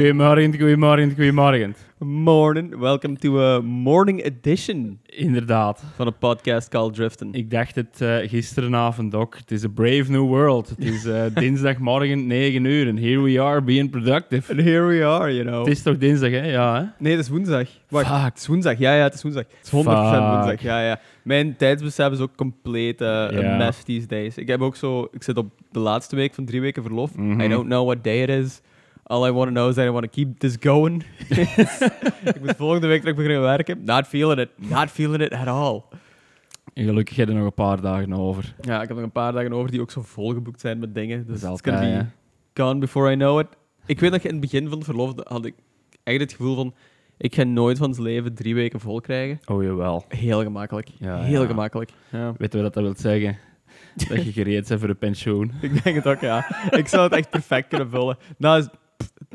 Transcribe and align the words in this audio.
Goedemorgen, 0.00 0.58
goedemorgen, 0.58 1.14
goedemorgen. 1.14 1.74
Morning, 1.98 2.78
welcome 2.78 3.16
to 3.16 3.40
a 3.40 3.60
morning 3.60 4.22
edition 4.24 5.00
Inderdaad. 5.06 5.84
van 5.96 6.06
een 6.06 6.18
podcast 6.18 6.68
called 6.68 6.94
Driften. 6.94 7.32
Ik 7.32 7.50
dacht 7.50 7.74
het 7.74 8.00
uh, 8.02 8.16
gisteravond 8.16 9.14
ook. 9.14 9.36
Het 9.36 9.50
is 9.50 9.64
a 9.64 9.68
brave 9.68 10.10
new 10.10 10.26
world. 10.26 10.68
Het 10.68 10.84
is 10.84 11.04
uh, 11.04 11.22
dinsdagmorgen 11.34 12.26
9 12.26 12.64
uur 12.64 12.88
en 12.88 12.98
here 12.98 13.20
we 13.20 13.40
are 13.40 13.62
being 13.62 13.90
productive. 13.90 14.52
And 14.52 14.60
here 14.60 14.86
we 14.86 15.04
are, 15.04 15.34
you 15.34 15.46
know. 15.46 15.58
Het 15.58 15.76
is 15.76 15.82
toch 15.82 15.98
dinsdag, 15.98 16.30
hè? 16.30 16.50
Ja, 16.50 16.74
hè? 16.74 16.84
Nee, 16.98 17.12
het 17.12 17.22
is 17.24 17.28
woensdag. 17.28 17.68
Wacht, 17.88 18.06
Fuck. 18.06 18.24
het 18.24 18.38
is 18.38 18.46
woensdag. 18.46 18.78
Ja, 18.78 18.94
ja, 18.94 19.02
het 19.02 19.14
is 19.14 19.22
woensdag. 19.22 19.44
Het 19.48 19.66
is 19.66 19.70
100% 19.70 19.74
Fuck. 19.74 19.84
woensdag. 19.84 20.62
Ja, 20.62 20.86
ja. 20.86 21.00
Mijn 21.22 21.56
tijdsbesef 21.56 22.12
is 22.12 22.20
ook 22.20 22.36
compleet 22.36 23.00
uh, 23.00 23.58
mess 23.58 23.82
these 23.82 24.06
days. 24.06 24.36
Ik 24.36 24.48
heb 24.48 24.60
ook 24.60 24.76
zo... 24.76 25.08
Ik 25.12 25.22
zit 25.22 25.36
op 25.36 25.52
de 25.70 25.78
laatste 25.78 26.16
week 26.16 26.34
van 26.34 26.44
drie 26.44 26.60
weken 26.60 26.82
verlof. 26.82 27.16
Mhm. 27.16 27.40
I 27.40 27.48
don't 27.48 27.66
know 27.66 27.86
what 27.86 28.04
day 28.04 28.22
it 28.22 28.28
is. 28.28 28.60
All 29.10 29.26
I 29.26 29.32
want 29.32 29.48
to 29.48 29.52
know 29.52 29.68
is 29.68 29.74
that 29.74 29.86
I 29.86 29.90
want 29.90 30.04
to 30.04 30.10
keep 30.10 30.38
this 30.38 30.56
going. 30.60 31.04
ik 32.34 32.40
moet 32.40 32.56
volgende 32.56 32.86
week 32.86 33.00
terug 33.00 33.16
beginnen 33.16 33.40
werken. 33.40 33.84
Not 33.84 34.06
feeling 34.06 34.40
it. 34.40 34.48
Not 34.56 34.90
feeling 34.90 35.22
it 35.22 35.32
at 35.32 35.46
all. 35.46 35.82
En 36.74 36.84
gelukkig 36.84 37.16
heb 37.16 37.26
je 37.26 37.32
er 37.32 37.38
nog 37.38 37.48
een 37.48 37.54
paar 37.54 37.80
dagen 37.80 38.12
over. 38.12 38.54
Ja, 38.60 38.82
ik 38.82 38.88
heb 38.88 38.96
nog 38.96 39.06
een 39.06 39.12
paar 39.12 39.32
dagen 39.32 39.52
over 39.52 39.70
die 39.70 39.80
ook 39.80 39.90
zo 39.90 40.02
volgeboekt 40.02 40.60
zijn 40.60 40.78
met 40.78 40.94
dingen. 40.94 41.26
Dus 41.26 41.40
gonna 41.40 41.50
altijd, 41.50 42.06
be 42.54 42.62
gone 42.62 42.78
before 42.80 43.12
I 43.12 43.14
know 43.14 43.40
it. 43.40 43.46
Ik 43.86 44.00
weet 44.00 44.10
dat 44.10 44.22
je 44.22 44.28
in 44.28 44.34
het 44.34 44.42
begin 44.42 44.68
van 44.68 44.76
het 44.76 44.86
verlof 44.86 45.12
had 45.24 45.44
ik 45.44 45.54
echt 46.02 46.20
het 46.20 46.32
gevoel 46.32 46.54
van... 46.54 46.74
Ik 47.16 47.34
ga 47.34 47.42
nooit 47.42 47.78
van 47.78 47.94
zijn 47.94 48.06
leven 48.06 48.34
drie 48.34 48.54
weken 48.54 48.80
vol 48.80 49.00
krijgen. 49.00 49.40
Oh, 49.46 49.62
jawel. 49.62 50.04
Heel 50.08 50.42
gemakkelijk. 50.42 50.88
Ja, 50.98 51.22
Heel 51.22 51.40
ja. 51.42 51.46
gemakkelijk. 51.46 51.90
Ja. 52.10 52.32
Weet 52.38 52.52
je 52.52 52.62
wat 52.62 52.74
dat 52.74 52.82
wil 52.82 52.94
zeggen? 52.96 53.38
dat 54.08 54.24
je 54.24 54.32
gereed 54.32 54.68
bent 54.68 54.80
voor 54.80 54.88
de 54.88 54.94
pensioen. 54.94 55.52
Ik 55.60 55.84
denk 55.84 55.96
het 55.96 56.06
ook, 56.06 56.20
ja. 56.20 56.70
ik 56.70 56.88
zou 56.88 57.02
het 57.02 57.12
echt 57.12 57.30
perfect 57.30 57.68
kunnen 57.68 57.90
vullen. 57.90 58.16
Pff, 58.38 58.68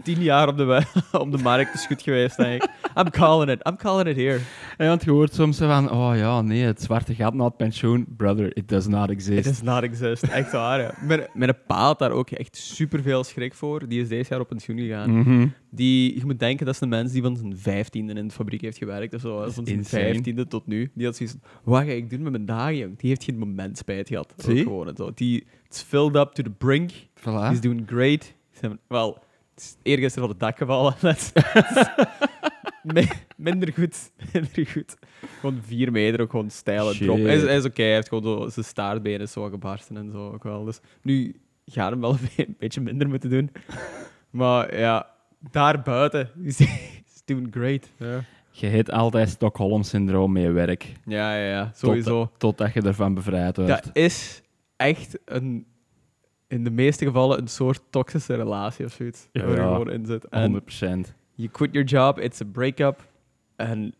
tien 0.05 0.21
jaar 0.21 0.47
op 0.47 0.57
de, 0.57 0.83
op 1.23 1.31
de 1.31 1.37
markt 1.37 1.73
is 1.73 1.85
goed 1.85 2.01
geweest. 2.01 2.39
I'm 2.39 3.09
calling 3.09 3.51
it. 3.51 3.67
I'm 3.67 3.77
calling 3.77 4.07
it 4.07 4.15
here. 4.15 4.39
En 4.77 4.87
want 4.87 5.03
je 5.03 5.11
hoort 5.11 5.33
soms 5.33 5.57
van, 5.57 5.91
oh 5.91 6.11
ja, 6.15 6.41
nee, 6.41 6.63
het 6.63 6.81
zwarte 6.81 7.15
gat 7.15 7.33
na 7.33 7.43
het 7.43 7.57
pensioen. 7.57 8.05
Brother, 8.17 8.57
it 8.57 8.69
does 8.69 8.87
not 8.87 9.03
It 9.03 9.09
exist. 9.09 9.43
does 9.43 9.61
not 9.61 9.83
exist. 9.83 10.23
Echt 10.23 10.51
waar, 10.51 10.79
ja. 10.81 10.93
Mijn, 11.01 11.27
mijn 11.33 11.57
pa 11.67 11.83
had 11.85 11.99
daar 11.99 12.11
ook 12.11 12.29
echt 12.29 12.57
superveel 12.57 13.23
schrik 13.23 13.53
voor. 13.53 13.87
Die 13.87 14.01
is 14.01 14.07
deze 14.07 14.29
jaar 14.29 14.39
op 14.39 14.47
pensioen 14.47 14.77
gegaan. 14.77 15.17
Mhm. 15.19 15.47
Die, 15.69 16.15
je 16.19 16.25
moet 16.25 16.39
denken, 16.39 16.65
dat 16.65 16.75
is 16.75 16.81
een 16.81 16.89
mens 16.89 17.11
die 17.11 17.21
van 17.21 17.37
zijn 17.37 17.57
vijftiende 17.57 18.13
in 18.13 18.27
de 18.27 18.33
fabriek 18.33 18.61
heeft 18.61 18.77
gewerkt. 18.77 19.13
Of 19.13 19.21
zo, 19.21 19.43
is 19.43 19.53
van 19.53 19.65
zijn 19.65 19.85
vijftiende 19.85 20.47
tot 20.47 20.67
nu. 20.67 20.91
Die 20.93 21.05
had 21.05 21.15
zoiets 21.15 21.35
wat 21.63 21.83
ga 21.83 21.89
ik 21.91 22.09
doen 22.09 22.21
met 22.21 22.31
mijn 22.31 22.45
dagen, 22.45 22.77
jong? 22.77 22.99
Die 22.99 23.09
heeft 23.09 23.23
geen 23.23 23.37
moment 23.37 23.77
spijt 23.77 24.07
gehad. 24.07 24.33
Gewoon, 24.37 24.95
zo. 24.95 25.11
Die 25.15 25.45
is 25.69 25.81
filled 25.81 26.15
up 26.15 26.31
to 26.31 26.43
the 26.43 26.49
brink. 26.49 26.91
Voilà. 27.19 27.23
He's 27.49 27.61
doing 27.61 27.83
great. 27.87 28.33
Wel, 28.87 29.13
is 29.13 29.34
eergisteren 29.83 30.27
van 30.27 30.37
het 30.37 30.39
dak 30.39 30.57
gevallen. 30.57 30.93
Minder 33.37 33.73
goed. 33.73 34.11
Minder 34.33 34.67
goed. 34.67 34.95
Gewoon 35.39 35.59
vier 35.65 35.91
meter, 35.91 36.21
ook 36.21 36.29
gewoon 36.29 36.49
stijl 36.49 36.91
en 36.91 36.97
drop. 36.97 37.17
Hij 37.17 37.35
is, 37.35 37.41
hij 37.41 37.55
is 37.57 37.65
oké, 37.65 37.81
hij 37.83 37.93
heeft 37.93 38.07
gewoon 38.07 38.23
zo, 38.23 38.49
zijn 38.49 38.65
staartbenen 38.65 39.21
is 39.21 39.31
zo 39.31 39.43
gebarsten 39.49 39.97
en 39.97 40.11
zo 40.11 40.31
ook 40.33 40.43
wel. 40.43 40.63
Dus 40.63 40.79
nu 41.01 41.35
gaat 41.65 41.91
hem 41.91 42.01
wel 42.01 42.11
een 42.11 42.19
be- 42.35 42.45
een 42.47 42.55
beetje 42.59 42.81
minder 42.81 43.09
moeten 43.09 43.29
doen. 43.29 43.51
Maar 44.29 44.77
ja, 44.77 45.09
daarbuiten 45.51 46.29
is 46.43 46.57
he's 46.59 47.21
doing 47.25 47.47
great. 47.51 47.89
Ja, 47.97 48.23
Je 48.51 48.67
hebt 48.67 48.91
altijd 48.91 49.29
Stockholm-syndroom 49.29 50.31
met 50.31 50.43
je 50.43 50.51
werk. 50.51 50.93
ja, 51.05 51.35
ja, 51.37 51.49
ja, 51.49 51.71
sowieso. 51.75 52.31
Totdat 52.37 52.73
je 52.73 52.81
ervan 52.81 53.13
bevrijd 53.13 53.55
wordt. 53.57 53.71
Dat 53.71 53.89
is 53.93 54.41
echt 54.75 55.19
een, 55.25 55.65
in 56.47 56.63
de 56.63 56.69
meeste 56.71 57.05
gevallen 57.05 57.39
een 57.41 57.47
soort 57.47 57.81
toxische 57.89 58.35
relatie 58.35 58.85
of 58.85 58.91
zoiets. 58.91 59.27
Ja, 59.31 59.41
waar 59.45 59.51
je 59.55 59.61
ja. 59.61 59.67
gewoon 59.71 59.91
in 59.91 60.05
zit. 60.05 60.25
En 60.27 60.61
100%. 61.07 61.13
je 61.33 61.47
quit 61.47 61.73
your 61.73 61.87
job, 61.87 62.19
it's 62.19 62.41
a 62.41 62.45
break-up. 62.51 63.07
En 63.55 63.93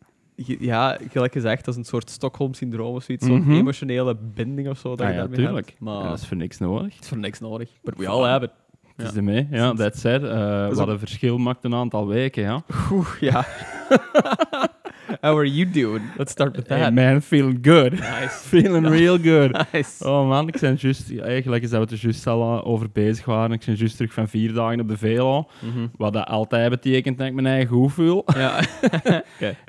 ja, 0.60 0.98
gelijk 1.12 1.32
gezegd, 1.34 1.66
dat 1.66 1.74
is 1.74 1.80
een 1.80 1.86
soort 1.86 2.10
Stockholm-syndroom 2.10 2.96
of 2.96 3.04
zoiets. 3.04 3.28
Mhm. 3.28 3.44
Zo'n 3.44 3.52
emotionele 3.52 4.16
binding 4.16 4.70
of 4.70 4.78
zo 4.78 4.90
dat 4.96 5.02
Ah, 5.08 5.14
je 5.14 5.20
ja, 5.20 5.28
tuurlijk. 5.28 5.68
hebt. 5.70 5.80
Maar 5.80 6.04
Ja, 6.04 6.10
dat 6.10 6.20
is 6.20 6.28
voor 6.28 6.38
niks 6.38 6.58
nodig. 6.58 6.94
het 6.94 7.04
is 7.04 7.10
voor 7.10 7.18
niks 7.18 7.40
nodig. 7.40 7.70
But 7.84 7.98
we 7.98 8.08
all 8.08 8.30
have 8.30 8.46
it. 8.46 8.52
Het 8.96 9.06
is 9.06 9.12
Ja. 9.12 9.18
ermee. 9.18 9.48
Ja, 9.52 9.66
Sinds- 9.68 9.82
that's 9.82 10.04
it. 10.04 10.22
Uh, 10.24 10.68
wat 10.68 10.80
ook- 10.80 10.88
een 10.88 11.00
verschil 11.00 11.38
maakt 11.38 11.64
een 11.64 11.74
aantal 11.76 12.08
weken, 12.08 12.44
ja. 12.44 12.64
Oeh, 12.92 13.08
ja. 13.20 13.46
How 15.22 15.38
are 15.38 15.52
you 15.52 15.70
doing? 15.72 16.02
Let's 16.18 16.32
start 16.32 16.56
with 16.56 16.68
Hey 16.70 16.80
that. 16.80 16.94
man, 16.94 17.22
feeling 17.22 17.58
good. 17.62 17.92
Nice. 17.92 18.30
feeling 18.48 18.88
real 18.88 19.18
good. 19.18 19.52
Nice. 19.74 20.06
Oh 20.08 20.28
man, 20.28 20.48
ik 20.48 20.60
ben 20.60 20.76
juist... 20.80 21.10
ja, 21.10 21.24
Eigenlijk 21.24 21.64
is 21.64 21.70
dat 21.70 21.90
we 21.90 21.96
er 21.96 22.02
juist 22.02 22.28
al 22.28 22.42
uh, 22.58 22.68
over 22.68 22.90
bezig 22.92 23.26
waren. 23.26 23.52
Ik 23.52 23.66
ben 23.66 23.76
juist 23.76 23.96
terug 23.96 24.14
van 24.14 24.28
vier 24.28 24.54
dagen 24.54 24.80
op 24.80 24.88
de 24.88 24.98
Velo. 24.98 25.50
Mhm. 25.62 25.88
Wat 25.98 26.14
dat 26.14 26.28
altijd 26.28 26.70
betekent 26.70 27.18
dat 27.18 27.28
ik 27.28 27.34
mijn 27.34 27.48
eigen 27.48 27.68
goed 27.76 27.94
voel. 27.94 28.24
Ja. 28.36 28.60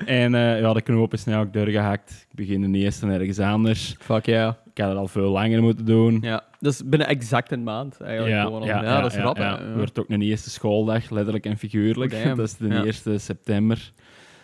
En 0.05 0.35
eh, 0.35 0.59
ja, 0.59 0.73
de 0.73 0.81
knoop 0.81 1.13
is 1.13 1.21
snel 1.21 1.39
ook 1.39 1.53
doorgehakt. 1.53 2.27
Ik 2.29 2.35
begin 2.35 2.71
de 2.71 2.77
eerste 2.77 3.07
ergens 3.07 3.39
anders. 3.39 3.95
Fuck 3.99 4.25
yeah. 4.25 4.53
Ik 4.73 4.77
had 4.83 4.89
het 4.91 4.97
al 4.97 5.07
veel 5.07 5.29
langer 5.31 5.61
moeten 5.61 5.85
doen. 5.85 6.17
Ja. 6.21 6.43
Dus 6.59 6.81
binnen 6.85 7.07
exact 7.07 7.51
een 7.51 7.63
maand 7.63 8.01
eigenlijk. 8.01 8.41
gewoon 8.41 8.61
al. 8.61 8.67
ja, 8.67 9.01
dat 9.01 9.11
is 9.11 9.17
rap. 9.17 9.37
ja. 9.37 9.59
Ja. 9.61 9.73
wordt 9.75 9.99
ook 9.99 10.09
een 10.09 10.21
eerste 10.21 10.49
schooldag, 10.49 11.09
letterlijk 11.09 11.45
en 11.45 11.57
figuurlijk. 11.57 12.13
Oh, 12.13 12.23
damn. 12.23 12.35
dat 12.37 12.45
is 12.45 12.57
de 12.57 12.67
Ja. 12.67 12.83
1 13.11 13.19
september. 13.19 13.91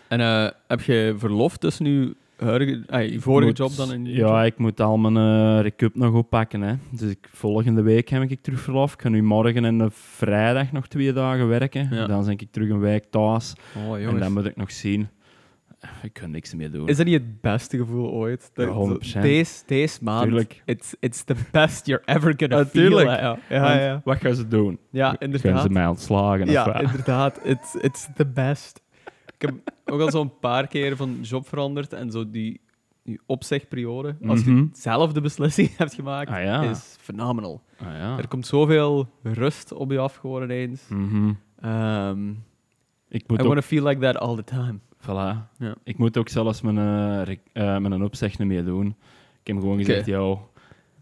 En 0.07 0.19
eh, 0.19 0.47
heb 0.67 0.81
je 0.81 1.13
verlof 1.17 1.57
tussen 1.57 1.83
nu 1.85 2.13
huidige, 2.37 2.83
vorige 3.19 3.47
moet- 3.47 3.57
job 3.57 3.75
dan 3.75 4.05
je 4.05 4.11
Ja, 4.11 4.17
job? 4.43 4.45
ik 4.53 4.57
moet 4.57 4.79
al 4.81 4.97
mijn 4.97 5.17
eh 5.17 5.61
recup 5.61 5.95
nog 5.95 6.13
oppakken. 6.13 6.61
Hè. 6.61 6.73
Dus 6.91 7.09
ik, 7.09 7.27
volgende 7.31 7.81
week 7.81 8.09
heb 8.09 8.21
ik 8.31 8.41
terug 8.41 8.59
verlof. 8.59 8.93
Ik 8.93 9.01
ga 9.01 9.09
nu 9.09 9.23
morgen 9.23 9.65
en 9.65 9.77
de 9.77 9.87
vrijdag 9.91 10.71
nog 10.71 10.87
twee 10.87 11.13
dagen 11.13 11.47
werken. 11.47 11.87
Ja. 11.91 12.07
Dan 12.07 12.23
ben 12.23 12.33
ik 12.33 12.47
terug 12.51 12.69
een 12.69 12.79
week 12.79 13.03
thuis. 13.09 13.53
Oh, 13.87 13.97
En 13.97 14.19
dan 14.19 14.33
moet 14.33 14.45
ik 14.45 14.55
nog 14.55 14.71
zien. 14.71 15.07
Ik 16.01 16.13
kan 16.13 16.31
niks 16.31 16.53
meer 16.53 16.71
doen. 16.71 16.87
Is 16.87 16.97
dat 16.97 17.05
niet 17.05 17.13
het 17.13 17.41
beste 17.41 17.77
gevoel 17.77 18.09
ooit? 18.11 18.49
Dat- 18.53 18.65
Ja, 18.67 18.71
zo- 18.73 18.77
100%. 18.79 19.21
Deze, 19.21 19.63
deze 19.65 19.99
maand, 20.03 20.23
Tuurlijk. 20.23 20.61
it's, 20.65 20.95
it's 20.99 21.23
the 21.23 21.35
best 21.51 21.85
you're 21.85 22.03
ever 22.05 22.33
gonna 22.37 22.57
Ja, 22.57 22.65
feel. 22.65 23.01
Ja, 23.01 23.37
ja, 23.49 23.79
ja. 23.79 24.01
Wat 24.03 24.17
gaan 24.17 24.35
ze 24.35 24.47
doen? 24.47 24.79
ja 24.89 25.07
Gaan 25.07 25.15
inderdaad. 25.19 25.61
ze 25.61 25.69
mij 25.69 25.87
ontslagen? 25.87 26.45
Ja, 26.49 26.79
inderdaad. 26.79 27.39
It's, 27.43 27.75
it's 27.81 28.07
the 28.15 28.25
best. 28.27 28.81
Ik 29.43 29.49
heb 29.49 29.93
ook 29.93 30.01
al 30.01 30.11
zo'n 30.11 30.39
paar 30.39 30.67
keer 30.67 30.95
van 30.95 31.17
job 31.21 31.47
veranderd 31.47 31.93
en 31.93 32.11
zo 32.11 32.29
die, 32.29 32.61
die 33.03 33.19
opzegperiode, 33.25 34.15
als 34.27 34.43
Mhm. 34.43 34.55
je 34.57 34.69
zelf 34.73 35.11
de 35.13 35.21
beslissing 35.21 35.75
hebt 35.77 35.93
gemaakt, 35.93 36.29
Ah, 36.31 36.43
ja. 36.43 36.61
is 36.61 36.95
phenomenal. 36.99 37.61
Ah, 37.79 37.87
ja. 37.87 38.17
Er 38.17 38.27
komt 38.27 38.47
zoveel 38.47 39.07
rust 39.23 39.71
op 39.73 39.91
je 39.91 39.99
af 39.99 40.15
gewoon 40.15 40.43
ineens. 40.43 40.87
Mhm. 40.89 41.31
Ehm, 41.59 42.29
Ik 43.09 43.21
I 43.21 43.23
moet 43.27 43.37
want 43.37 43.49
ook, 43.49 43.55
to 43.55 43.61
feel 43.61 43.83
like 43.83 44.01
that 44.01 44.17
all 44.17 44.35
the 44.35 44.43
time. 44.43 44.79
voilà. 45.01 45.49
Ja. 45.57 45.75
ik 45.83 45.97
moet 45.97 46.17
ook 46.17 46.29
zelfs 46.29 46.61
mijn, 46.61 46.77
eh, 46.77 47.31
eh, 47.53 47.77
mijn 47.81 48.03
opzeg 48.03 48.37
niet 48.37 48.47
meer 48.47 48.65
doen. 48.65 48.87
Ik 49.41 49.47
heb 49.47 49.59
gewoon 49.59 49.77
gezegd, 49.77 50.01
Oké. 50.07 50.11
yo, 50.11 50.49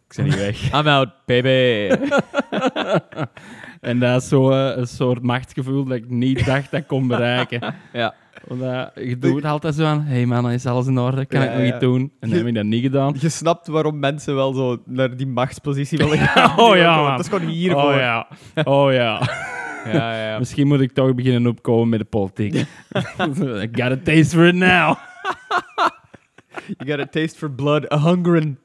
ik 0.08 0.16
ben 0.16 0.26
niet 0.26 0.36
weg. 0.36 0.72
I'm 0.80 0.88
out, 0.88 1.10
baby. 1.26 1.96
en 3.82 4.00
dat 4.00 4.22
is 4.22 4.28
zo 4.28 4.52
eh, 4.52 4.78
een 4.78 4.88
soort 4.88 5.22
machtsgevoel 5.24 5.84
dat 5.86 5.98
ik 5.98 6.10
niet 6.10 6.46
dacht 6.46 6.72
dat 6.72 6.80
ik 6.80 6.88
kon 6.88 7.08
bereiken. 7.08 7.76
ja. 7.94 8.14
Want 8.48 8.62
eh, 8.62 9.08
je 9.08 9.18
doet 9.18 9.46
altijd 9.46 9.76
zo 9.76 9.84
aan, 9.86 10.02
hey 10.02 10.26
man, 10.26 10.52
is 10.52 10.66
alles 10.66 10.88
in 10.88 10.98
orde? 11.00 11.26
Kan 11.26 11.42
Ja, 11.42 11.46
ik 11.48 11.52
nog 11.54 11.62
ja. 11.62 11.68
iets 11.68 11.80
doen? 11.80 12.12
En 12.20 12.30
dan 12.30 12.38
heb 12.38 12.48
ik 12.48 12.56
dat 12.56 12.64
niet 12.66 12.82
gedaan. 12.82 13.16
Je 13.20 13.30
snapt 13.30 13.68
waarom 13.68 14.00
mensen 14.00 14.36
wel 14.36 14.54
zo 14.54 14.82
naar 14.86 15.18
die 15.18 15.28
machtspositie 15.28 15.98
willen 15.98 16.18
gaan. 16.18 16.60
Oh 16.66 16.76
ja, 16.76 17.02
man. 17.02 17.12
Dat 17.12 17.20
is 17.20 17.28
gewoon 17.28 17.48
hier 17.48 17.76
Oh 17.76 17.82
voor. 17.82 17.94
ja, 17.94 18.28
oh 18.64 18.92
ja. 19.02 19.22
ja, 19.86 20.26
ja. 20.30 20.40
Misschien 20.40 20.68
moet 20.68 20.82
ik 20.82 20.92
toch 20.92 21.16
beginnen 21.16 21.48
opkomen 21.52 21.90
met 21.90 22.00
de 22.00 22.06
politiek. 22.06 22.54
I 23.64 23.70
got 23.72 23.92
a 23.92 23.98
taste 24.04 24.36
for 24.36 24.46
it 24.46 24.56
now. 24.56 24.96
You 26.78 26.90
got 26.90 27.00
a 27.00 27.06
taste 27.06 27.38
for 27.38 27.52
blood, 27.52 27.92
a 27.94 28.00
hungering. 28.00 28.56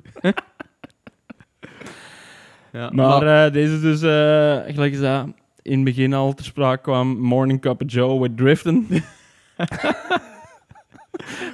ja, 2.72 2.90
Maar 2.92 3.46
eh, 3.46 3.52
deze 3.52 3.74
is 3.74 3.80
dus, 3.80 4.02
eh, 4.02 4.74
gelijk 4.74 4.92
is 4.92 5.00
dat 5.00 5.26
in 5.62 5.74
het 5.74 5.84
begin 5.84 6.14
al 6.14 6.32
ter 6.34 6.44
sprake 6.44 6.82
kwam, 6.82 7.18
Morning 7.20 7.60
Cup 7.60 7.82
of 7.82 7.92
Joe 7.92 8.20
with 8.20 8.36
driften. 8.36 8.86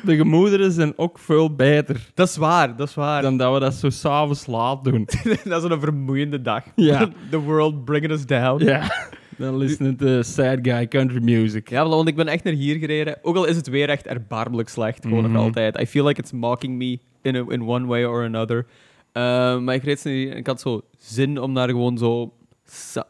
de 0.04 0.16
gemoederen 0.16 0.72
zijn 0.72 0.93
ook 0.99 1.19
veel 1.19 1.54
beter 1.54 2.10
dat 2.14 2.28
is 2.28 2.37
waar, 2.37 2.76
dat 2.76 2.88
is 2.88 2.94
waar. 2.94 3.22
dan 3.22 3.37
dat 3.37 3.52
we 3.54 3.60
dat 3.60 3.75
zo 3.75 3.90
s'avonds 3.90 4.46
laat 4.46 4.84
doen. 4.84 5.08
dat 5.44 5.64
is 5.64 5.70
een 5.70 5.81
vermoeiende 5.81 6.43
dag. 6.43 6.64
Ja. 6.76 7.08
The 7.31 7.38
world 7.38 7.84
bringing 7.84 8.12
us 8.12 8.26
down. 8.26 8.64
ja, 8.64 8.93
dan 9.37 9.56
listen 9.56 9.96
to 9.96 10.22
sad 10.22 10.58
guy 10.62 10.88
country 10.88 11.22
music. 11.22 11.69
Ja, 11.69 11.88
want 11.88 12.08
ik 12.08 12.16
ben 12.16 12.28
echt 12.28 12.44
naar 12.44 12.52
hier 12.52 12.76
gereden. 12.78 13.19
Ook 13.22 13.37
al 13.37 13.44
is 13.46 13.56
het 13.56 13.69
weer 13.69 13.88
echt 13.88 14.06
erbarmelijk 14.06 14.69
slecht, 14.69 15.02
gewoon 15.02 15.22
Mhm. 15.25 15.32
nog 15.32 15.43
altijd. 15.43 15.81
I 15.81 15.87
feel 15.87 16.05
like 16.05 16.20
it's 16.20 16.32
mocking 16.32 16.76
me 16.78 16.98
in, 17.22 17.37
a, 17.37 17.44
in 17.48 17.62
one 17.69 17.87
way 17.87 18.05
or 18.05 18.25
another. 18.25 18.66
Uh, 19.12 19.58
maar 19.58 19.75
ik 19.75 19.82
reed 19.82 20.00
snel 20.00 20.12
hier 20.14 20.31
en 20.31 20.37
ik 20.37 20.46
had 20.46 20.60
zo 20.60 20.82
zin 20.98 21.40
om 21.40 21.52
naar 21.52 21.69
gewoon 21.69 21.98
zo 21.98 22.32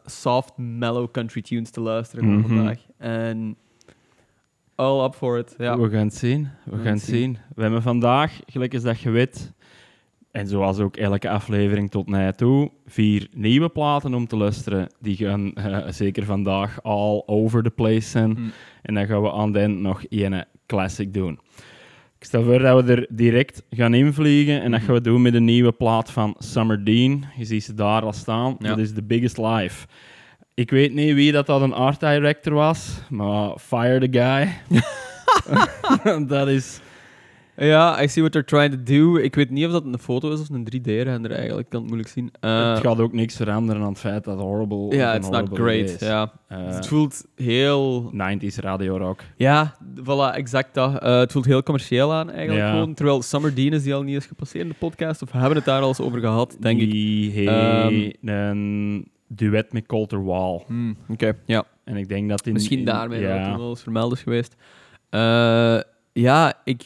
soft, 0.05 0.53
mellow 0.57 1.11
country 1.11 1.41
tunes 1.41 1.69
te 1.69 1.81
luisteren 1.81 2.23
gewoon 2.23 2.39
Mhm. 2.39 2.47
vandaag. 2.55 2.77
En 2.97 3.55
all 4.83 5.05
up 5.05 5.15
for 5.15 5.37
it. 5.37 5.55
Ja. 5.57 5.77
We 5.79 5.89
gaan 5.89 6.05
het 6.05 6.15
zien. 6.15 6.49
We 6.65 6.71
gaan 6.75 6.83
gaan 6.83 6.93
het 6.93 7.01
zien. 7.01 7.37
We 7.55 7.61
hebben 7.61 7.81
vandaag, 7.81 8.39
gelijk 8.45 8.73
als 8.73 8.83
dat 8.83 8.99
je 8.99 9.09
weet, 9.09 9.53
en 10.31 10.47
zoals 10.47 10.79
ook 10.79 10.97
elke 10.97 11.29
aflevering 11.29 11.91
tot 11.91 12.07
nu 12.07 12.31
toe, 12.31 12.71
vier 12.85 13.27
nieuwe 13.35 13.69
platen 13.69 14.13
om 14.13 14.27
te 14.27 14.35
luisteren. 14.37 14.87
Die 14.99 15.15
gaan 15.15 15.53
eh, 15.53 15.91
zeker 15.91 16.25
vandaag 16.25 16.83
all 16.83 17.23
over 17.25 17.63
the 17.63 17.69
place 17.69 18.09
zijn. 18.09 18.29
Mm. 18.29 18.51
En 18.81 18.93
dan 18.93 19.05
gaan 19.05 19.21
we 19.21 19.31
aan 19.31 19.51
den 19.51 19.81
nog 19.81 20.03
één 20.03 20.45
classic 20.65 21.13
doen. 21.13 21.39
Ik 22.19 22.29
stel 22.29 22.43
voor 22.43 22.59
dat 22.59 22.85
we 22.85 22.91
er 22.95 23.07
direct 23.09 23.63
gaan 23.69 23.93
invliegen. 23.93 24.61
En 24.61 24.71
dat 24.71 24.79
Mhm. 24.79 24.85
gaan 24.87 24.95
we 24.95 25.01
doen 25.01 25.21
met 25.21 25.33
een 25.33 25.45
nieuwe 25.45 25.71
plaat 25.71 26.11
van 26.11 26.35
Summer 26.37 26.83
Dean. 26.85 27.25
Je 27.37 27.45
ziet 27.45 27.63
ze 27.63 27.73
daar 27.73 28.01
al 28.01 28.13
staan. 28.13 28.55
Ja. 28.59 28.67
Dat 28.67 28.77
is 28.77 28.93
The 28.93 29.03
Biggest 29.03 29.37
Life. 29.37 29.87
Ik 30.55 30.69
weet 30.71 30.93
niet 30.93 31.13
wie 31.13 31.31
dat, 31.31 31.45
dat 31.45 31.61
een 31.61 31.73
art 31.73 31.99
director 31.99 32.53
was, 32.53 32.99
maar 33.09 33.57
fire 33.57 34.09
the 34.09 34.19
guy. 34.19 34.49
dat 36.27 36.47
is... 36.47 36.79
Ja, 37.55 38.01
I 38.03 38.07
see 38.07 38.23
what 38.23 38.31
they're 38.31 38.45
trying 38.45 38.71
to 38.73 38.93
do. 38.93 39.17
Ik 39.17 39.35
weet 39.35 39.49
niet 39.49 39.65
of 39.65 39.71
dat 39.71 39.85
een 39.85 39.99
foto 39.99 40.31
is 40.31 40.39
of 40.39 40.49
een 40.49 40.67
3D-render 40.75 41.31
eigenlijk. 41.31 41.59
Ik 41.65 41.69
kan 41.69 41.79
het 41.79 41.89
moeilijk 41.89 42.09
zien. 42.09 42.31
Eh, 42.39 42.73
het 42.73 42.79
gaat 42.83 42.99
ook 42.99 43.13
niks 43.13 43.35
veranderen 43.35 43.81
aan 43.81 43.89
het 43.89 43.99
feit 43.99 44.23
dat 44.23 44.39
Horrible... 44.39 44.95
ja, 44.95 45.11
een 45.11 45.17
it's 45.17 45.29
not 45.29 45.49
great. 45.53 45.89
is. 45.89 45.99
Ja. 45.99 46.31
Eh, 46.47 46.57
het 46.65 46.87
voelt 46.87 47.25
heel... 47.35 48.11
90s 48.13 48.55
radio 48.55 48.97
rock. 48.97 49.21
Ja, 49.35 49.75
voilà, 50.01 50.35
exact 50.35 50.73
dat. 50.73 50.99
Eh, 50.99 51.19
het 51.19 51.31
voelt 51.31 51.45
heel 51.45 51.63
commercieel 51.63 52.13
aan 52.13 52.29
eigenlijk 52.31 52.59
Ja. 52.59 52.71
gewoon. 52.71 52.93
Terwijl 52.93 53.21
Summer 53.21 53.55
Dean 53.55 53.73
is 53.73 53.83
die 53.83 53.93
al 53.93 54.03
niet 54.03 54.15
eens 54.15 54.25
gepasseerd 54.25 54.63
in 54.63 54.69
de 54.69 54.75
podcast. 54.79 55.21
Of 55.21 55.31
we 55.31 55.37
hebben 55.37 55.57
het 55.57 55.65
daar 55.65 55.81
al 55.81 55.87
eens 55.87 56.01
over 56.01 56.19
gehad, 56.19 56.57
denk 56.59 56.81
ik. 56.81 56.91
Die 56.91 57.49
een 58.21 59.11
duet 59.27 59.73
met 59.73 59.85
Colter 59.85 60.23
Wall. 60.25 60.63
Hmm, 60.67 60.97
Oké, 61.09 61.33
ja. 61.45 61.63
En 61.83 61.95
ik 61.97 62.07
denk 62.09 62.29
dat 62.29 62.47
in... 62.47 62.53
Misschien 62.53 62.79
in- 62.79 62.85
daarmee 62.85 63.21
dat 63.21 63.45
het 63.47 63.57
wel 63.57 63.69
eens 63.69 63.81
vermeld 63.81 64.13
is 64.13 64.21
geweest. 64.21 64.55
Eh, 65.09 65.79
ja, 66.13 66.53
ik 66.63 66.83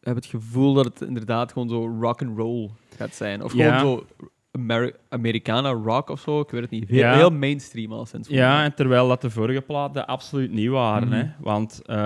heb 0.00 0.14
het 0.14 0.26
gevoel 0.26 0.74
dat 0.74 0.84
het 0.84 1.00
inderdaad 1.00 1.52
gewoon 1.52 1.68
zo 1.68 1.96
rock 2.00 2.22
and 2.22 2.38
roll 2.38 2.70
gaat 2.96 3.14
zijn. 3.14 3.42
Of 3.42 3.54
Ja. 3.54 3.78
gewoon 3.78 3.98
zo 3.98 4.26
Ameri 4.52 4.92
Americana 5.08 5.70
rock 5.70 6.08
of 6.10 6.20
zo. 6.20 6.40
Ik 6.40 6.50
weet 6.50 6.60
het 6.60 6.70
niet. 6.70 6.88
Heel, 6.88 6.98
Ja. 6.98 7.14
heel 7.14 7.30
mainstream 7.30 7.92
al 7.92 8.06
sinds. 8.06 8.28
Ja, 8.28 8.64
en 8.64 8.74
terwijl 8.74 9.08
dat 9.08 9.20
de 9.20 9.30
vorige 9.30 9.60
platen 9.60 10.06
absoluut 10.06 10.52
niet 10.52 10.68
waren. 10.68 11.08
Mhm. 11.08 11.16
hè? 11.16 11.26
Want 11.40 11.82
eh, 11.86 11.96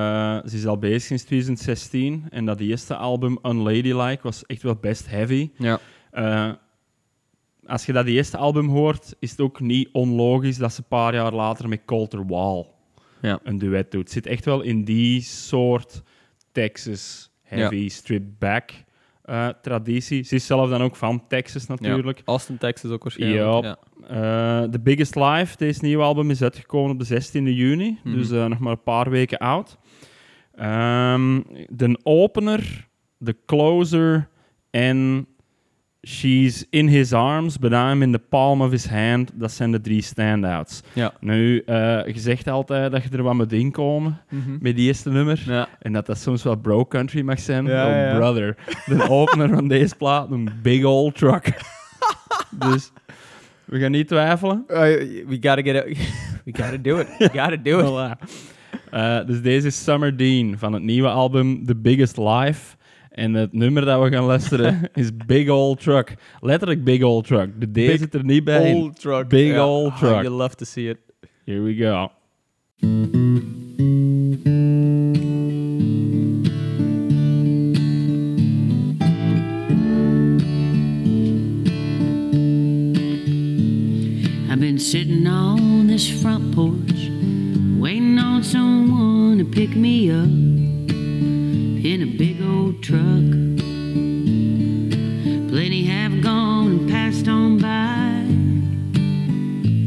ze 0.46 0.56
is 0.56 0.66
al 0.66 0.78
bezig 0.78 1.02
sinds 1.02 1.24
2016. 1.24 2.26
En 2.30 2.44
dat 2.44 2.60
eerste 2.60 2.96
album, 2.96 3.38
Unladylike, 3.42 4.18
was 4.22 4.46
echt 4.46 4.62
wel 4.62 4.74
best 4.76 5.08
heavy. 5.10 5.50
Ja. 5.56 5.78
Eh, 6.10 6.50
als 7.68 7.86
je 7.86 7.92
dat 7.92 8.06
eerste 8.06 8.36
album 8.36 8.68
hoort, 8.68 9.14
is 9.18 9.30
het 9.30 9.40
ook 9.40 9.60
niet 9.60 9.88
onlogisch 9.92 10.56
dat 10.56 10.72
ze 10.72 10.80
een 10.80 10.88
paar 10.88 11.14
jaar 11.14 11.32
later 11.32 11.68
met 11.68 11.80
Colter 11.84 12.26
Wall 12.26 12.66
Ja. 13.22 13.40
een 13.42 13.58
duet 13.58 13.90
doet. 13.90 14.02
Het 14.02 14.12
zit 14.12 14.26
echt 14.26 14.44
wel 14.44 14.60
in 14.60 14.84
die 14.84 15.20
soort 15.20 16.02
Texas 16.52 17.30
heavy 17.42 17.88
stripped 17.88 18.38
back 18.38 18.70
eh, 19.22 19.48
traditie. 19.62 20.22
Ze 20.22 20.34
is 20.34 20.46
zelf 20.46 20.70
dan 20.70 20.82
ook 20.82 20.96
van 20.96 21.26
Texas 21.26 21.66
natuurlijk. 21.66 22.22
Austin, 22.24 22.58
Texas 22.58 22.90
ook 22.90 23.02
waarschijnlijk. 23.02 23.64
Ja. 23.64 23.78
Ja. 24.08 24.62
Eh, 24.62 24.70
The 24.70 24.80
Biggest 24.80 25.14
Life, 25.14 25.56
deze 25.56 25.84
nieuwe 25.84 26.02
album, 26.02 26.30
is 26.30 26.42
uitgekomen 26.42 26.90
op 26.90 26.98
de 26.98 27.04
16e 27.04 27.54
juni. 27.54 27.98
Mhm. 28.04 28.14
Dus 28.14 28.30
eh, 28.30 28.46
nog 28.46 28.58
maar 28.58 28.72
een 28.72 28.82
paar 28.82 29.10
weken 29.10 29.38
oud. 29.38 29.78
Ehm, 30.54 31.40
de 31.68 31.98
opener, 32.02 32.88
de 33.16 33.36
closer 33.46 34.28
en 34.70 35.26
She's 36.06 36.64
in 36.70 36.88
his 36.88 37.12
arms, 37.12 37.58
but 37.58 37.72
I'm 37.72 38.02
in 38.02 38.12
the 38.12 38.18
palm 38.18 38.62
of 38.62 38.70
his 38.70 38.86
hand. 38.86 39.30
Dat 39.34 39.52
zijn 39.52 39.72
de 39.72 39.80
drie 39.80 40.02
standouts. 40.02 40.82
Ja. 40.92 41.12
Nu, 41.20 41.62
eh, 41.66 42.06
je 42.06 42.18
zegt 42.18 42.48
altijd 42.48 42.92
dat 42.92 43.02
je 43.02 43.08
er 43.08 43.22
wat 43.22 43.34
moet 43.34 43.52
inkomen 43.52 44.20
met 44.60 44.76
die 44.76 44.86
eerste 44.86 45.10
nummer. 45.10 45.42
Ja. 45.46 45.68
En 45.78 45.92
dat 45.92 46.06
dat 46.06 46.18
soms 46.18 46.42
wel 46.42 46.56
bro 46.56 46.86
country 46.86 47.22
mag 47.22 47.40
zijn. 47.40 47.66
Ja, 47.66 48.10
oh, 48.10 48.16
brother. 48.16 48.56
De 48.86 49.08
opener 49.08 49.48
van 49.48 49.68
deze 49.68 49.96
plaat, 49.96 50.30
een 50.30 50.50
big 50.62 50.84
old 50.84 51.14
truck. 51.14 51.62
dus 52.68 52.90
we 53.64 53.78
gaan 53.78 53.90
niet 53.90 54.08
twijfelen. 54.08 54.64
Uh, 54.68 54.76
we 55.26 55.38
gotta 55.40 55.62
get 55.62 55.86
it. 55.86 55.98
we 56.44 56.62
gotta 56.62 56.76
do 56.76 56.98
it. 56.98 57.08
We 57.18 57.28
gotta 57.40 57.56
do 57.56 57.78
it. 57.78 57.86
Voilà. 57.86 58.26
Eh, 58.90 59.26
dus 59.26 59.42
deze 59.42 59.66
is 59.66 59.84
Summer 59.84 60.16
Dean 60.16 60.58
van 60.58 60.72
het 60.72 60.82
nieuwe 60.82 61.08
album 61.08 61.66
The 61.66 61.76
Biggest 61.76 62.16
Life. 62.16 62.76
En 63.18 63.34
het 63.34 63.52
nummer 63.52 63.84
dat 63.84 64.02
we 64.02 64.10
gaan 64.10 64.24
luisteren 64.24 64.80
is 64.94 65.10
Big 65.26 65.48
Old 65.48 65.80
Truck. 65.80 66.14
Letterlijk 66.40 66.84
Big 66.84 67.02
Old 67.02 67.26
Truck. 67.26 67.60
De 67.60 67.66
D 67.66 67.72
Big 67.72 67.98
zit 67.98 68.14
er 68.14 68.24
niet 68.24 68.44
bij. 68.44 68.70
in. 68.70 68.76
Old 68.76 69.00
truck. 69.00 69.28
Big 69.28 69.52
Ja. 69.52 69.66
old 69.66 69.90
Ah, 69.92 69.98
truck. 69.98 70.22
you 70.22 70.28
love 70.28 70.54
to 70.54 70.64
see 70.64 70.88
it. 70.88 70.98
Here 71.44 71.62
we 71.62 71.74
go. 71.76 72.10
I've 84.50 84.60
been 84.60 84.78
sitting 84.78 85.26
on 85.26 85.86
this 85.86 86.08
front 86.22 86.54
porch, 86.54 87.10
waiting 87.78 88.18
on 88.18 88.42
someone 88.42 89.36
to 89.38 89.44
pick 89.44 89.76
me 89.76 90.10
up 90.10 90.24
in 91.84 92.02
a 92.02 92.06
big 92.06 92.36
old 92.36 92.37
truck. 92.88 93.30
Plenty 95.50 95.84
have 95.84 96.22
gone 96.22 96.66
and 96.68 96.88
passed 96.88 97.28
on 97.28 97.58
by 97.58 98.24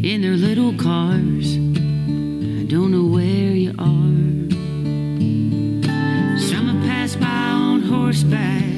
in 0.07 0.21
their 0.21 0.37
little 0.37 0.73
cars. 0.75 1.55
I 1.55 2.65
don't 2.69 2.91
know 2.91 3.05
where 3.05 3.53
you 3.65 3.71
are. 3.79 4.49
Some 6.39 6.67
have 6.69 6.83
passed 6.85 7.19
by 7.19 7.25
on 7.25 7.81
horseback 7.81 8.69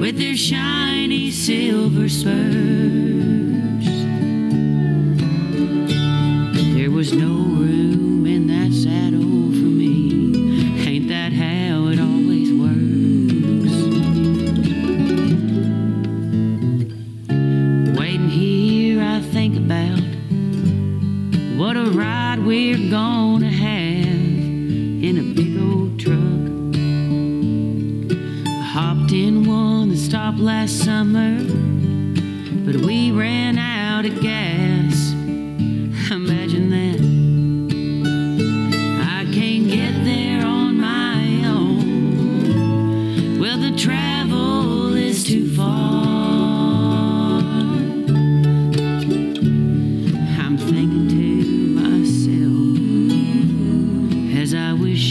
with 0.00 0.16
their 0.16 0.36
shiny 0.36 1.32
silver 1.32 2.08
spurs. 2.08 2.36
There 6.76 6.92
was 6.92 7.12
no 7.12 7.55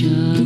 I 0.07 0.44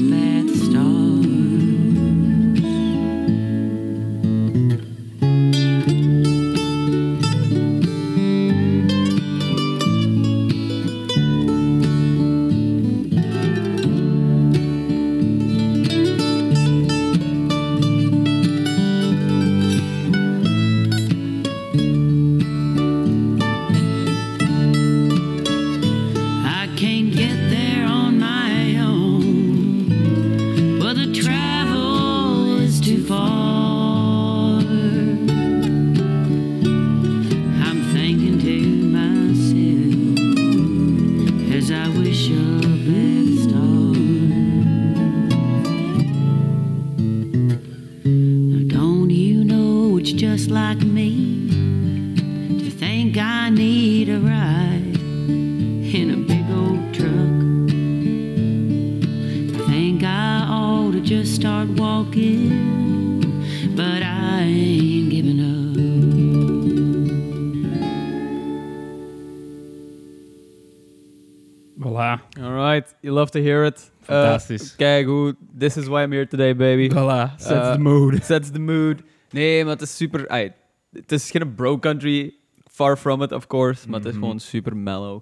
love 73.30 73.32
to 73.32 73.42
hear 73.42 73.66
it. 73.66 73.92
Fantastisch. 74.02 74.76
Kijk 74.76 75.06
hoe, 75.06 75.36
this 75.58 75.78
is 75.78 75.88
why 75.88 76.02
I'm 76.04 76.12
here 76.12 76.28
today, 76.28 76.56
baby. 76.56 76.90
Voilà, 76.90 77.36
sets 77.38 77.52
Eh, 77.68 77.72
the 77.74 77.80
mood. 77.80 78.24
Sets 78.24 78.50
the 78.52 78.60
mood. 78.60 79.02
Nee, 79.32 79.64
maar 79.64 79.74
het 79.74 79.82
is 79.82 79.96
super... 79.96 80.52
het 80.92 81.12
is 81.12 81.32
geen 81.32 81.56
bro 81.56 81.80
country, 81.80 82.34
far 82.72 82.98
from 82.98 83.22
it, 83.22 83.32
of 83.32 83.48
course. 83.48 83.90
Maar 83.90 84.00
het 84.00 84.08
is 84.08 84.14
Mhm. 84.14 84.22
gewoon 84.24 84.40
super 84.40 84.78
mellow. 84.78 85.22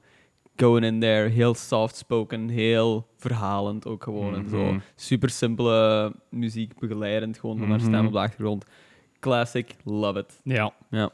Going 0.55 0.85
in 0.85 0.99
there, 0.99 1.27
heel 1.29 1.53
soft-spoken, 1.55 2.49
heel 2.49 3.07
verhalend 3.17 3.85
ook 3.87 4.03
gewoon. 4.03 4.35
En 4.35 4.49
zo. 4.49 4.63
Mhm. 4.65 4.79
Super 4.95 5.29
simpele 5.29 6.13
muziek, 6.29 6.79
begeleidend 6.79 7.37
gewoon 7.39 7.57
van 7.57 7.69
haar 7.69 7.77
Mhm. 7.79 7.87
stem 7.87 8.05
op 8.05 8.11
de 8.11 8.19
achtergrond. 8.19 8.65
Classic, 9.19 9.75
love 9.83 10.19
it. 10.19 10.39
Ja. 10.43 10.73
Ja. 10.89 11.09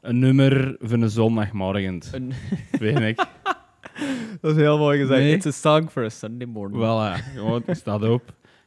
Een 0.00 0.18
nummer 0.18 0.76
van 0.80 1.00
een 1.02 1.10
zondagmorgen, 1.10 2.00
Een- 2.12 2.32
vind 2.72 3.00
ik. 3.00 3.24
dat 4.40 4.50
is 4.50 4.56
heel 4.56 4.78
mooi 4.78 4.98
gezegd. 5.00 5.20
Nee. 5.20 5.34
It's 5.34 5.46
a 5.46 5.50
song 5.50 5.88
for 5.90 6.04
a 6.04 6.08
Sunday 6.08 6.46
morning. 6.46 6.82
Voilà, 6.82 7.34
gewoon, 7.34 7.62
staat 7.66 8.02
op. 8.08 8.22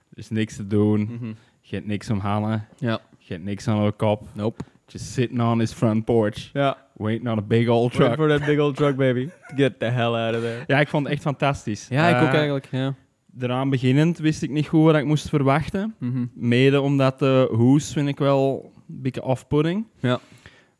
Er 0.10 0.18
is 0.18 0.30
niks 0.30 0.56
te 0.56 0.68
doen. 0.68 1.36
Je 1.62 1.75
hebt 1.75 1.88
niks 1.88 2.10
om 2.10 2.20
halen. 2.20 2.68
Ja. 2.77 3.00
Je 3.18 3.34
hebt 3.34 3.46
niks 3.46 3.68
aan 3.68 3.84
je 3.84 3.92
kop. 3.92 4.27
Nope. 4.34 4.63
Just 4.88 5.06
sitting 5.06 5.42
on 5.42 5.60
his 5.60 5.72
front 5.74 6.06
porch. 6.06 6.50
Ja. 6.54 6.77
Waiting 6.94 7.30
on 7.30 7.38
a 7.38 7.42
big 7.42 7.68
old 7.68 7.94
Wait 7.98 8.01
truck. 8.06 8.15
for 8.15 8.38
that 8.38 8.46
big 8.46 8.60
old 8.60 8.75
truck, 8.75 8.96
baby. 8.96 9.30
Get 9.56 9.80
the 9.80 9.86
hell 9.86 10.13
out 10.13 10.36
of 10.36 10.42
there. 10.42 10.63
Ja, 10.68 10.80
ik 10.80 10.88
vond 10.88 11.04
het 11.04 11.13
echt 11.13 11.22
fantastisch. 11.22 11.88
Ja, 11.89 12.08
ik 12.08 12.22
ook 12.22 12.27
Eh, 12.27 12.34
eigenlijk. 12.34 12.68
Ja. 12.72 12.94
Eraan 13.39 13.70
beginnend 13.70 14.18
wist 14.18 14.42
ik 14.42 14.50
niet 14.50 14.68
goed 14.68 14.84
wat 14.84 14.96
ik 14.96 15.06
moest 15.06 15.30
verwachten. 15.30 15.96
Mhm. 16.00 16.25
Mede 16.34 16.82
omdat 16.82 17.20
de 17.20 17.50
hoes 17.51 17.94
vind 17.94 18.08
ik 18.08 18.18
wel 18.18 18.72
een 18.89 19.01
beetje 19.01 19.24
off-putting. 19.24 19.86
Ja. 20.00 20.20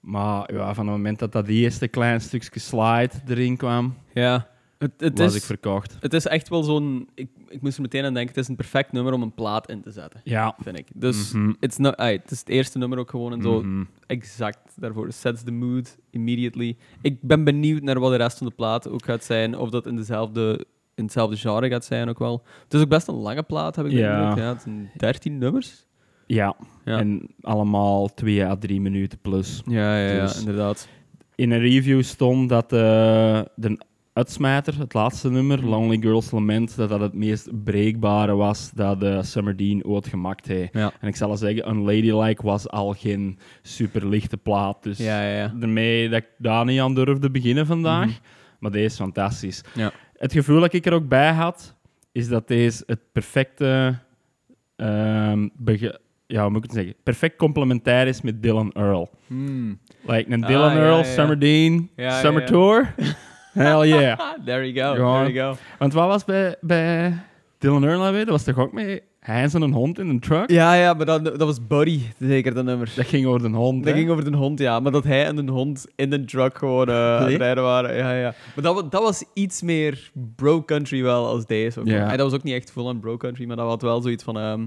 Maar 0.05 0.53
ja, 0.53 0.74
van 0.74 0.88
het 0.88 0.95
moment 0.95 1.19
dat 1.19 1.31
dat 1.31 1.47
eerste 1.47 1.88
klein 1.88 2.21
stukje 2.21 2.59
slide 2.59 3.12
erin 3.27 3.57
kwam, 3.57 3.95
Ja. 4.13 4.47
Het, 4.77 4.91
het, 4.97 5.17
was 5.17 5.27
is, 5.33 5.35
ik 5.35 5.43
verkocht. 5.43 5.97
het 6.00 6.13
is 6.13 6.25
echt 6.27 6.50
wel 6.50 6.63
zo'n... 6.63 7.09
Ik, 7.13 7.29
ik 7.47 7.62
moest 7.62 7.75
er 7.75 7.81
meteen 7.81 8.03
aan 8.05 8.13
denken, 8.13 8.33
het 8.35 8.43
is 8.43 8.47
een 8.50 8.55
perfect 8.55 8.91
nummer 8.91 9.13
om 9.13 9.21
een 9.21 9.33
plaat 9.33 9.69
in 9.69 9.81
te 9.81 9.91
zetten, 9.91 10.21
Ja. 10.24 10.55
vind 10.62 10.77
ik. 10.77 10.88
Dus 10.93 11.31
Mhm. 11.31 11.53
it's 11.59 11.77
not, 11.77 11.95
ai, 11.97 12.17
het 12.17 12.31
is 12.31 12.39
het 12.39 12.50
eerste 12.50 12.77
nummer 12.77 12.97
ook 12.97 13.09
gewoon 13.09 13.33
en 13.33 13.41
zo 13.41 13.62
Mhm. 13.63 13.83
exact 14.05 14.74
daarvoor. 14.75 15.12
Sets 15.12 15.43
the 15.43 15.51
mood 15.51 15.97
immediately. 16.09 16.77
Ik 17.01 17.21
ben 17.21 17.43
benieuwd 17.43 17.81
naar 17.81 18.00
wat 18.00 18.12
de 18.12 18.17
rest 18.17 18.38
van 18.38 18.47
de 18.47 18.53
plaat 18.53 18.89
ook 18.89 19.05
gaat 19.05 19.24
zijn. 19.24 19.57
Of 19.57 19.69
dat 19.69 19.85
in, 19.88 19.95
dezelfde, 19.95 20.65
in 20.95 21.03
hetzelfde 21.03 21.38
genre 21.38 21.69
gaat 21.69 21.85
zijn 21.85 22.09
ook 22.09 22.19
wel. 22.19 22.43
Het 22.63 22.74
is 22.74 22.81
ook 22.81 22.89
best 22.89 23.07
een 23.07 23.15
lange 23.15 23.43
plaat, 23.43 23.75
heb 23.75 23.85
ik 23.85 23.91
Ja. 23.91 24.19
indruk. 24.19 24.43
Ja, 24.45 24.53
het 24.53 24.62
zijn 24.62 24.91
13 24.97 25.38
nummers. 25.38 25.85
Ja. 26.25 26.55
Ja. 26.86 26.98
en 27.00 27.27
allemaal 27.41 28.13
twee 28.13 28.46
à 28.46 28.55
drie 28.55 28.82
minuten 28.82 29.20
plus. 29.22 29.62
Ja, 29.65 29.98
ja, 30.00 30.13
ja, 30.13 30.22
Dus- 30.22 30.39
inderdaad. 30.39 30.88
In 31.36 31.51
een 31.51 31.60
review 31.60 32.03
stond 32.03 32.50
dat 32.50 32.74
eh, 32.74 33.41
de 33.55 33.79
uitsmijter, 34.13 34.79
het 34.79 34.94
laatste 34.94 35.32
nummer. 35.32 35.65
Lonely 35.65 35.98
Girls 36.01 36.32
Lament, 36.32 36.75
dat 36.75 36.89
dat 36.89 37.00
het 37.00 37.13
meest 37.13 37.63
breekbare 37.63 38.36
was 38.36 38.72
dat 38.72 39.00
de 39.00 39.24
Summer 39.24 39.58
Dean 39.58 39.84
ooit 39.84 40.08
gemaakt 40.08 40.48
heeft. 40.48 40.74
Ja. 40.74 40.91
En 41.01 41.08
ik 41.08 41.15
zal 41.15 41.29
al 41.29 41.38
zeggen, 41.38 41.70
Unladylike 41.70 42.44
was 42.46 42.70
al 42.70 42.94
geen 42.94 43.39
super 43.62 44.08
lichte 44.08 44.38
plaat. 44.38 44.84
Dus 44.84 44.98
Ja, 44.98 45.22
ja, 45.24 45.38
ja. 45.38 45.53
daarmee 45.55 46.10
dat 46.10 46.20
ik 46.22 46.27
daar 46.38 46.65
niet 46.65 46.79
aan 46.79 46.94
durfde 46.96 47.32
beginnen 47.32 47.65
vandaag. 47.65 48.05
Mhm. 48.08 48.15
Maar 48.60 48.72
deze 48.72 48.86
is 48.86 48.96
fantastisch. 48.96 49.63
Ja. 49.74 49.91
Het 50.17 50.34
gevoel 50.34 50.60
dat 50.60 50.74
ik 50.74 50.86
er 50.86 50.94
ook 50.94 51.08
bij 51.08 51.32
had, 51.32 51.75
is 52.12 52.27
dat 52.27 52.48
deze 52.48 52.84
het 52.86 53.00
perfecte... 53.12 53.96
ehm, 54.75 55.48
bege- 55.58 56.00
ja, 56.27 56.41
hoe 56.41 56.50
moet 56.50 56.58
ik 56.63 56.63
het 56.63 56.74
zeggen? 56.79 56.96
Perfect 57.03 57.36
complementair 57.38 58.08
is 58.08 58.22
met 58.22 58.41
Dylan 58.44 58.72
Earl. 58.72 59.10
Hmm. 59.27 59.79
Like 60.05 60.32
een 60.32 60.44
Ah, 60.44 60.50
Dylan 60.50 60.72
Earl, 60.72 60.98
ja. 60.98 61.03
Summer 61.03 61.39
Dean, 61.39 61.89
Summer. 61.96 62.46
Tour. 62.46 62.94
Hell 63.53 63.88
yeah. 63.88 64.20
There 64.46 64.72
you 64.72 64.88
go, 64.88 64.94
there 64.96 65.32
you 65.34 65.53
go. 65.53 65.58
Want 65.79 65.94
wat 65.94 66.08
was 66.08 66.25
bij, 66.25 66.55
bij 66.62 67.13
Dylan 67.58 67.84
Earl 67.84 68.00
nou 68.00 68.13
weer? 68.13 68.25
Dat 68.25 68.34
was 68.34 68.44
toch 68.44 68.58
ook 68.60 68.72
met 68.72 69.01
hij 69.20 69.41
en 69.41 69.50
zijn 69.50 69.72
hond 69.74 70.00
in 70.00 70.10
een 70.10 70.20
truck? 70.20 70.50
Ja, 70.50 70.74
ja, 70.74 70.94
maar 70.94 71.05
dat, 71.05 71.25
dat 71.25 71.38
was 71.39 71.67
Buddy, 71.67 72.00
zeker, 72.20 72.53
dat 72.53 72.65
nummer. 72.65 72.91
Dat 72.96 73.05
ging 73.05 73.25
over 73.25 73.41
de 73.51 73.58
hond, 73.58 73.84
Dat 73.84 73.94
hè? 73.94 74.00
ging 74.00 74.12
over 74.12 74.32
de 74.32 74.38
hond, 74.38 74.60
ja. 74.60 74.79
Maar 74.79 74.91
dat 74.91 75.03
hij 75.03 75.25
en 75.25 75.36
de 75.46 75.51
hond 75.51 75.86
in 75.96 76.10
de 76.10 76.25
truck 76.25 76.58
gewoon 76.58 76.88
eh, 76.89 76.96
aan 76.96 77.20
het 77.20 77.27
Nee? 77.27 77.38
rijden 77.38 77.63
waren. 77.63 77.96
Ja, 77.96 78.13
ja. 78.13 78.34
Maar 78.55 78.63
dat, 78.63 78.91
dat 78.91 79.01
was 79.03 79.24
iets 79.34 79.62
meer 79.62 80.12
bro-country 80.36 81.01
wel 81.03 81.27
als 81.27 81.46
deze. 81.46 81.82
Ja. 81.84 82.12
En 82.12 82.17
dat 82.17 82.29
was 82.29 82.39
ook 82.39 82.44
niet 82.44 82.53
echt 82.53 82.72
full 82.72 82.84
on 82.84 83.00
bro-country, 83.00 83.46
maar 83.46 83.55
dat 83.55 83.67
had 83.67 83.82
wel 83.82 84.01
zoiets 84.01 84.24
van... 84.24 84.38
ehm, 84.39 84.65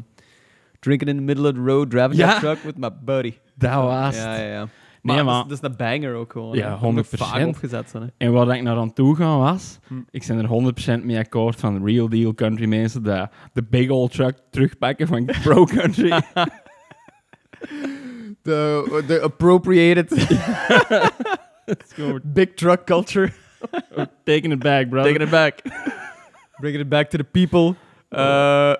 drinking 0.79 1.11
in 1.11 1.17
the 1.17 1.23
middle 1.23 1.49
of 1.49 1.55
the 1.55 1.61
road, 1.63 1.91
driving 1.91 2.15
Ja. 2.21 2.29
that 2.31 2.39
truck 2.41 2.63
with 2.63 2.77
my 2.77 2.91
buddy. 3.05 3.35
Dat 3.55 3.75
was 3.83 4.17
Ja, 4.17 4.37
ja, 4.37 4.45
ja. 4.53 4.69
Nee, 5.03 5.17
Maar, 5.17 5.25
maar- 5.25 5.43
Dat, 5.43 5.53
is, 5.53 5.61
dat 5.61 5.71
is 5.71 5.77
een 5.79 5.87
banger 6.01 6.15
ook 6.15 6.33
gewoon. 6.33 6.57
Ja, 6.57 6.65
hè. 6.65 6.71
Dat 6.71 6.81
moet 6.81 7.07
100%. 7.07 7.09
vaak 7.31 7.47
opgezet. 7.47 7.95
En 8.17 8.33
waar 8.33 8.57
ik 8.57 8.63
naar 8.63 8.77
aan 8.77 8.93
toe 8.93 9.17
gaan 9.17 9.39
was, 9.39 9.79
Hm. 9.87 9.95
ik 10.11 10.25
ben 10.27 10.39
er 10.39 10.47
100% 11.01 11.05
mee 11.05 11.19
akkoord 11.19 11.61
van 11.61 11.85
real 11.87 12.09
deal 12.09 12.35
country 12.35 12.67
mensen 12.67 13.03
dat 13.03 13.31
de 13.53 13.63
big 13.63 13.89
old 13.91 14.13
truck 14.13 14.39
terugpakken 14.51 15.07
van 15.07 15.25
pro 15.45 15.65
country. 15.65 16.11
De, 18.43 19.03
de 19.07 19.21
appropriated 19.21 20.09
big 22.35 22.55
truck 22.55 22.85
culture. 22.87 23.33
Taking 24.25 24.53
it 24.53 24.59
back, 24.59 24.89
brother. 24.89 25.13
Taking 25.13 25.23
it 25.23 25.31
back. 25.31 25.61
Bringing 26.61 26.83
it 26.83 26.89
back 26.89 27.09
to 27.11 27.19
the 27.19 27.25
people. 27.25 27.75
Eh, 28.09 28.73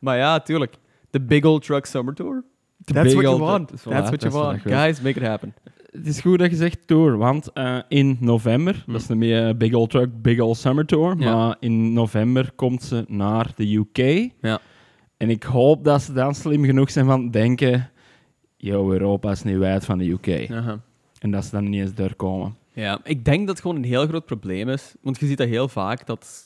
maar 0.00 0.16
ja, 0.16 0.40
tuurlijk. 0.40 0.74
The 1.18 1.24
big 1.26 1.44
old 1.44 1.62
truck 1.62 1.86
summer 1.86 2.14
tour. 2.14 2.44
The 2.84 2.92
That's 2.92 3.12
what 3.14 3.24
you 3.24 3.38
want. 3.38 3.68
dat 3.68 3.76
is 3.78 3.82
That's 3.82 4.08
what 4.08 4.20
dat 4.20 4.22
you 4.22 4.34
is 4.34 4.40
want. 4.40 4.46
wat 4.46 4.56
ik 4.56 4.62
wil. 4.62 4.72
Guys, 4.72 5.00
make 5.00 5.18
it 5.20 5.26
happen. 5.26 5.54
Het 5.90 6.06
is 6.06 6.20
goed 6.20 6.38
dat 6.38 6.50
je 6.50 6.56
zegt 6.56 6.86
tour, 6.86 7.16
want 7.16 7.52
eh, 7.52 7.78
in 7.88 8.16
november, 8.20 8.84
dat 8.86 9.00
is 9.00 9.06
de 9.06 9.14
meer 9.14 9.56
Big 9.56 9.72
Old 9.74 9.90
Truck, 9.90 10.22
Big 10.22 10.40
Old 10.40 10.56
Summer 10.56 10.86
Tour, 10.86 11.16
Ja. 11.18 11.34
maar 11.36 11.56
in 11.60 11.92
november 11.92 12.50
komt 12.56 12.82
ze 12.82 13.04
naar 13.08 13.50
de 13.56 13.74
UK. 13.76 14.30
Ja. 14.40 14.60
En 15.16 15.30
ik 15.30 15.42
hoop 15.42 15.84
dat 15.84 16.02
ze 16.02 16.12
dan 16.12 16.34
slim 16.34 16.64
genoeg 16.64 16.90
zijn 16.90 17.06
van 17.06 17.30
denken, 17.30 17.90
yo, 18.56 18.92
Europa 18.92 19.30
is 19.30 19.42
nu 19.42 19.58
wijd 19.58 19.84
van 19.84 19.98
de 19.98 20.08
UK. 20.10 20.26
En 21.18 21.30
dat 21.30 21.44
ze 21.44 21.50
dan 21.50 21.68
niet 21.70 21.80
eens 21.80 21.94
doorkomen. 21.94 22.54
Ja, 22.72 23.00
ik 23.04 23.24
denk 23.24 23.38
dat 23.38 23.48
het 23.48 23.60
gewoon 23.60 23.76
een 23.76 23.84
heel 23.84 24.06
groot 24.06 24.26
probleem 24.26 24.68
is. 24.68 24.94
Want 25.02 25.18
je 25.20 25.26
ziet 25.26 25.38
dat 25.38 25.48
heel 25.48 25.68
vaak, 25.68 26.06
dat 26.06 26.45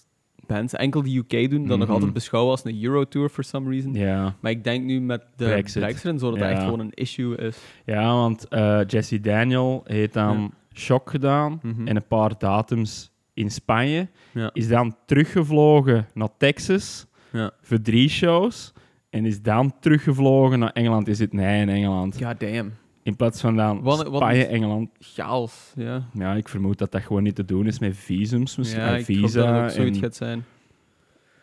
bands 0.54 0.74
enkel 0.74 1.02
de 1.02 1.16
UK 1.16 1.50
doen, 1.50 1.66
dan 1.66 1.78
nog 1.78 1.86
Mhm. 1.86 1.90
altijd 1.96 2.12
beschouwen 2.12 2.50
als 2.52 2.64
een 2.64 2.82
Eurotour 2.84 3.28
for 3.28 3.44
some 3.44 3.70
reason. 3.70 3.94
Ja, 3.94 4.34
Maar 4.40 4.50
ik 4.50 4.64
denk 4.64 4.84
nu 4.84 5.00
met 5.00 5.20
de 5.36 5.44
Brexit. 5.44 5.82
Brexit, 5.82 6.10
en 6.10 6.18
zo, 6.18 6.30
dat 6.30 6.38
dat 6.38 6.48
echt 6.48 6.62
gewoon 6.62 6.80
een 6.80 6.94
issue 6.94 7.36
is. 7.36 7.58
ja 7.84 8.12
want 8.14 8.48
eh, 8.48 8.80
Jesse 8.86 9.20
Daniel 9.20 9.80
heeft 9.84 10.12
dan. 10.12 10.52
Shock 10.74 11.10
gedaan 11.10 11.58
Mhm. 11.62 11.86
en 11.88 11.96
een 11.96 12.06
paar 12.06 12.38
datums 12.38 13.10
in 13.34 13.50
Spanje. 13.50 14.08
Is 14.52 14.68
dan 14.68 14.96
teruggevlogen 15.06 16.06
naar 16.14 16.28
Texas 16.38 17.06
Ja. 17.32 17.50
voor 17.60 17.80
drie 17.80 18.08
shows. 18.08 18.72
En 19.10 19.24
is 19.26 19.42
dan 19.42 19.72
teruggevlogen 19.80 20.58
naar 20.58 20.70
Engeland. 20.72 21.08
Is 21.08 21.18
het 21.18 21.32
nee 21.32 21.60
in 21.60 21.68
Engeland. 21.68 22.22
God 22.22 22.40
damn. 22.40 22.72
In 23.10 23.16
plaats 23.16 23.40
van 23.40 23.56
dan 23.56 23.82
Wat- 23.82 24.06
wat- 24.08 24.16
Spanje, 24.16 24.46
Engeland. 24.46 24.90
Chaos, 24.98 25.72
ja. 25.76 26.02
Ja, 26.12 26.34
ik 26.34 26.48
vermoed 26.48 26.78
dat 26.78 26.92
dat 26.92 27.02
gewoon 27.02 27.22
niet 27.22 27.34
te 27.34 27.44
doen 27.44 27.66
is 27.66 27.78
met 27.78 27.96
visums. 27.96 28.56
Misschien 28.56 28.80
ja, 28.80 28.88
ik 28.90 28.96
hoop 28.96 29.04
visa. 29.04 29.52
dat 29.52 29.62
het 29.62 29.72
zoiets 29.72 29.96
en- 29.96 30.02
gaat 30.02 30.14
zijn. 30.16 30.44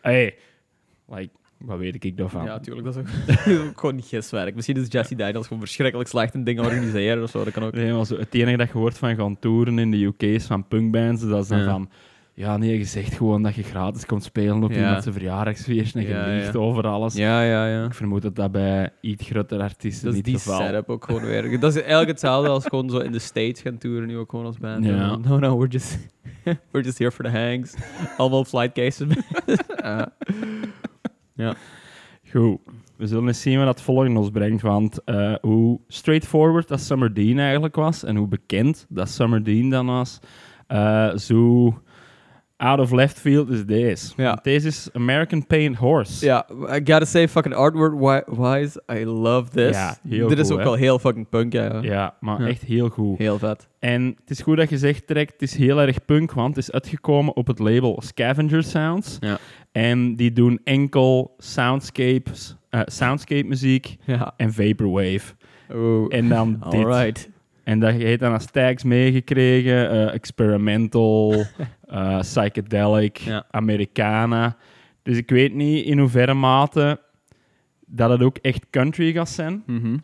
Hey, 0.02 0.36
like, 1.08 1.28
wat 1.58 1.78
weet 1.78 2.04
ik 2.04 2.16
daarvan? 2.16 2.44
Ja, 2.44 2.48
natuurlijk. 2.52 2.86
Dat 2.94 2.96
is 2.96 3.02
ook, 3.58 3.78
gewoon 3.78 4.02
giswerk. 4.02 4.54
Misschien 4.54 4.76
is 4.76 4.86
Jesse 4.88 5.14
Daniels 5.14 5.46
gewoon 5.46 5.62
verschrikkelijk 5.62 6.08
slecht 6.08 6.34
in 6.34 6.44
dingen 6.44 6.64
organiseren 6.64 7.22
of 7.22 7.30
zo. 7.30 7.44
Dat 7.44 7.52
kan 7.52 7.62
ook. 7.64 7.72
Nee, 7.74 7.92
maar 7.92 8.06
zo, 8.06 8.16
het 8.18 8.34
enige 8.34 8.56
dat 8.56 8.66
je 8.68 8.78
hoort 8.78 8.98
van 8.98 9.16
gaan 9.16 9.38
toeren 9.38 9.78
in 9.78 9.90
de 9.90 10.04
UK 10.04 10.22
is 10.22 10.46
van 10.46 10.68
punkbands. 10.68 11.22
Dat 11.28 11.42
is 11.42 11.48
dan 11.48 11.58
Ja. 11.58 11.70
van... 11.70 11.90
Ja, 12.38 12.56
nee, 12.56 12.78
je 12.78 12.84
zegt 12.84 13.14
gewoon 13.14 13.42
dat 13.42 13.54
je 13.54 13.62
gratis 13.62 14.06
komt 14.06 14.22
spelen 14.22 14.62
op 14.62 14.70
Ja. 14.70 14.76
iemand 14.78 15.02
zijn 15.02 15.14
verjaardagsfeest 15.14 15.94
en 15.96 16.02
je 16.02 16.08
Ja, 16.08 16.26
liegt 16.26 16.52
ja. 16.52 16.58
over 16.58 16.86
alles. 16.86 17.14
Ja, 17.14 17.42
ja, 17.42 17.66
ja. 17.68 17.84
Ik 17.84 17.94
vermoed 17.94 18.22
dat 18.22 18.36
dat 18.36 18.52
bij 18.52 18.90
iets 19.00 19.26
grotere 19.26 19.62
artiesten 19.62 20.04
Dat 20.04 20.10
is 20.10 20.16
niet 20.16 20.24
die 20.24 20.34
het 20.34 20.42
geval 20.42 20.60
setup 20.60 20.88
ook 20.88 21.04
gewoon 21.04 21.22
weer. 21.22 21.60
Dat 21.60 21.70
is 21.74 21.78
eigenlijk 21.80 22.08
hetzelfde 22.10 22.50
als 22.50 22.64
gewoon 22.66 22.90
zo 22.90 22.98
in 22.98 23.12
de 23.12 23.18
States 23.18 23.60
gaan 23.60 23.78
toeren, 23.78 24.06
nu 24.08 24.16
ook 24.18 24.30
gewoon 24.30 24.46
als 24.46 24.58
band. 24.58 24.84
Ja. 24.84 25.16
No, 25.28 25.38
no, 25.38 25.56
we're 25.58 25.70
just, 25.70 25.98
we're 26.70 26.84
just 26.84 26.98
here 26.98 27.10
for 27.12 27.24
the 27.24 27.30
hangs. 27.30 27.74
Allemaal 28.16 28.44
flight 28.44 28.72
cases. 28.72 29.08
ja. 31.34 31.54
Goed. 32.30 32.58
We 32.96 33.06
zullen 33.06 33.26
eens 33.26 33.40
zien 33.42 33.56
wat 33.56 33.66
dat 33.66 33.82
volgende 33.82 34.18
ons 34.18 34.30
brengt. 34.30 34.62
Want 34.62 35.04
eh, 35.04 35.34
hoe 35.40 35.80
straightforward 35.88 36.68
dat 36.68 36.80
Summer 36.80 37.14
Dean 37.14 37.38
eigenlijk 37.38 37.74
was 37.76 38.04
en 38.04 38.16
hoe 38.16 38.28
bekend 38.28 38.86
dat 38.88 39.08
Summer 39.08 39.44
Dean 39.44 39.70
dan 39.70 39.86
was, 39.86 40.18
eh, 40.66 41.14
zo 41.16 41.74
out 42.60 42.78
of 42.80 42.90
left 42.92 43.18
field 43.20 43.50
is 43.50 43.64
deze. 43.66 44.12
Ja. 44.16 44.38
Deze 44.42 44.66
is 44.66 44.88
American 44.92 45.46
Paint 45.46 45.76
Horse. 45.76 46.24
Ja, 46.24 46.46
I 46.50 46.74
gotta 46.74 47.04
say, 47.04 47.28
fucking 47.28 47.54
artwork 47.54 47.98
wi- 47.98 48.24
wise, 48.44 48.82
I 48.92 49.04
love 49.04 49.50
this. 49.50 49.76
Ja, 49.76 49.96
heel 50.08 50.28
Dit 50.28 50.38
is 50.38 50.50
ook 50.50 50.58
hè? 50.58 50.64
wel 50.64 50.74
heel 50.74 50.98
fucking 50.98 51.28
punk, 51.28 51.52
ja. 51.52 51.78
Ja, 51.82 52.14
maar 52.20 52.40
Ja. 52.40 52.46
echt 52.48 52.62
heel 52.62 52.88
goed. 52.88 53.18
Heel 53.18 53.38
vet. 53.38 53.68
En 53.78 54.04
het 54.20 54.30
is 54.30 54.40
goed 54.40 54.56
dat 54.56 54.70
je 54.70 54.78
zegt, 54.78 55.06
Trek, 55.06 55.30
het 55.32 55.42
is 55.42 55.56
heel 55.56 55.80
erg 55.80 56.04
punk, 56.04 56.32
want 56.32 56.56
het 56.56 56.64
is 56.64 56.72
uitgekomen 56.72 57.36
op 57.36 57.46
het 57.46 57.58
label 57.58 58.02
Scavenger 58.04 58.62
Sounds. 58.62 59.16
Ja. 59.20 59.38
En 59.72 60.16
die 60.16 60.32
doen 60.32 60.60
enkel 60.64 61.34
soundscapes, 61.38 62.56
eh, 62.70 62.80
soundscape 62.84 63.46
muziek 63.48 63.96
Ja. 64.04 64.32
en 64.36 64.52
vaporwave. 64.52 65.34
Oeh. 65.74 66.06
En 66.16 66.28
dan 66.28 66.62
dit. 66.70 66.84
Alright. 66.84 67.30
En 67.64 67.80
dat 67.80 67.90
heeft 67.92 68.20
dan 68.20 68.32
als 68.32 68.46
tags 68.50 68.82
meegekregen. 68.84 69.90
eh, 69.90 70.14
experimental, 70.14 71.44
eh, 71.88 72.18
psychedelic, 72.20 73.16
Ja. 73.16 73.44
Americana. 73.50 74.56
Dus 75.02 75.16
ik 75.16 75.30
weet 75.30 75.54
niet 75.54 75.84
in 75.84 75.98
hoeverre 75.98 76.34
mate 76.34 77.00
dat 77.86 78.10
het 78.10 78.22
ook 78.22 78.36
echt 78.36 78.66
country 78.70 79.12
gaat 79.12 79.28
zijn. 79.28 79.62
Mhm. 79.66 79.96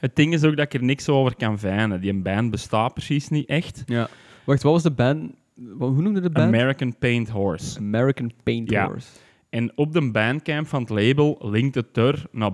Het 0.00 0.16
ding 0.16 0.32
is 0.32 0.44
ook 0.44 0.56
dat 0.56 0.64
ik 0.64 0.74
er 0.80 0.84
niks 0.84 1.08
over 1.08 1.36
kan 1.36 1.58
vinden. 1.58 2.00
Die 2.00 2.14
band 2.14 2.50
bestaat 2.50 2.92
precies 2.94 3.28
niet 3.28 3.48
echt. 3.48 3.82
Ja. 3.86 4.08
Wacht, 4.44 4.62
wat 4.62 4.72
was 4.72 4.82
de 4.82 4.90
band? 4.90 5.32
Hoe 5.78 6.02
noemde 6.02 6.20
de 6.20 6.30
band? 6.30 6.46
American 6.46 6.98
Paint 6.98 7.28
Horse. 7.28 7.78
American 7.78 8.32
Paint 8.42 8.70
Ja. 8.70 8.86
Horse. 8.86 9.08
En 9.50 9.72
op 9.76 9.92
de 9.92 10.10
bandcamp 10.10 10.66
van 10.66 10.80
het 10.80 10.90
label 10.90 11.38
linkt 11.40 11.74
het 11.74 11.96
er 11.96 12.24
naar 12.32 12.52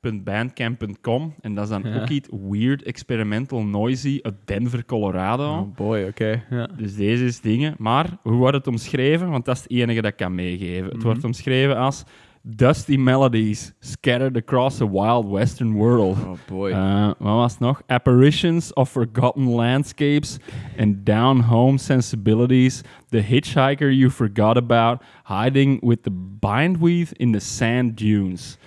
badbath.bandcamp.com. 0.00 1.34
En 1.40 1.54
dat 1.54 1.64
is 1.64 1.70
dan 1.70 1.82
Ja. 1.84 2.00
ook 2.00 2.08
iets 2.08 2.28
weird, 2.50 2.82
experimental, 2.82 3.62
noisy 3.62 4.18
uit 4.22 4.34
Denver, 4.44 4.84
Colorado. 4.84 5.58
Oh 5.58 5.74
boy, 5.76 6.02
oké. 6.08 6.42
Ja. 6.50 6.68
Dus 6.76 6.96
deze 6.96 7.24
is 7.24 7.40
dingen. 7.40 7.74
Maar 7.78 8.18
hoe 8.22 8.32
wordt 8.32 8.56
het 8.56 8.66
omschreven? 8.66 9.30
Want 9.30 9.44
dat 9.44 9.56
is 9.56 9.62
het 9.62 9.70
enige 9.70 10.00
dat 10.00 10.10
ik 10.10 10.16
kan 10.16 10.34
meegeven. 10.34 10.84
Het 10.84 10.94
Mhm. 10.96 11.04
wordt 11.04 11.24
omschreven 11.24 11.76
als 11.76 12.04
dusty 12.42 12.96
melodies 12.96 13.72
scattered 13.80 14.36
across 14.36 14.80
a 14.80 14.90
wild 14.90 15.28
western 15.30 15.72
world. 15.72 16.16
Oh 16.24 16.32
boy. 16.48 16.70
Eh, 16.70 17.06
wat 17.06 17.34
was 17.34 17.50
het 17.52 17.60
nog? 17.60 17.82
Apparitions 17.86 18.72
of 18.72 18.90
forgotten 18.90 19.48
landscapes 19.48 20.38
and 20.78 21.06
down-home 21.06 21.78
sensibilities. 21.78 22.82
The 23.08 23.18
hitchhiker 23.18 23.92
you 23.92 24.10
forgot 24.10 24.56
about, 24.56 25.02
hiding 25.24 25.80
with 25.86 26.02
the 26.02 26.10
bindweed 26.40 27.12
in 27.12 27.32
the 27.32 27.38
sand 27.38 27.96
dunes. 27.98 28.58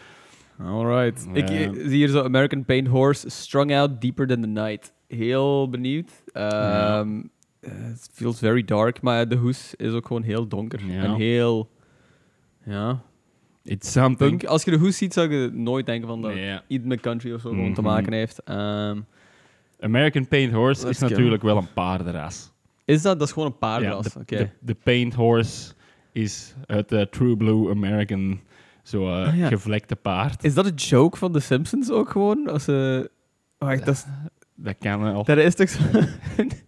Alright. 0.64 1.28
Ik 1.34 1.50
Ja. 1.50 1.56
eh, 1.56 1.70
zie 1.74 1.90
hier 1.90 2.08
zo 2.08 2.24
American 2.24 2.66
Paint 2.66 2.88
Horse, 2.88 3.30
Strung 3.30 3.74
Out 3.76 4.02
Deeper 4.02 4.28
Than 4.28 4.42
the 4.42 4.48
Night. 4.48 4.94
Heel 5.08 5.70
benieuwd. 5.70 6.12
Ehm, 6.34 7.22
eh, 7.60 7.72
Het 7.72 8.10
feels 8.14 8.40
very 8.40 8.64
dark, 8.64 9.02
maar 9.02 9.28
de 9.28 9.36
hoes 9.36 9.76
is 9.76 9.92
ook 9.92 10.08
gewoon 10.08 10.24
heel 10.24 10.48
donker. 10.48 10.86
Ja. 10.86 11.04
En 11.04 11.14
heel... 11.14 11.70
Ja. 12.66 13.02
It's 13.64 13.92
something. 13.92 14.30
Punk. 14.30 14.44
Als 14.46 14.64
je 14.64 14.72
de 14.72 14.78
hoes 14.78 14.98
ziet, 14.98 15.14
zou 15.14 15.30
je 15.32 15.50
nooit 15.54 15.86
denken 15.86 16.08
van 16.08 16.22
dat 16.22 16.34
Nee. 16.34 16.60
iets 16.68 16.86
met 16.86 17.00
country 17.00 17.34
of 17.34 17.42
zo 17.42 17.50
gewoon 17.50 17.74
te 17.74 17.82
Mhm. 17.82 17.90
maken 17.90 18.14
heeft. 18.14 18.44
Ehm, 18.44 19.00
American 19.80 20.28
Paint 20.28 20.52
Horse 20.54 20.90
is 20.90 21.00
natuurlijk 21.00 21.42
wel 21.44 21.58
een 21.58 21.74
paardenras. 21.74 22.52
is 22.86 23.02
dat? 23.02 23.20
Dat 23.20 23.28
is 23.28 23.34
gewoon 23.34 23.48
een 23.48 23.56
Ja, 23.60 23.68
paardenras. 23.68 24.14
de, 24.14 24.20
Oké. 24.20 24.38
de, 24.38 24.50
de 24.60 24.76
Paint 24.84 25.14
Horse 25.14 25.74
is 26.12 26.56
het 26.66 26.92
eh, 26.92 27.02
True 27.02 27.38
Blue 27.38 27.70
American, 27.70 28.40
zo 28.84 29.08
eh, 29.08 29.28
Ah, 29.28 29.38
ja. 29.38 29.48
gevlekte 29.48 29.96
paard. 29.96 30.44
Is 30.44 30.54
dat 30.54 30.66
een 30.66 30.76
joke 30.76 31.18
van 31.18 31.32
The 31.32 31.40
Simpsons 31.40 31.92
ook 31.92 32.10
gewoon? 32.10 32.50
Als 32.50 32.64
ze... 32.64 33.10
Wacht, 33.58 33.86
dat 33.86 33.94
is, 33.96 34.06
Dat 34.56 34.76
kan 34.80 35.02
wel. 35.02 35.24
dat 35.24 35.38
is 35.38 35.56
toch 35.56 35.70
zo'n 35.70 35.86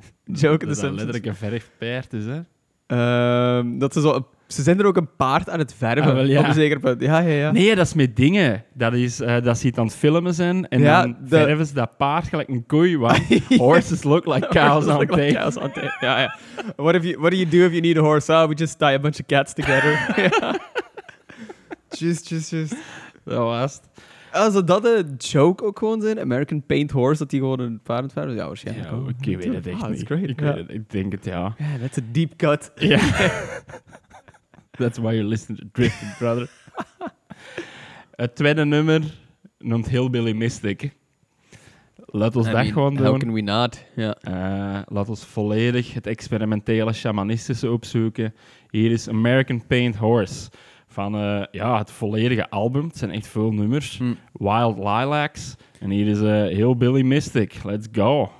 joke 0.44 0.52
in 0.52 0.58
The 0.58 0.58
dat 0.58 0.60
dat 0.60 0.78
Simpsons? 0.78 0.96
letterlijk 0.96 1.26
een 1.26 1.36
verfpaard 1.36 2.14
is, 2.14 2.26
hè? 2.26 2.40
Ehm, 2.88 3.78
dat 3.78 3.94
ze, 3.94 4.02
zo 4.02 4.14
een- 4.16 4.26
ze 4.48 4.62
zijn 4.62 4.80
er 4.80 4.86
ook 4.86 4.98
een 4.98 5.16
paard 5.16 5.50
aan 5.50 5.60
het 5.60 5.74
verven. 5.74 6.04
Ah, 6.04 6.14
wel, 6.14 6.24
ja. 6.26 6.40
Op 6.40 6.46
een 6.48 6.54
zeker 6.54 6.80
punt. 6.80 7.02
Ja, 7.02 7.20
ja, 7.20 7.34
ja. 7.34 7.52
Nee, 7.52 7.76
dat 7.76 7.86
is 7.86 7.94
met 7.94 8.16
dingen. 8.16 8.64
Dat 8.74 8.94
is 8.94 9.22
eh, 9.22 9.42
dat 9.44 9.58
ze 9.58 9.68
het 9.68 9.78
aan 9.78 9.86
het 9.86 9.96
filmen 9.96 10.34
zijn 10.34 10.68
en 10.68 10.80
Ja, 10.82 11.02
dan 11.02 11.16
de- 11.22 11.28
verven 11.38 11.66
ze 11.66 11.74
dat 11.74 11.98
paard 11.98 12.28
gelijk 12.28 12.50
een 12.50 12.66
koei, 12.66 12.98
want 12.98 13.22
horses 13.58 14.04
look 14.04 14.26
like 14.26 14.48
cows 14.48 14.88
on 14.88 14.98
like 15.00 15.16
tape. 15.16 15.34
cows 15.34 15.58
on 15.58 15.72
tape. 15.72 15.98
Ja, 16.00 16.20
ja. 16.20 16.38
What, 16.76 16.96
if 16.96 17.04
you, 17.04 17.18
what 17.20 17.32
do 17.32 17.38
you 17.38 17.50
do 17.50 17.58
if 17.58 17.70
you 17.70 17.80
need 17.82 17.98
a 17.98 18.02
horse? 18.02 18.32
Oh, 18.34 18.48
we 18.48 18.54
just 18.56 18.78
tie 18.80 18.96
a 18.96 19.00
bunch 19.00 19.20
of 19.20 19.26
cats 19.26 19.54
together. 19.54 19.94
Ja. 22.00 22.08
Just, 22.08 22.28
just, 22.30 22.50
just. 22.50 22.76
Dat 23.24 23.38
was 23.38 23.74
het. 23.74 23.90
Ah, 24.32 24.52
zou 24.52 24.64
dat 24.64 24.86
een 24.86 25.16
joke 25.18 25.64
ook 25.64 25.80
gewoon 25.80 26.02
zijn? 26.02 26.20
American 26.20 26.64
Paint 26.66 26.92
Horse, 26.92 27.18
dat 27.20 27.30
die 27.30 27.40
gewoon 27.40 27.60
een 27.60 27.80
paard 27.84 28.14
verven? 28.14 28.36
Ja, 28.36 28.48
waarschijnlijk 28.48 28.90
Ja, 28.90 28.96
wel. 28.98 29.10
ik 29.10 29.38
weet 29.38 29.54
het 29.54 29.68
echt 29.68 29.76
Ah, 29.82 29.88
that's 29.88 29.98
niet. 30.00 30.06
great. 30.06 30.30
Ik, 30.30 30.40
Ja. 30.40 30.46
weet 30.54 30.58
het, 30.68 30.72
ik 30.76 30.90
denk 30.90 31.12
het, 31.12 31.26
ja. 31.26 31.56
Yeah, 31.58 31.80
that's 31.82 31.98
a 31.98 32.02
deep 32.12 32.36
cut. 32.36 32.72
Ja. 32.76 33.00
That's 34.78 34.98
why 34.98 35.12
you're 35.14 35.28
listening 35.28 35.60
to 35.62 35.68
Drifting, 35.72 36.18
brother. 36.18 36.50
het 38.16 38.36
tweede 38.36 38.66
nummer 38.66 39.02
noemt 39.60 39.90
Hillbilly 39.90 40.32
Mystic. 40.34 40.92
Laat 42.06 42.36
ons 42.36 42.48
I 42.48 42.52
dat 42.52 42.60
mean, 42.62 42.74
gewoon 42.74 42.98
How 42.98 43.06
doen. 43.06 43.20
can 43.20 43.34
we 43.34 43.42
not? 43.42 43.84
Ja. 43.96 44.16
Eh, 44.22 44.82
laat 44.88 45.10
ons 45.10 45.26
volledig 45.26 45.94
het 45.94 46.08
experimentele 46.08 46.94
shamanistische 46.94 47.72
opzoeken. 47.72 48.34
Hier 48.70 48.92
is 48.92 49.10
American 49.10 49.66
Paint 49.68 49.96
Horse. 49.96 50.50
Van 50.96 51.16
eh, 51.16 51.44
ja, 51.52 51.78
het 51.78 51.92
volledige 51.92 52.50
album. 52.50 52.88
Het 52.88 52.98
zijn 52.98 53.12
echt 53.12 53.28
veel 53.28 53.52
nummers. 53.52 53.98
Hm. 53.98 54.14
Wild 54.34 54.78
Lilacs. 54.78 55.56
En 55.80 55.90
hier 55.90 56.08
is 56.08 56.22
eh 56.22 56.56
Hillbilly 56.58 57.02
Mystic. 57.02 57.64
Let's 57.64 57.88
go. 57.92 58.32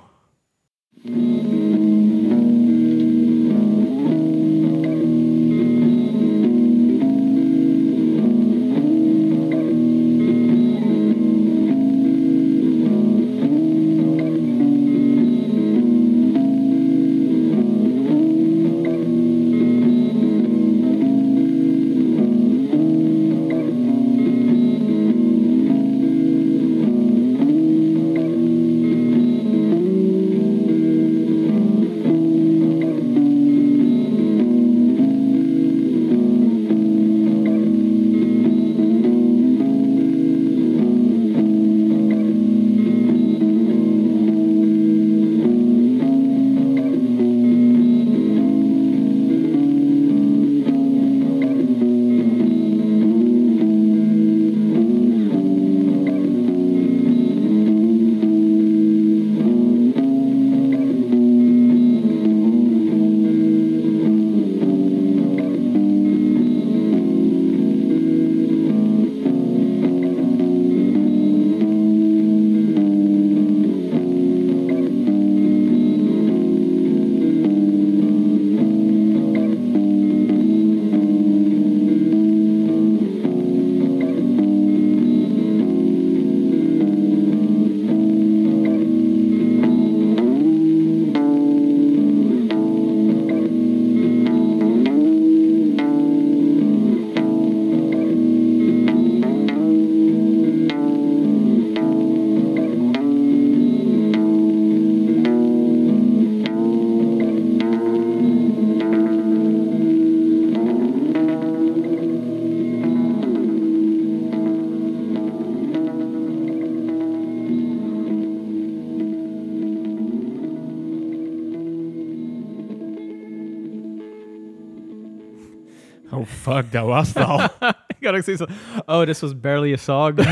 Fuck, 126.66 126.72
dat 126.72 126.84
was 126.86 127.08
het 127.08 127.24
al. 127.24 127.40
Ik 127.98 128.06
had 128.06 128.14
ook 128.14 128.22
zoiets 128.22 128.42
van, 128.46 128.54
oh, 128.96 129.02
this 129.06 129.20
was 129.20 129.40
barely 129.40 129.72
a 129.72 129.76
song. 129.76 130.14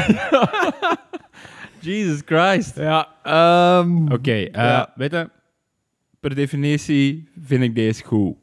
Jesus 1.81 2.23
Christ. 2.25 2.77
ja, 2.77 3.09
ehm, 3.23 4.13
Oké, 4.13 4.31
eh, 4.33 4.49
Ja. 4.53 4.93
weet 4.95 5.11
je, 5.13 5.31
per 6.21 6.35
definitie 6.35 7.29
vind 7.47 7.63
ik 7.63 7.75
deze 7.75 8.05
goed. 8.05 8.37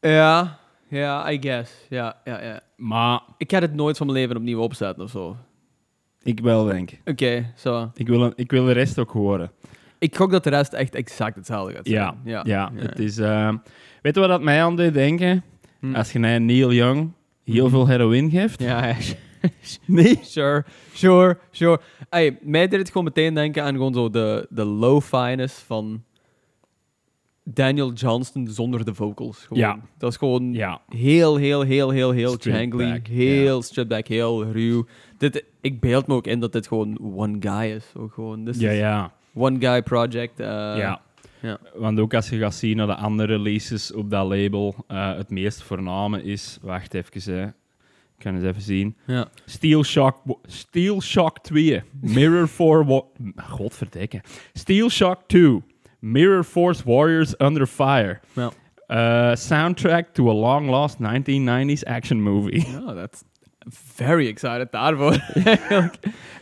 Ja, 0.00 0.58
ja, 0.88 1.30
I 1.30 1.38
guess. 1.40 1.72
Ja, 1.88 2.16
ja, 2.24 2.42
ja. 2.42 2.60
Maar 2.76 3.20
Ik 3.38 3.50
ga 3.52 3.58
het 3.60 3.74
nooit 3.74 3.96
van 3.96 4.06
mijn 4.06 4.18
leven 4.18 4.36
opnieuw 4.36 4.60
opzetten 4.60 5.04
of 5.04 5.10
zo. 5.10 5.26
Oké, 5.28 5.38
ik 6.22 6.40
wel 6.40 6.64
denk. 6.64 6.90
zo. 7.56 7.90
Ik 7.94 8.08
wil, 8.08 8.22
een- 8.22 8.32
ik 8.36 8.50
wil 8.50 8.64
de 8.64 8.72
rest 8.72 8.98
ook 8.98 9.10
horen. 9.10 9.50
Ik 9.98 10.16
gok 10.16 10.30
dat 10.30 10.44
de 10.44 10.50
rest 10.50 10.72
echt 10.72 10.94
exact 10.94 11.34
hetzelfde 11.36 11.74
gaat 11.74 11.86
zijn. 11.86 11.98
Ja, 11.98 12.14
ja. 12.24 12.42
ja, 12.44 12.70
het 12.74 12.98
is... 12.98 13.18
eh, 13.18 13.52
weet 14.02 14.14
je 14.14 14.20
wat 14.20 14.28
dat 14.28 14.42
mij 14.42 14.62
aan 14.64 14.76
deed 14.76 14.94
denken? 14.94 15.42
Hm. 15.80 15.94
Als 15.94 16.12
je 16.12 16.18
naar 16.18 16.40
Neil 16.40 16.72
Young 16.72 17.12
heel 17.44 17.64
Mhm. 17.64 17.74
veel 17.74 17.86
heroïne 17.86 18.30
geeft. 18.30 18.62
Ja, 18.62 18.86
ja. 18.86 18.96
Nee? 19.86 20.18
Sure, 20.22 20.64
sure, 20.94 21.38
sure. 21.50 21.80
Hey, 22.10 22.38
mij 22.42 22.68
deed 22.68 22.78
het 22.78 22.88
gewoon 22.88 23.04
meteen 23.04 23.34
denken 23.34 23.62
aan 23.62 23.74
gewoon 23.74 23.94
zo 23.94 24.10
de, 24.10 24.46
de 24.50 24.64
low-finess 24.64 25.54
van 25.58 26.02
Daniel 27.44 27.92
Johnston 27.92 28.48
zonder 28.48 28.84
de 28.84 28.94
vocals. 28.94 29.38
Gewoon. 29.38 29.58
Ja. 29.62 29.78
Dat 29.98 30.10
is 30.10 30.16
gewoon 30.16 30.52
Ja. 30.52 30.80
heel, 30.88 31.36
heel, 31.36 31.60
heel, 31.60 31.90
heel, 31.90 32.10
heel 32.10 32.36
jangly. 32.40 32.90
back, 32.90 33.06
heel 33.06 33.62
stripped 33.62 33.96
back, 33.96 34.06
heel 34.08 34.44
ruw. 34.44 34.86
Dit, 35.18 35.44
ik 35.60 35.80
beeld 35.80 36.06
me 36.06 36.14
ook 36.14 36.26
in 36.26 36.40
dat 36.40 36.52
dit 36.52 36.66
gewoon 36.66 36.98
one 37.16 37.36
guy 37.40 37.70
is. 37.70 37.84
Ook 37.96 38.12
gewoon, 38.12 38.44
this 38.44 38.58
Ja, 38.58 38.70
ja. 38.70 39.12
one 39.34 39.58
guy 39.60 39.82
project. 39.82 40.40
eh, 40.40 40.46
ja. 40.76 41.00
Ja. 41.40 41.58
Want 41.74 42.00
ook 42.00 42.14
als 42.14 42.28
je 42.28 42.38
gaat 42.38 42.54
zien 42.54 42.76
naar 42.76 42.86
de 42.86 42.94
andere 42.94 43.36
releases 43.36 43.92
op 43.92 44.10
dat 44.10 44.26
label, 44.28 44.74
eh, 44.86 45.16
het 45.16 45.30
meest 45.30 45.62
voorname 45.62 46.22
is... 46.22 46.58
Wacht 46.62 46.94
even, 46.94 47.34
hè. 47.34 47.44
Ik 47.46 48.24
kan 48.24 48.34
eens 48.34 48.44
even 48.44 48.62
zien. 48.62 48.96
ja. 49.06 49.28
Steel 49.44 49.84
Shock, 49.84 50.16
Steel 50.46 51.00
Shock 51.02 51.38
2. 51.38 51.82
Mirror 52.00 52.46
for... 52.46 52.84
Wa- 52.86 53.04
Godverdikke. 53.36 54.20
Steel 54.52 54.90
Shock 54.90 55.20
2. 55.26 55.62
Mirror 55.98 56.44
Force 56.44 56.82
Warriors 56.84 57.34
Under 57.38 57.66
Fire. 57.66 58.20
Ja. 58.32 58.50
Uh, 59.30 59.34
soundtrack 59.36 60.08
to 60.14 60.30
a 60.30 60.32
long-lost 60.34 60.96
1990s 61.02 61.82
action 61.84 62.22
movie. 62.22 62.66
Ja, 62.68 63.08
very 63.70 64.26
excited 64.28 64.72
daarvoor. 64.72 65.24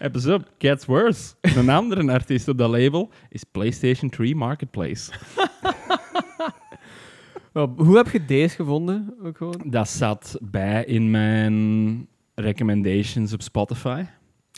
Episode 0.01 0.45
gets 0.59 0.85
worse. 0.85 1.35
Een 1.41 1.69
andere 1.71 2.13
artiest 2.13 2.49
op 2.49 2.59
dat 2.59 2.71
label 2.71 3.11
is 3.29 3.45
PlayStation 3.45 4.11
3 4.11 4.37
Marketplace. 4.37 5.13
Wel, 7.53 7.73
Hoe 7.77 7.97
heb 7.97 8.09
je 8.09 8.25
deze 8.25 8.55
gevonden? 8.57 9.15
Ook 9.25 9.37
gewoon? 9.37 9.63
Dat 9.65 9.89
zat 9.89 10.39
bij 10.41 10.85
in 10.85 11.11
mijn 11.11 12.09
recommendations 12.35 13.33
op 13.33 13.43
Spotify. 13.43 14.05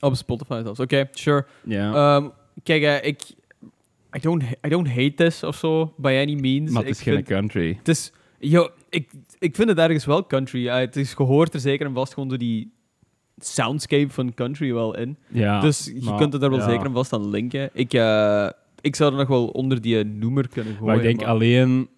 Op 0.00 0.14
Spotify 0.14 0.60
zelfs. 0.62 0.80
Oké, 0.80 1.08
sure. 1.12 1.46
Ja. 1.64 2.16
Ehm, 2.16 2.28
kijk, 2.62 2.82
eh, 2.82 3.08
ik... 3.08 3.22
I 4.16 4.20
don't, 4.20 4.42
I 4.42 4.68
don't 4.68 4.88
hate 4.88 5.14
this 5.14 5.42
of 5.42 5.56
zo, 5.56 5.94
by 5.96 6.18
any 6.22 6.40
means. 6.40 6.70
maar 6.70 6.82
het 6.82 6.90
is 6.90 6.98
ik 6.98 7.04
geen 7.04 7.14
vind, 7.14 7.26
country. 7.26 7.76
het 7.78 7.88
is, 7.88 8.12
yo, 8.38 8.70
ik, 8.88 9.10
ik 9.38 9.54
vind 9.54 9.68
het 9.68 9.78
ergens 9.78 10.04
wel 10.04 10.26
country. 10.26 10.68
Eh, 10.68 10.76
het 10.78 10.96
is 10.96 11.14
gehoord 11.14 11.54
er 11.54 11.60
zeker 11.60 11.86
en 11.86 11.94
vast 11.94 12.14
gewoon 12.14 12.30
zo 12.30 12.36
die 12.36 12.72
soundscape 13.36 14.10
van 14.12 14.34
country 14.34 14.72
wel 14.72 14.96
in. 14.96 15.16
Ja, 15.28 15.60
dus 15.60 15.84
je 15.94 16.00
maar- 16.04 16.18
kunt 16.18 16.32
het 16.32 16.42
er 16.42 16.50
wel 16.50 16.58
ja. 16.58 16.68
zeker 16.68 16.86
en 16.86 16.92
vast 16.92 17.12
aan 17.12 17.28
linken. 17.28 17.70
Ik, 17.72 17.92
eh, 17.94 18.48
ik 18.80 18.96
zou 18.96 19.12
er 19.12 19.18
nog 19.18 19.28
wel 19.28 19.46
onder 19.46 19.80
die 19.80 20.04
noemer 20.04 20.48
kunnen 20.48 20.72
gooien. 20.72 20.86
Maar 20.86 20.96
ik 20.96 21.02
denk 21.02 21.22
alleen 21.28 21.88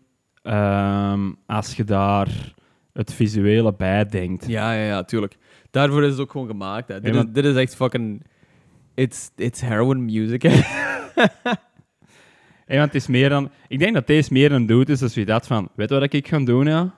ehm, 0.43 1.31
als 1.47 1.77
je 1.77 1.85
daar 1.85 2.55
het 2.93 3.13
visuele 3.13 3.75
bij 3.75 4.07
denkt. 4.07 4.47
Ja, 4.47 4.73
ja, 4.73 4.85
ja, 4.87 5.05
tuurlijk. 5.05 5.37
Daarvoor 5.71 6.03
is 6.05 6.11
het 6.11 6.21
ook 6.21 6.31
gewoon 6.31 6.47
gemaakt. 6.47 6.89
Hè. 6.89 7.01
Dit, 7.01 7.15
Ja, 7.15 7.21
is, 7.21 7.27
dit 7.33 7.45
is 7.45 7.55
echt 7.57 7.75
fucking... 7.75 8.23
It's, 8.95 9.31
it's 9.37 9.61
heroin 9.61 10.05
music. 10.05 10.43
hè. 10.43 10.61
Hey, 12.67 12.79
want 12.79 12.93
het 12.93 13.03
is 13.03 13.09
meer 13.09 13.29
dan, 13.29 13.51
ik 13.69 13.79
denk 13.79 13.95
dat 13.95 14.07
deze 14.07 14.33
meer 14.33 14.53
een 14.53 14.67
doet 14.67 14.89
is 14.89 15.03
als 15.03 15.15
je 15.15 15.25
dat 15.25 15.47
van, 15.47 15.69
weet 15.75 15.91
wat 15.91 16.13
ik 16.13 16.29
ga 16.29 16.39
doen? 16.39 16.67
Ja? 16.67 16.95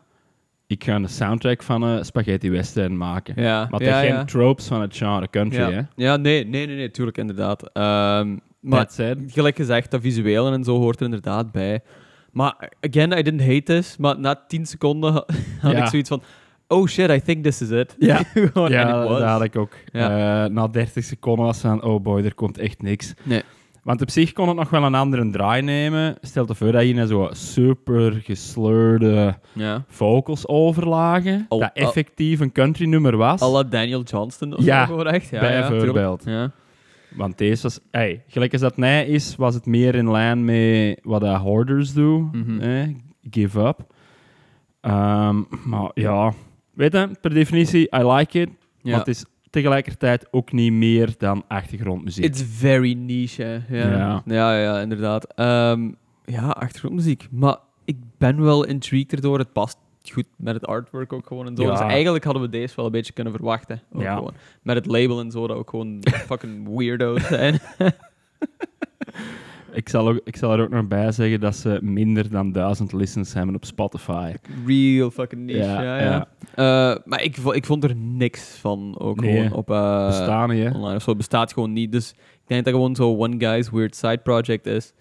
Ik 0.73 0.85
ga 0.85 0.95
een 0.95 1.09
soundtrack 1.09 1.63
van 1.63 1.83
een 1.83 2.05
spaghetti 2.05 2.51
western 2.51 2.97
maken. 2.97 3.43
ja, 3.43 3.67
Maar 3.71 3.81
het 3.81 3.89
ja, 3.89 4.01
geen 4.01 4.09
ja. 4.09 4.25
tropes 4.25 4.67
van 4.67 4.81
het 4.81 4.97
genre 4.97 5.31
country, 5.31 5.61
ja. 5.61 5.71
hè? 5.71 5.81
ja, 5.97 6.17
nee, 6.17 6.47
nee, 6.47 6.67
nee, 6.67 6.77
nee, 6.77 6.91
tuurlijk, 6.91 7.19
inderdaad. 7.19 7.71
Ehm, 7.73 8.37
maar 8.61 8.87
gelijk 9.27 9.57
gezegd, 9.57 9.91
dat 9.91 10.01
visuele 10.01 10.53
en 10.53 10.65
zo 10.65 10.79
hoort 10.79 10.99
er 10.99 11.05
inderdaad 11.05 11.53
bij. 11.53 11.81
Maar, 12.31 12.73
again, 12.81 13.19
I 13.19 13.23
didn't 13.23 13.41
hate 13.41 13.63
this, 13.63 13.97
maar 13.97 14.19
na 14.19 14.45
10 14.49 14.67
seconden 14.67 15.13
ha- 15.13 15.25
had 15.69 15.77
ik 15.77 15.87
zoiets 15.87 16.09
van, 16.09 16.23
oh 16.69 16.87
shit, 16.87 17.11
I 17.11 17.21
think 17.23 17.45
this 17.45 17.61
is 17.63 17.71
it. 17.71 17.97
Ja. 17.99 18.21
Ja, 18.69 19.07
dat 19.07 19.23
had 19.23 19.43
ik 19.43 19.57
ook. 19.57 19.73
Ja. 19.93 20.45
Eh, 20.45 20.51
na 20.51 20.69
30 20.69 21.05
seconden 21.05 21.45
was 21.45 21.59
van, 21.61 21.83
oh 21.83 22.03
boy, 22.03 22.25
er 22.25 22.35
komt 22.35 22.59
echt 22.59 22.83
niks. 22.83 23.15
Nee. 23.23 23.43
Want 23.83 24.03
op 24.03 24.11
zich 24.11 24.33
kon 24.33 24.49
het 24.49 24.57
nog 24.57 24.71
wel 24.71 24.83
een 24.85 24.95
andere 24.95 25.31
draai 25.31 25.63
nemen. 25.63 26.17
Stel 26.21 26.45
je 26.49 26.55
voor 26.55 26.73
dat 26.73 26.83
je 26.89 27.07
zo 27.07 27.29
super 27.33 28.13
gesleurde 28.13 29.35
Ja. 29.53 29.85
vocals 29.89 30.49
overlagen, 30.49 31.47
Al- 31.49 31.59
dat 31.59 31.71
effectief 31.75 32.41
een 32.41 32.53
country 32.53 32.87
nummer 32.87 33.17
was. 33.17 33.41
la 33.41 33.63
Daniel 33.63 34.03
Johnston 34.03 34.57
of 34.57 34.65
Ja, 34.65 34.87
zo, 34.87 35.03
echt. 35.03 35.29
Ja, 35.29 35.41
bijvoorbeeld. 35.69 36.23
Ja. 36.25 36.51
Want 37.17 37.39
deze 37.39 37.63
was, 37.63 37.81
hey, 37.91 38.23
gelijk 38.29 38.53
als 38.53 38.61
dat 38.61 38.77
mij 38.77 39.07
is, 39.07 39.37
was 39.37 39.55
het 39.55 39.67
meer 39.67 39.95
in 39.95 40.11
lijn 40.11 40.45
met 40.45 41.01
wat 41.03 41.21
de 41.21 41.29
hoarders 41.37 41.93
doen. 41.93 42.29
Mhm. 42.33 42.61
eh, 42.61 42.89
give 43.31 43.61
up. 43.61 43.87
Ehm, 44.81 45.43
maar 45.65 45.91
ja, 45.95 46.33
weet 46.75 46.93
je, 46.93 47.09
per 47.21 47.35
definitie, 47.35 47.89
I 47.97 48.05
like 48.05 48.41
it. 48.41 48.49
ja. 48.83 48.91
Maar 48.91 48.99
het 48.99 49.09
is 49.09 49.25
tegelijkertijd 49.53 50.27
ook 50.31 50.53
niet 50.53 50.73
meer 50.73 51.15
dan 51.19 51.45
achtergrondmuziek. 51.49 52.25
It's 52.25 52.43
very 52.47 52.93
niche, 52.93 53.43
hè. 53.43 53.79
Ja, 53.79 53.91
Ja. 53.91 54.23
ja, 54.25 54.59
ja, 54.61 54.81
inderdaad. 54.81 55.35
Ehm, 55.35 55.91
ja, 56.25 56.49
achtergrondmuziek. 56.49 57.27
Maar 57.31 57.57
ik 57.85 57.97
ben 58.19 58.43
wel 58.43 58.65
intrigued 58.65 59.13
erdoor. 59.13 59.39
Het 59.39 59.53
past 59.53 59.77
goed 60.13 60.25
met 60.37 60.55
het 60.55 60.67
artwork 60.67 61.13
ook 61.13 61.27
gewoon 61.27 61.47
en 61.47 61.57
zo. 61.57 61.63
Ja. 61.63 61.71
Dus 61.71 61.81
eigenlijk 61.81 62.25
hadden 62.25 62.43
we 62.43 62.49
deze 62.49 62.77
wel 62.77 62.85
een 62.85 62.91
beetje 62.93 63.13
kunnen 63.13 63.33
verwachten. 63.33 63.83
Ook 63.93 64.03
Ja. 64.03 64.15
gewoon. 64.17 64.33
Met 64.63 64.77
het 64.77 64.87
label 64.87 65.21
en 65.21 65.31
zo, 65.31 65.47
dat 65.47 65.57
ook 65.57 65.71
gewoon 65.71 65.99
fucking 66.29 66.77
weirdo's 66.77 67.27
zijn. 67.27 67.61
ik, 69.73 69.89
zal 69.89 70.09
ook, 70.09 70.21
ik 70.25 70.37
zal 70.37 70.53
er 70.53 70.61
ook 70.61 70.71
nog 70.71 70.87
bij 70.89 71.13
zeggen 71.13 71.41
dat 71.41 71.57
ze 71.57 71.79
minder 71.83 72.31
dan 72.31 72.53
duizend 72.53 72.93
listens 72.93 73.33
hebben 73.35 73.55
op 73.55 73.65
Spotify. 73.65 74.33
Real 74.67 75.11
fucking 75.11 75.43
niche, 75.43 75.59
Ja, 75.59 75.83
ja, 75.83 75.99
ja. 76.01 76.29
Eh, 76.55 77.01
maar 77.05 77.23
ik, 77.23 77.37
ik 77.37 77.65
vond 77.67 77.85
er 77.85 77.97
niks 77.97 78.57
van 78.57 78.95
ook 78.99 79.21
Nee, 79.21 79.37
gewoon 79.37 79.53
op... 79.53 79.71
eh, 79.71 80.07
Bestaan 80.07 80.51
online 80.51 80.95
of 80.95 81.03
zo. 81.03 81.15
bestaat 81.17 81.53
gewoon 81.53 81.73
niet. 81.73 81.93
Dus 81.93 82.11
ik 82.11 82.43
denk 82.47 82.65
dat 82.65 82.75
gewoon 82.75 82.97
zo 82.97 83.17
one 83.17 83.35
guy's 83.39 83.71
weird 83.71 83.97
side 83.97 84.19
project 84.19 84.67
is. 84.67 84.93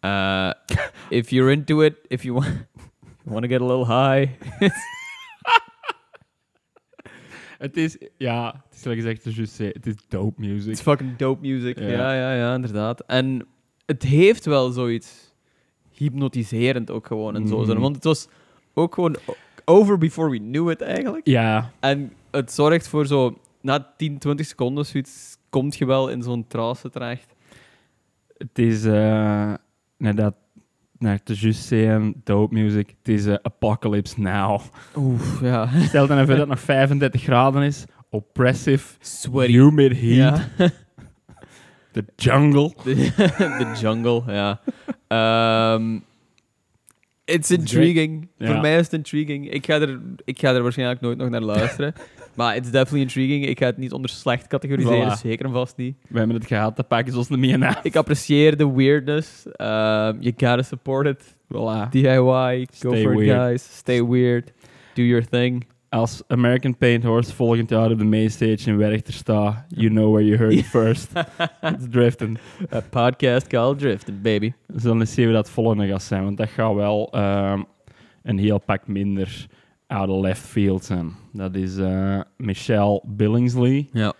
Uh, 0.00 0.50
if 1.18 1.30
you're 1.30 1.52
into 1.52 1.80
it, 1.80 1.94
if 2.08 2.22
you 2.22 2.34
want, 2.34 2.66
want 3.24 3.42
to 3.42 3.48
get 3.48 3.60
a 3.60 3.66
little 3.66 3.86
high. 3.86 4.28
Het 7.58 7.76
is, 7.76 7.98
ja, 8.16 8.46
het 8.46 8.74
is 8.74 8.80
zoals 8.82 8.96
gezegd, 8.96 9.24
het 9.24 9.36
is, 9.38 9.58
het 9.58 9.86
is 9.86 9.94
dope 10.08 10.40
music. 10.40 10.70
It's 10.70 10.80
fucking 10.80 11.16
dope 11.16 11.40
music. 11.40 11.78
Ja. 11.78 11.88
Ja. 11.88 12.12
ja, 12.14 12.34
ja, 12.34 12.54
inderdaad. 12.54 13.00
En 13.00 13.46
het 13.86 14.02
heeft 14.02 14.44
wel 14.44 14.70
zoiets 14.70 15.32
hypnotiserend 15.90 16.90
ook 16.90 17.06
gewoon 17.06 17.34
en 17.36 17.46
zo. 17.48 17.60
Mhm. 17.60 17.78
Want 17.80 17.94
het 17.94 18.04
was 18.04 18.28
ook 18.74 18.94
gewoon 18.94 19.16
over 19.64 19.98
before 19.98 20.30
we 20.30 20.38
knew 20.38 20.70
it 20.70 20.80
eigenlijk. 20.80 21.26
Ja, 21.26 21.70
En 21.80 22.12
het 22.30 22.52
zorgt 22.52 22.88
voor 22.88 23.06
zo, 23.06 23.38
na 23.60 23.92
10, 23.96 24.18
20 24.18 24.46
seconden 24.46 24.86
zoiets, 24.86 25.36
komt 25.50 25.76
je 25.76 25.86
wel 25.86 26.08
in 26.08 26.22
zo'n 26.22 26.46
trance 26.46 26.90
terecht. 26.90 27.34
het 28.36 28.58
is, 28.58 28.82
net 29.96 30.16
dat, 30.16 30.34
net 30.98 31.24
te 31.24 31.34
juist 31.34 31.62
zeggen, 31.64 32.20
dope 32.24 32.54
music, 32.54 32.88
het 32.98 33.08
is 33.14 33.26
eh, 33.26 33.34
Apocalypse 33.42 34.20
Now. 34.20 34.60
Oef, 34.96 35.40
ja. 35.40 35.68
Stel 35.80 36.06
dan 36.06 36.16
even 36.18 36.28
dat 36.28 36.38
het 36.38 36.48
nog 36.56 36.60
35 36.60 37.22
graden 37.22 37.62
is, 37.62 37.84
oppressive, 38.10 38.94
Sweaty. 39.00 39.52
humid 39.52 39.92
heat, 40.00 40.40
Ja. 40.58 40.70
The 41.94 42.04
jungle. 42.16 42.72
De, 42.84 42.94
de 43.58 43.72
jungle, 43.80 44.22
ja. 44.26 44.60
Ehm, 45.08 45.98
it's 47.24 47.50
intriguing. 47.50 48.28
Ja. 48.38 48.46
Voor 48.46 48.60
mij 48.60 48.74
is 48.78 48.84
het 48.84 48.92
intriguing. 48.92 49.50
Ik 49.50 49.66
ga, 49.66 49.80
er, 49.80 50.00
ik 50.24 50.38
ga 50.38 50.54
er 50.54 50.62
waarschijnlijk 50.62 51.00
nooit 51.00 51.18
nog 51.18 51.28
naar 51.28 51.40
luisteren. 51.40 51.94
maar 52.34 52.56
it's 52.56 52.70
definitely 52.70 53.00
intriguing. 53.00 53.46
Ik 53.46 53.58
ga 53.58 53.66
het 53.66 53.76
niet 53.76 53.92
onder 53.92 54.10
slecht 54.10 54.46
categoriseren, 54.46 55.16
Voilà. 55.16 55.20
zeker 55.20 55.44
en 55.46 55.52
vast 55.52 55.76
niet. 55.76 55.96
We 56.08 56.18
hebben 56.18 56.36
het 56.36 56.46
gehad, 56.46 56.76
dat 56.76 56.88
pakken 56.88 57.12
ze 57.12 57.18
ons 57.18 57.28
niet 57.28 57.38
meer. 57.38 57.80
Ik 57.82 57.96
apprecieer 57.96 58.56
de 58.56 58.72
weirdness. 58.72 59.46
Um, 59.46 59.52
you 60.20 60.32
gotta 60.36 60.62
support 60.62 61.06
it. 61.06 61.36
Voilà. 61.52 61.88
DIY, 61.90 62.66
go 62.78 62.94
for 62.94 63.22
it, 63.22 63.30
guys. 63.30 63.76
Stay 63.76 64.04
weird. 64.04 64.52
Do 64.94 65.02
your 65.02 65.24
thing. 65.28 65.66
Als 65.94 66.22
American 66.28 66.76
Paint 66.76 67.04
Horse 67.04 67.34
volgend 67.34 67.70
jaar 67.70 67.90
op 67.90 67.98
de 67.98 68.04
mainstage 68.04 68.70
in 68.70 68.76
Werchter 68.76 69.12
staat, 69.12 69.64
you 69.68 69.90
know 69.90 70.12
where 70.12 70.26
you 70.26 70.36
heard 70.36 70.52
it 70.52 70.66
first. 70.80 71.12
It's 71.62 71.86
driften. 71.90 72.36
A 72.72 72.80
podcast 72.90 73.46
called 73.46 73.78
Drifting, 73.78 74.22
baby. 74.22 74.52
We 74.66 74.80
zullen 74.80 75.00
eens 75.00 75.14
zien 75.14 75.24
hoe 75.24 75.34
dat 75.34 75.50
volgende 75.50 75.86
gaat 75.86 76.02
zijn, 76.02 76.24
want 76.24 76.36
dat 76.36 76.48
gaat 76.48 76.74
wel 76.74 77.08
ehm, 77.12 77.62
een 78.22 78.38
heel 78.38 78.58
pak 78.58 78.86
minder 78.86 79.46
out 79.86 80.08
of 80.08 80.22
left 80.22 80.40
field 80.40 80.84
zijn. 80.84 81.12
Dat 81.32 81.54
is 81.54 81.76
eh, 81.76 82.20
Michelle 82.36 83.02
Billingsley. 83.06 83.88
Ja. 83.92 84.12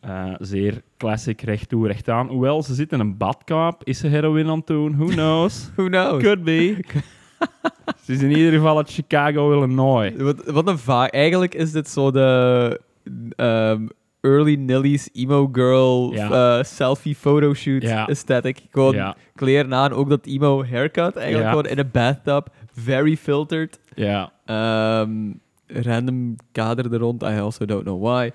Eh, 0.00 0.34
zeer 0.38 0.82
classic, 0.96 1.40
recht 1.40 1.68
toe, 1.68 1.86
recht 1.86 2.08
aan. 2.08 2.28
Hoewel, 2.28 2.62
ze 2.62 2.74
zit 2.74 2.92
in 2.92 3.00
een 3.00 3.16
badkaap. 3.16 3.84
Is 3.84 3.98
ze 3.98 4.06
heroïne 4.06 4.50
aan 4.50 4.58
het 4.58 4.66
doen? 4.66 4.96
Who 4.96 5.06
knows? 5.06 5.68
Who 5.76 5.86
knows? 5.86 6.22
Could 6.22 6.44
be. 6.44 6.76
ze 8.02 8.12
is 8.12 8.22
in 8.22 8.30
ieder 8.30 8.52
geval 8.52 8.76
uit 8.76 8.90
Chicago, 8.90 9.52
Illinois. 9.52 10.12
Wat, 10.16 10.44
wat 10.44 10.68
een 10.68 10.78
vaag. 10.78 11.08
Eigenlijk 11.10 11.54
is 11.54 11.72
dit 11.72 11.88
zo 11.88 12.10
de. 12.10 12.80
ehm, 13.36 13.86
early 14.20 14.54
Nilly's 14.54 15.08
emo 15.12 15.48
girl 15.52 16.12
Ja. 16.14 16.58
eh, 16.58 16.64
selfie 16.64 17.14
photoshoot 17.14 17.82
Ja. 17.82 18.06
aesthetic. 18.08 18.60
Gewoon 18.70 18.94
Ja, 18.94 19.16
kleren 19.34 19.74
aan, 19.74 19.92
ook 19.92 20.08
dat 20.08 20.26
emo 20.26 20.64
haircut. 20.64 21.16
Eigenlijk 21.16 21.48
gewoon 21.48 21.66
in 21.66 21.78
een 21.78 21.90
bathtub. 21.92 22.46
Very 22.72 23.16
filtered. 23.16 23.80
ja. 23.94 24.32
Ehm, 24.44 25.10
random 25.66 26.36
kader 26.52 26.92
er 26.92 26.98
rond. 26.98 27.22
I 27.22 27.26
also 27.26 27.64
don't 27.64 27.82
know 27.84 28.02
why. 28.02 28.30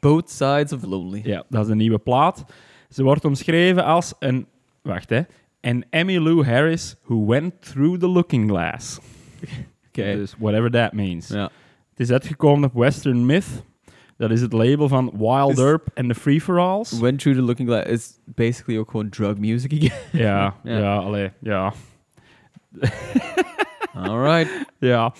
Both 0.00 0.30
sides 0.30 0.72
of 0.72 0.82
lonely. 0.84 1.20
Ja, 1.24 1.42
dat 1.48 1.64
is 1.64 1.70
een 1.70 1.76
nieuwe 1.76 1.98
plaat. 1.98 2.44
Ze 2.88 3.02
wordt 3.02 3.24
omschreven 3.24 3.84
als 3.84 4.14
een... 4.18 4.46
Wacht, 4.82 5.10
hè. 5.10 5.20
An 5.64 5.84
Emmylou 5.90 6.44
Harris 6.44 6.96
who 7.02 7.26
went 7.26 7.54
through 7.60 7.98
the 7.98 8.08
looking 8.08 8.48
glass. 8.48 9.00
Oké. 9.88 10.14
Dus 10.14 10.34
whatever 10.38 10.70
that 10.70 10.92
means. 10.92 11.28
Ja. 11.28 11.50
Het 11.90 12.00
is 12.00 12.10
uitgekomen 12.10 12.68
op 12.68 12.74
Western 12.74 13.26
Myth. 13.26 13.64
Dat 14.16 14.30
is 14.30 14.40
het 14.40 14.52
label 14.52 14.88
van 14.88 15.12
Wild 15.18 15.50
Is- 15.52 15.58
Earp 15.58 15.88
en 15.94 16.08
the 16.08 16.14
Free 16.14 16.40
For 16.40 16.58
Alls. 16.58 16.98
Went 17.00 17.18
through 17.18 17.38
the 17.38 17.44
looking 17.44 17.68
glass 17.68 17.86
is 17.86 18.18
basically 18.24 18.78
ook 18.78 18.90
gewoon 18.90 19.08
drug 19.08 19.36
music 19.38 19.72
again. 19.72 19.98
Ja, 20.26 20.54
Ja. 20.64 20.78
ja, 20.78 20.96
allee, 20.96 21.30
ja. 21.40 21.72
Alright. 23.94 24.66
ja. 24.78 25.12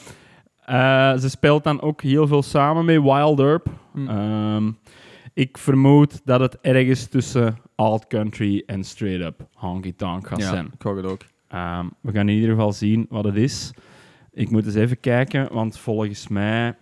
Eh, 0.64 1.18
ze 1.18 1.28
speelt 1.30 1.64
dan 1.64 1.80
ook 1.80 2.02
heel 2.02 2.26
veel 2.26 2.42
samen 2.42 2.84
met 2.84 3.02
Wild 3.02 3.38
Earp. 3.40 3.66
Hm. 3.92 4.08
Ehm, 4.08 4.70
ik 5.34 5.58
vermoed 5.58 6.20
dat 6.24 6.40
het 6.40 6.58
ergens 6.60 7.06
tussen 7.06 7.56
alt 7.74 8.06
country 8.06 8.62
en 8.66 8.84
straight 8.84 9.24
up 9.26 9.48
honky 9.52 9.94
tonk 9.96 10.26
gaat 10.26 10.40
ja, 10.40 10.48
zijn. 10.48 10.70
ik 10.74 10.82
hoor 10.82 10.96
het 10.96 11.06
ook. 11.06 11.20
Ehm, 11.48 11.86
we 12.00 12.12
gaan 12.12 12.28
in 12.28 12.34
ieder 12.34 12.50
geval 12.50 12.72
zien 12.72 13.06
wat 13.08 13.24
het 13.24 13.36
is. 13.36 13.70
Ik 14.32 14.50
moet 14.50 14.64
eens 14.66 14.74
even 14.74 15.00
kijken, 15.00 15.52
want 15.52 15.78
volgens 15.78 16.28
mij 16.28 16.76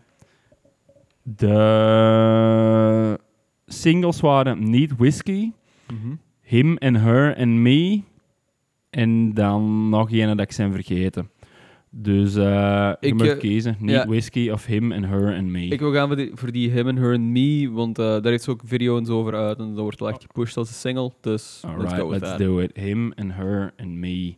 de 1.22 3.18
singles 3.66 4.20
waren 4.20 4.70
niet 4.70 4.96
Whiskey, 4.96 5.52
Mhm. 5.92 6.14
Him 6.40 6.76
and 6.78 6.96
Her 6.96 7.36
and 7.36 7.48
Me 7.48 8.02
en 8.90 9.34
dan 9.34 9.88
nog 9.88 10.10
een 10.10 10.26
dat 10.26 10.40
ik 10.40 10.52
zijn 10.52 10.72
vergeten. 10.72 11.30
Dus 11.94 12.35
eh 12.35 12.92
je 13.00 13.07
Ik, 13.07 13.14
moet 13.14 13.26
eh, 13.26 13.38
kiezen, 13.38 13.76
niet 13.78 13.90
ja. 13.90 14.07
Whiskey 14.07 14.52
of 14.52 14.66
Him 14.66 14.92
and 14.92 15.05
Her 15.07 15.37
and 15.37 15.46
Me. 15.46 15.64
Ik 15.66 15.81
wil 15.81 15.92
gaan 15.92 16.07
voor 16.07 16.16
die, 16.16 16.31
voor 16.35 16.52
die 16.52 16.70
Him 16.70 16.88
and 16.88 16.98
Her 16.98 17.12
and 17.14 17.22
Me, 17.24 17.70
want 17.72 17.98
eh, 17.98 18.20
daar 18.20 18.33
is 18.33 18.48
ook 18.48 18.62
een 18.62 18.68
video 18.68 18.98
en 18.98 19.05
zo 19.07 19.18
over 19.18 19.35
uit 19.35 19.59
en 19.59 19.68
dat 19.68 19.78
wordt 19.78 20.00
wel 20.00 20.09
echt 20.09 20.22
gepusht 20.22 20.57
als 20.57 20.68
een 20.68 20.74
single. 20.74 21.12
Dus 21.20 21.61
let's 21.62 21.74
Alright, 21.74 22.00
go 22.00 22.09
with 22.09 22.20
let's 22.20 22.31
that. 22.37 22.46
do 22.46 22.59
it. 22.59 22.70
Him 22.76 23.12
and 23.16 23.33
Her 23.33 23.72
and 23.76 23.90
Me. 23.90 24.35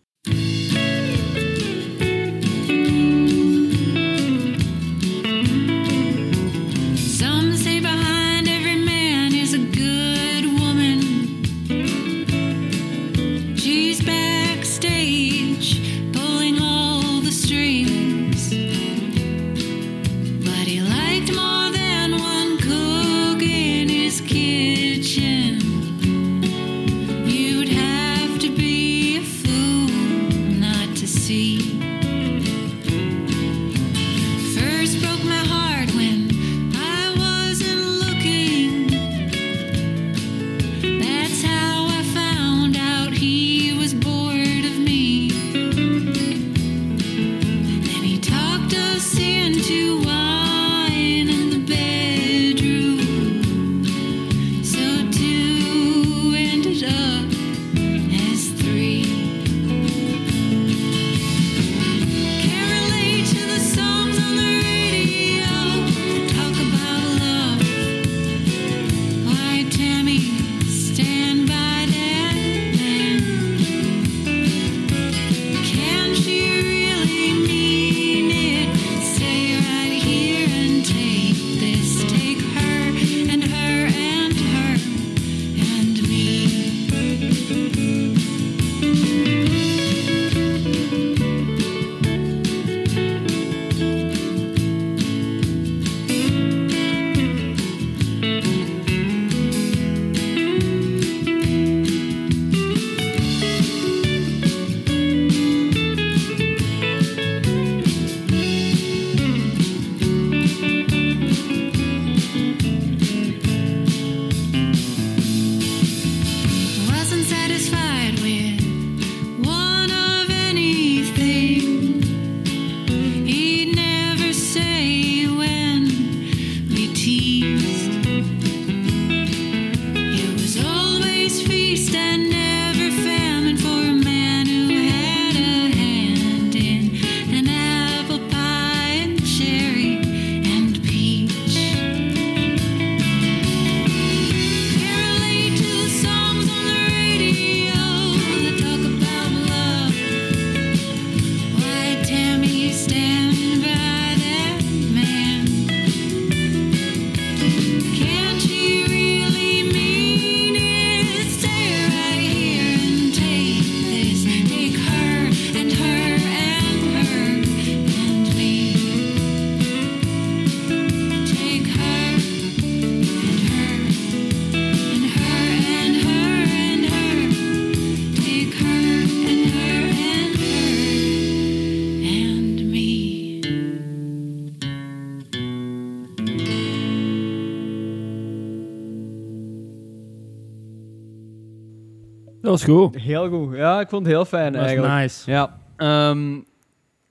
Was 192.60 192.64
goed. 192.64 192.96
Heel 193.00 193.28
goed. 193.28 193.56
Ja, 193.56 193.80
ik 193.80 193.88
vond 193.88 194.06
het 194.06 194.14
heel 194.14 194.24
fijn 194.24 194.52
Dat 194.52 194.60
was 194.60 194.70
eigenlijk. 194.70 195.00
nice. 195.00 195.30
Ja. 195.30 195.58
ehm, 195.76 196.38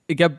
ik 0.05 0.17
heb 0.17 0.33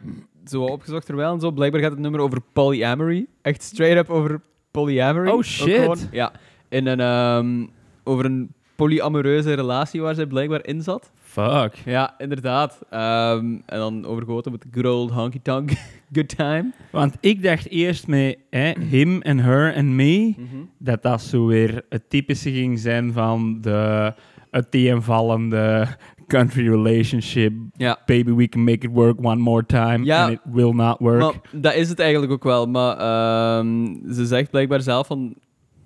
zo 0.47 0.63
opgezocht 0.63 1.07
terwijl 1.07 1.33
en 1.33 1.41
zo. 1.41 1.51
Blijkbaar 1.51 1.81
gaat 1.81 1.91
het 1.91 2.01
nummer 2.01 2.21
over 2.21 2.39
polyamory. 2.53 3.27
Echt 3.43 3.63
straight 3.63 3.99
up 3.99 4.11
over 4.11 4.41
polyamory. 4.71 5.29
Oh, 5.31 5.43
shit. 5.43 5.81
gewoon, 5.81 5.99
ja. 6.13 6.33
In 6.69 6.87
een, 6.87 7.01
ehm, 7.01 7.67
over 8.05 8.25
een 8.25 8.53
polyamoreuze 8.77 9.55
relatie 9.55 10.01
waar 10.01 10.15
zij 10.15 10.27
blijkbaar 10.27 10.67
in 10.67 10.83
zat. 10.83 11.13
Fuck. 11.23 11.75
Ja, 11.85 12.15
inderdaad. 12.19 12.81
Ehm, 12.91 13.45
en 13.67 13.79
dan 13.79 14.05
overgoten 14.07 14.53
met 14.53 14.63
de 14.63 14.69
good 14.71 14.93
old 14.95 15.11
honky 15.11 15.41
tonk 15.43 15.71
good 16.15 16.29
time. 16.37 16.73
Want 16.93 17.17
ik 17.21 17.43
dacht 17.43 17.69
eerst 17.69 18.07
met 18.07 18.39
hè, 18.51 18.73
him 18.81 19.23
en 19.23 19.39
her 19.39 19.75
en 19.75 19.97
me, 19.97 20.35
Mhm. 20.37 20.45
dat 20.79 21.03
dat 21.03 21.23
zo 21.23 21.47
weer 21.47 21.85
het 21.89 22.11
typische 22.11 22.51
ging 22.53 22.79
zijn 22.79 23.13
van 23.13 23.59
de 23.61 24.15
uiteenvallende 24.55 25.87
country 26.27 26.69
relationship. 26.69 27.53
Ja. 27.77 27.99
Baby, 28.07 28.33
we 28.35 28.49
can 28.49 28.65
make 28.65 28.87
it 28.87 28.93
work 28.93 29.19
one 29.23 29.41
more 29.41 29.67
time. 29.67 30.05
Ja. 30.05 30.23
And 30.25 30.33
it 30.33 30.41
will 30.45 30.73
not 30.73 30.99
work. 30.99 31.21
Maar 31.21 31.33
dat 31.53 31.75
is 31.75 31.89
het 31.89 31.99
eigenlijk 31.99 32.33
ook 32.33 32.45
wel. 32.45 32.67
Maar 32.67 32.97
ehm, 32.97 33.87
ze 34.13 34.27
zegt 34.27 34.51
blijkbaar 34.51 34.81
zelf 34.81 35.07
van... 35.07 35.35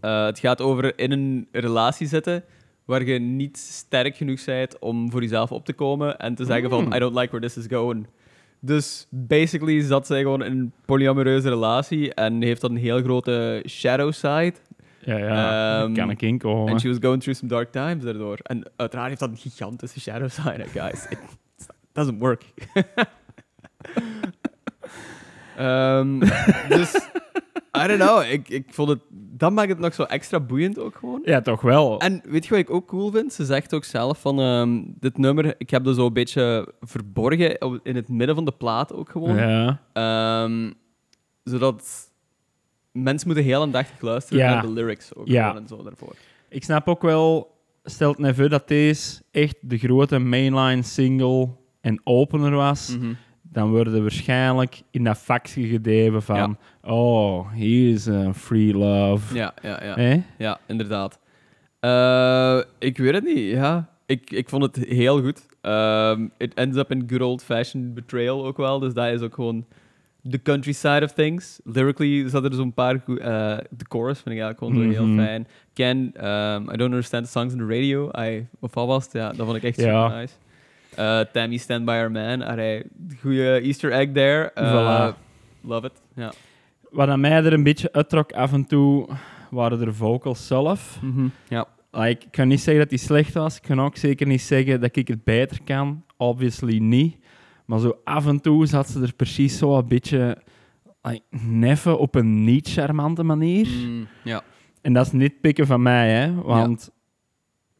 eh, 0.00 0.24
het 0.24 0.38
gaat 0.38 0.60
over 0.60 0.98
in 0.98 1.12
een 1.12 1.48
relatie 1.52 2.06
zitten 2.06 2.44
waar 2.84 3.04
je 3.04 3.18
niet 3.18 3.58
sterk 3.58 4.16
genoeg 4.16 4.44
bent 4.44 4.78
om 4.78 5.10
voor 5.10 5.20
jezelf 5.22 5.52
op 5.52 5.64
te 5.64 5.72
komen 5.72 6.18
en 6.18 6.34
te 6.34 6.44
zeggen 6.44 6.70
van 6.70 6.84
Mm. 6.84 6.92
I 6.92 6.98
don't 6.98 7.14
like 7.14 7.30
where 7.30 7.46
this 7.46 7.56
is 7.56 7.66
going. 7.70 8.06
Dus 8.60 9.06
basically 9.10 9.80
zat 9.80 10.06
zij 10.06 10.20
gewoon 10.22 10.44
in 10.44 10.52
een 10.52 10.72
polyamoreuze 10.84 11.48
relatie 11.48 12.14
en 12.14 12.42
heeft 12.42 12.60
dan 12.60 12.70
een 12.70 12.76
heel 12.76 13.02
grote 13.02 13.62
shadow 13.68 14.12
side. 14.12 14.52
Ja, 15.16 15.18
ja. 15.18 15.90
Kan 15.94 16.10
ik 16.10 16.22
inkomen. 16.22 16.72
En 16.72 16.80
she 16.80 16.88
was 16.88 16.96
going 17.00 17.22
through 17.22 17.38
some 17.38 17.52
dark 17.52 17.72
times 17.72 18.04
daardoor. 18.04 18.38
En 18.42 18.62
uiteraard 18.76 19.08
heeft 19.08 19.20
dat 19.20 19.30
een 19.30 19.36
gigantische 19.36 20.00
shadow 20.00 20.28
side, 20.30 20.64
guys. 20.72 21.06
It 21.08 21.18
doesn't 21.92 22.18
work. 22.20 22.44
Ehm, 25.56 26.18
dus, 26.68 26.94
I 27.82 27.86
don't 27.86 27.98
know. 28.00 28.22
Ik, 28.30 28.48
ik 28.48 28.64
vond 28.70 28.88
het... 28.88 28.98
Dat 29.10 29.52
maakt 29.52 29.68
het 29.68 29.78
nog 29.78 29.94
zo 29.94 30.02
extra 30.02 30.40
boeiend 30.40 30.78
ook 30.78 30.96
gewoon. 30.96 31.20
Ja, 31.24 31.40
toch 31.40 31.60
wel. 31.60 32.00
En 32.00 32.22
weet 32.24 32.44
je 32.44 32.50
wat 32.50 32.58
ik 32.58 32.70
ook 32.70 32.86
cool 32.86 33.10
vind? 33.10 33.32
Ze 33.32 33.44
zegt 33.44 33.74
ook 33.74 33.84
zelf 33.84 34.20
van... 34.20 34.40
ehm, 34.40 34.80
dit 34.84 35.18
nummer, 35.18 35.54
ik 35.58 35.70
heb 35.70 35.84
dat 35.84 35.94
zo 35.94 36.06
een 36.06 36.12
beetje 36.12 36.74
verborgen 36.80 37.58
in 37.82 37.96
het 37.96 38.08
midden 38.08 38.34
van 38.34 38.44
de 38.44 38.52
plaat 38.52 38.92
ook 38.92 39.10
gewoon. 39.10 39.36
ja. 39.36 39.80
Zodat 41.42 42.10
mensen 43.02 43.26
moeten 43.26 43.44
heel 43.44 43.62
aandachtig 43.62 44.00
luisteren 44.00 44.42
Ja. 44.44 44.52
naar 44.54 44.62
de 44.62 44.70
lyrics 44.72 45.14
ook 45.14 45.26
Ja. 45.28 45.56
en 45.56 45.68
zo 45.68 45.82
daarvoor. 45.82 46.14
Ik 46.48 46.64
snap 46.64 46.88
ook 46.88 47.02
wel, 47.02 47.56
stelt 47.84 48.18
neveu 48.18 48.48
dat 48.48 48.68
deze 48.68 49.22
echt 49.30 49.56
de 49.60 49.78
grote 49.78 50.18
mainline 50.18 50.82
single 50.82 51.48
en 51.80 52.00
opener 52.04 52.50
was, 52.54 52.96
Mhm. 52.96 53.12
dan 53.42 53.70
worden 53.70 53.92
we 53.92 54.00
waarschijnlijk 54.00 54.82
in 54.90 55.04
dat 55.04 55.18
vakje 55.18 55.66
gedeven 55.66 56.22
van, 56.22 56.58
oh, 56.84 57.52
hier 57.52 57.92
is 57.92 58.06
een 58.06 58.34
free 58.34 58.74
love. 58.74 59.34
Ja, 59.34 59.54
ja, 59.62 59.84
ja. 59.84 60.22
Ja, 60.38 60.60
inderdaad. 60.66 61.18
Eh, 61.80 62.60
ik 62.78 62.98
weet 62.98 63.14
het 63.14 63.24
niet, 63.24 63.50
ja. 63.50 63.88
Ik, 64.06 64.30
ik 64.30 64.48
vond 64.48 64.62
het 64.62 64.76
heel 64.88 65.20
goed. 65.22 65.46
Ehm, 65.60 66.26
it 66.38 66.54
ends 66.54 66.76
up 66.78 66.90
in 66.90 67.04
good 67.06 67.20
old-fashioned 67.20 67.94
betrayal 67.94 68.46
ook 68.46 68.56
wel. 68.56 68.78
Dus 68.78 68.94
dat 68.94 69.06
is 69.12 69.20
ook 69.20 69.34
gewoon 69.34 69.66
the 70.30 70.42
country 70.42 70.72
side 70.72 71.02
of 71.04 71.12
things. 71.12 71.60
Lyrically 71.64 72.28
zat 72.28 72.44
er 72.44 72.54
zo'n 72.54 72.72
paar 72.72 73.02
goe- 73.04 73.20
eh, 73.20 73.58
de 73.70 73.84
chorus 73.88 74.20
vind 74.20 74.34
ik 74.36 74.40
eigenlijk 74.42 74.58
gewoon 74.58 74.74
zo 74.74 74.80
Mhm. 75.02 75.14
heel 75.16 75.24
fijn. 75.24 75.46
Ken, 75.72 75.96
um, 75.98 76.62
I 76.62 76.76
don't 76.76 76.80
understand 76.80 77.24
the 77.24 77.30
songs 77.30 77.52
on 77.52 77.58
the 77.58 77.66
radio. 77.66 78.10
I, 78.18 78.46
of 78.60 78.74
wat 78.74 78.86
was 78.86 79.04
het? 79.04 79.12
Ja, 79.12 79.32
dat 79.32 79.46
vond 79.46 79.56
ik 79.56 79.62
echt 79.62 79.80
Ja. 79.80 80.04
super 80.06 80.20
nice. 80.20 80.34
Eh, 80.94 81.20
Tammy, 81.32 81.56
Stand 81.56 81.84
By 81.84 81.90
Our 81.90 82.10
Man. 82.10 82.42
Allee, 82.42 82.82
goede 83.20 83.60
easter 83.60 83.92
egg 83.92 84.12
there. 84.12 84.50
Eh, 84.54 84.72
Voilà. 84.72 85.16
Love 85.60 85.86
it. 85.86 85.92
Ja. 86.14 86.32
Wat 86.90 87.08
aan 87.08 87.20
mij 87.20 87.30
er 87.44 87.52
een 87.52 87.62
beetje 87.62 87.92
uittrok 87.92 88.32
af 88.32 88.52
en 88.52 88.64
toe, 88.66 89.08
waren 89.50 89.78
de 89.78 89.92
vocals 89.92 90.46
zelf. 90.46 90.98
Ja. 91.48 91.66
Like, 91.90 92.24
ik 92.24 92.30
kan 92.30 92.48
niet 92.48 92.60
zeggen 92.60 92.82
dat 92.82 92.90
die 92.90 92.98
slecht 92.98 93.34
was. 93.34 93.56
Ik 93.56 93.62
kan 93.62 93.80
ook 93.80 93.96
zeker 93.96 94.26
niet 94.26 94.42
zeggen 94.42 94.80
dat 94.80 94.96
ik 94.96 95.08
het 95.08 95.24
beter 95.24 95.58
kan. 95.64 96.02
Obviously 96.16 96.78
niet. 96.78 97.16
Maar 97.68 97.78
zo 97.78 97.98
af 98.04 98.26
en 98.26 98.40
toe 98.40 98.66
zat 98.66 98.88
ze 98.88 99.02
er 99.02 99.14
precies 99.14 99.58
zo 99.58 99.78
een 99.78 99.88
beetje 99.88 100.38
like, 101.02 101.22
neffen 101.30 101.98
op 101.98 102.14
een 102.14 102.44
niet-charmante 102.44 103.22
manier. 103.22 103.66
Mm, 103.68 104.06
ja. 104.24 104.42
En 104.80 104.92
dat 104.92 105.06
is 105.06 105.12
niet 105.12 105.40
pikken 105.40 105.66
van 105.66 105.82
mij, 105.82 106.10
hè. 106.10 106.34
Want 106.34 106.90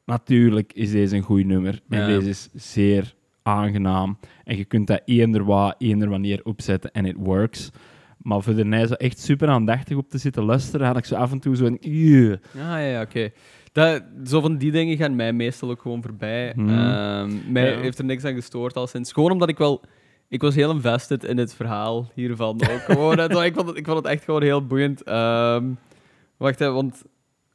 natuurlijk 0.05 0.73
is 0.73 0.91
deze 0.91 1.17
een 1.17 1.23
goed 1.23 1.45
nummer. 1.45 1.81
En 1.89 2.01
Ja. 2.01 2.07
deze 2.07 2.29
is 2.29 2.49
zeer 2.55 3.15
aangenaam. 3.43 4.19
En 4.45 4.57
je 4.57 4.65
kunt 4.65 4.87
dat 4.87 5.03
eender 5.05 5.45
waar, 5.45 5.75
eender 5.79 6.09
wanneer 6.09 6.41
opzetten 6.45 6.93
en 6.93 7.05
it 7.05 7.17
works. 7.19 7.71
Maar 8.19 8.43
voor 8.43 8.55
de 8.55 8.87
zo 8.89 8.95
echt 8.95 9.19
super 9.21 9.49
aandachtig 9.49 9.97
op 9.97 10.09
te 10.09 10.19
zitten 10.19 10.45
luisteren, 10.45 10.87
had 10.87 10.97
ik 10.97 11.05
zo 11.05 11.15
af 11.15 11.33
en 11.33 11.39
toe 11.39 11.57
zo'n... 11.57 11.79
"Ugh." 11.83 12.33
Ah, 12.33 12.61
ja, 12.61 12.79
ja, 12.79 13.03
oké. 13.03 13.31
Dat- 13.73 14.03
Zo 14.25 14.41
van 14.41 14.57
die 14.57 14.71
dingen 14.71 14.97
gaan 14.97 15.17
mij 15.17 15.33
meestal 15.33 15.71
ook 15.71 15.81
gewoon 15.83 16.03
voorbij. 16.03 16.53
Ehm, 16.53 17.53
mij 17.53 17.71
Ja. 17.71 17.79
heeft 17.81 17.99
er 17.99 18.05
niks 18.05 18.25
aan 18.25 18.35
gestoord 18.35 18.77
al 18.77 18.87
sinds. 18.87 19.13
Gewoon 19.13 19.31
omdat 19.31 19.49
ik 19.49 19.59
wel... 19.59 19.81
Ik 20.29 20.43
was 20.43 20.55
heel 20.55 20.71
invested 20.71 21.25
in 21.25 21.39
het 21.39 21.55
verhaal 21.55 22.11
hiervan 22.15 22.61
ook. 22.71 22.81
Gewoon, 22.91 23.21
ik, 23.21 23.55
vond 23.55 23.67
het, 23.69 23.77
ik 23.77 23.85
vond 23.85 23.97
het 23.97 24.07
echt 24.07 24.25
gewoon 24.25 24.43
heel 24.43 24.67
boeiend. 24.67 25.03
Ehm, 25.03 25.71
wacht, 26.37 26.59
hè, 26.59 26.71
want 26.71 27.03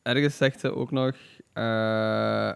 ergens 0.04 0.38
zegt 0.38 0.60
ze 0.60 0.76
ook 0.76 0.92
nog... 0.92 1.16
eh, 1.54 2.52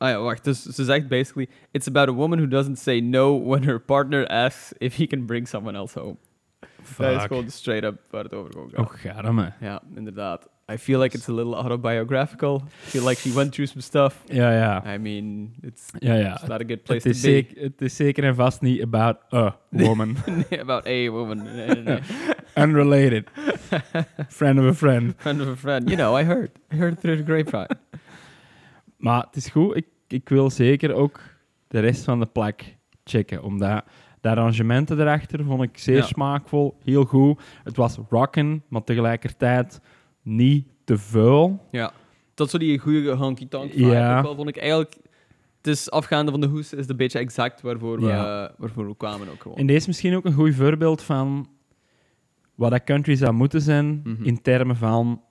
Ah 0.00 0.08
ja, 0.08 0.20
wacht. 0.20 0.44
Dus 0.44 0.62
ze 0.62 0.84
zegt 0.84 1.08
basically... 1.08 1.48
It's 1.70 1.86
about 1.88 2.08
a 2.08 2.12
woman 2.12 2.38
who 2.38 2.48
doesn't 2.48 2.78
say 2.78 3.00
no 3.00 3.44
when 3.44 3.62
her 3.64 3.80
partner 3.80 4.26
asks 4.26 4.72
if 4.78 4.96
he 4.96 5.06
can 5.06 5.26
bring 5.26 5.48
someone 5.48 5.76
else 5.78 6.00
home. 6.00 6.16
Dat 6.98 7.16
is 7.16 7.22
gewoon 7.22 7.50
straight 7.50 7.84
up 7.84 8.00
waar 8.10 8.22
het 8.24 8.34
over 8.34 8.52
gaat. 8.54 8.78
Oh, 8.78 8.86
garme. 8.94 9.52
Ja, 9.60 9.82
inderdaad. 9.94 10.48
I 10.72 10.76
feel 10.78 10.98
like 11.00 11.16
it's 11.16 11.28
a 11.28 11.32
little 11.32 11.54
autobiographical. 11.54 12.62
I 12.86 12.90
feel 12.90 13.02
like 13.04 13.18
she 13.20 13.32
went 13.34 13.52
through 13.52 13.68
some 13.70 13.80
stuff. 13.82 14.22
Ja, 14.26 14.50
ja. 14.52 14.94
I 14.94 14.98
mean, 14.98 15.54
it's, 15.62 15.90
Ja, 15.98 16.14
ja. 16.14 16.32
it's 16.34 16.46
not 16.48 16.60
a 16.60 16.64
good 16.66 16.82
place 16.82 17.02
to 17.02 17.08
be. 17.10 17.14
zeker, 17.16 17.62
het 17.62 17.80
is 17.82 17.96
zeker 17.96 18.24
en 18.24 18.34
vast 18.34 18.60
niet 18.60 18.82
about 18.82 19.16
a 19.32 19.56
woman. 19.70 20.16
nee, 20.50 20.60
about 20.60 20.86
a 20.86 21.10
woman. 21.10 21.42
Nee, 21.42 21.66
nee, 21.66 21.82
nee. 21.82 21.98
Unrelated. 22.66 23.28
Friend 24.28 24.58
of 24.58 24.64
a 24.64 24.74
friend. 24.74 25.14
Friend 25.16 25.40
of 25.40 25.48
a 25.48 25.56
friend. 25.56 25.88
You 25.90 25.96
know, 25.96 26.18
I 26.20 26.24
heard. 26.24 26.50
I 26.72 26.76
heard 26.76 27.00
through 27.00 27.18
the 27.18 27.24
grapevine. 27.32 27.68
Maar 28.96 29.20
het 29.26 29.36
is 29.36 29.46
goed. 29.48 29.76
Ik, 29.76 29.86
ik 30.08 30.28
wil 30.28 30.50
zeker 30.50 30.94
ook 30.94 31.20
de 31.68 31.80
rest 31.80 32.04
van 32.04 32.20
de 32.20 32.26
plek 32.26 32.76
checken. 33.04 33.42
Omdat 33.42 33.84
de 34.20 34.28
arrangementen 34.28 35.00
erachter 35.00 35.44
vond 35.44 35.62
ik 35.62 35.78
zeer 35.78 35.96
Ja. 35.96 36.02
smaakvol. 36.02 36.76
Heel 36.84 37.04
goed. 37.04 37.40
Het 37.64 37.76
was 37.76 37.98
rocken, 38.10 38.62
maar 38.68 38.84
tegelijkertijd 38.84 39.80
niet 40.28 40.66
te 40.84 40.98
vuil. 40.98 41.66
Ja. 41.70 41.92
Tot 42.34 42.50
zo 42.50 42.58
die 42.58 42.78
goede 42.78 43.14
honky-tonk 43.14 43.72
vibe 43.72 43.86
Ja. 43.86 44.18
ook 44.18 44.24
wel, 44.24 44.34
vond 44.34 44.48
ik 44.48 44.56
eigenlijk... 44.56 44.96
Het 45.56 45.66
is 45.76 45.90
afgaande 45.90 46.30
van 46.30 46.40
de 46.40 46.46
hoes, 46.46 46.72
is 46.72 46.78
het 46.80 46.90
een 46.90 46.96
beetje 46.96 47.18
exact 47.18 47.60
waarvoor 47.60 48.00
we, 48.00 48.06
Ja. 48.06 48.52
waarvoor 48.58 48.86
we 48.88 48.96
kwamen 48.96 49.28
ook 49.28 49.42
gewoon. 49.42 49.56
En 49.56 49.66
deze 49.66 49.78
is 49.78 49.86
misschien 49.86 50.16
ook 50.16 50.24
een 50.24 50.32
goed 50.32 50.54
voorbeeld 50.54 51.02
van 51.02 51.48
wat 52.54 52.70
dat 52.70 52.84
country 52.84 53.14
zou 53.16 53.32
moeten 53.32 53.60
zijn 53.60 54.00
Mhm. 54.04 54.24
in 54.24 54.42
termen 54.42 54.76
van 54.76 55.22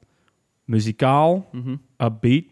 muzikaal, 0.66 1.48
Mhm. 1.52 1.76
upbeat, 1.98 2.44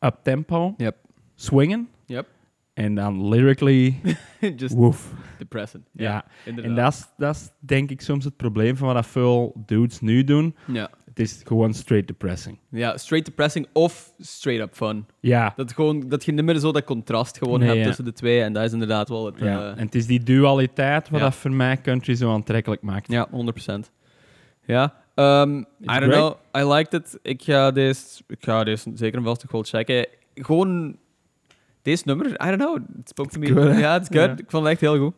uptempo, 0.00 0.74
Yep. 0.76 0.96
swingen. 1.34 1.88
Yep. 2.06 2.26
En 2.74 2.94
dan 2.94 3.28
lyrically, 3.28 4.00
Just 4.56 4.74
woef. 4.74 5.12
depressing. 5.38 5.82
Ja, 5.92 6.24
en 6.44 6.74
dat 6.74 6.92
is, 6.92 7.06
dat 7.16 7.34
is 7.34 7.50
denk 7.58 7.90
ik 7.90 8.00
soms 8.00 8.24
het 8.24 8.36
probleem 8.36 8.76
van 8.76 8.86
wat 8.86 8.96
dat 8.96 9.06
veel 9.06 9.52
dudes 9.66 10.00
nu 10.00 10.24
doen. 10.24 10.54
Ja. 10.66 10.90
Het 11.18 11.26
is 11.26 11.40
gewoon 11.44 11.74
straight 11.74 12.08
depressing. 12.08 12.58
ja, 12.70 12.96
straight 12.96 13.26
depressing 13.28 13.66
of 13.72 14.12
straight 14.18 14.62
up 14.68 14.74
fun. 14.76 15.06
Ja, 15.20 15.52
Dat, 15.56 15.72
gewoon, 15.72 16.08
dat 16.08 16.24
je 16.24 16.32
niet 16.32 16.44
meer 16.44 16.58
zo 16.58 16.72
dat 16.72 16.84
contrast 16.84 17.38
gewoon 17.38 17.58
Nee, 17.58 17.68
hebt 17.68 17.80
ja. 17.80 17.86
tussen 17.86 18.04
de 18.04 18.12
twee. 18.12 18.42
En 18.42 18.52
dat 18.52 18.64
is 18.64 18.72
inderdaad 18.72 19.08
wel 19.08 19.26
het... 19.26 19.34
ja. 19.38 19.60
eh, 19.60 19.68
en 19.78 19.84
het 19.84 19.94
is 19.94 20.06
die 20.06 20.22
dualiteit 20.22 21.08
wat 21.08 21.18
ja. 21.20 21.24
dat 21.26 21.34
voor 21.34 21.50
mij 21.52 21.80
country 21.80 22.14
zo 22.14 22.32
aantrekkelijk 22.32 22.82
maakt. 22.82 23.12
ja, 23.12 23.28
100%. 23.28 23.90
Ja. 24.64 24.94
ehm, 25.14 25.58
I 25.58 25.64
don't 25.84 26.02
great. 26.02 26.12
know. 26.12 26.62
I 26.62 26.72
liked 26.74 26.92
it. 27.00 27.18
Ik 27.22 27.42
ga 27.42 27.70
deze, 27.70 28.22
ik 28.26 28.44
ga 28.44 28.64
deze 28.64 28.90
zeker 28.94 29.18
en 29.18 29.24
vast 29.24 29.40
toch 29.40 29.50
wel 29.50 29.62
checken. 29.62 30.06
Gewoon... 30.34 30.96
Deze 31.82 32.02
nummer, 32.06 32.26
I 32.26 32.56
don't 32.56 32.56
know. 32.56 32.76
It 32.76 33.08
spoke 33.08 33.30
to 33.30 33.38
me. 33.40 33.46
good, 33.46 33.78
ja, 33.78 33.92
het 33.92 34.10
is 34.10 34.20
good. 34.20 34.38
Ik 34.38 34.50
vond 34.50 34.62
het 34.62 34.72
echt 34.72 34.80
heel 34.80 34.98
goed. 34.98 35.14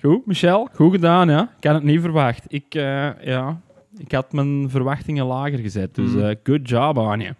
Goed, 0.00 0.26
Michel, 0.26 0.68
goed 0.74 0.92
gedaan, 0.92 1.28
ja. 1.28 1.54
Ik 1.58 1.64
had 1.64 1.74
het 1.74 1.82
niet 1.84 2.00
verwacht. 2.00 2.44
Ik, 2.48 2.74
eh, 2.74 3.22
ja, 3.22 3.60
ik 4.00 4.12
had 4.12 4.32
mijn 4.32 4.70
verwachtingen 4.70 5.24
lager 5.26 5.58
gezet, 5.58 5.94
dus 5.94 6.10
Mhm. 6.10 6.24
eh, 6.24 6.36
good 6.42 6.68
job 6.68 6.98
aan 6.98 7.20
je. 7.20 7.34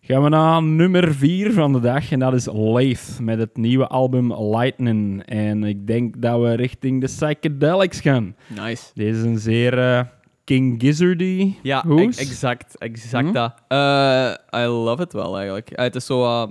Gaan 0.00 0.22
we 0.22 0.28
naar 0.28 0.62
nummer 0.62 1.14
4 1.14 1.52
van 1.52 1.72
de 1.72 1.80
dag 1.80 2.12
en 2.12 2.18
dat 2.18 2.32
is 2.34 2.46
Lath 2.46 3.18
met 3.20 3.38
het 3.38 3.56
nieuwe 3.56 3.86
album 3.86 4.34
Lightning. 4.56 5.22
En 5.24 5.64
ik 5.64 5.86
denk 5.86 6.22
dat 6.22 6.40
we 6.40 6.52
richting 6.54 7.00
de 7.00 7.06
psychedelics 7.06 8.00
gaan. 8.00 8.34
Nice. 8.46 8.84
Deze 8.94 9.18
is 9.18 9.22
een 9.24 9.38
zeer 9.38 9.78
eh, 9.78 10.00
King 10.44 10.80
Gizzardy 10.82 11.54
Ja, 11.62 11.84
hoes. 11.86 12.00
ex- 12.00 12.18
exact. 12.18 12.78
Exact 12.78 13.26
Hm? 13.26 13.32
dat. 13.32 13.54
Eh, 13.68 14.60
I 14.60 14.64
love 14.66 15.02
it 15.02 15.12
wel, 15.12 15.36
eigenlijk. 15.36 15.70
Eh, 15.70 15.84
het 15.84 15.94
is 15.94 16.06
zo 16.06 16.50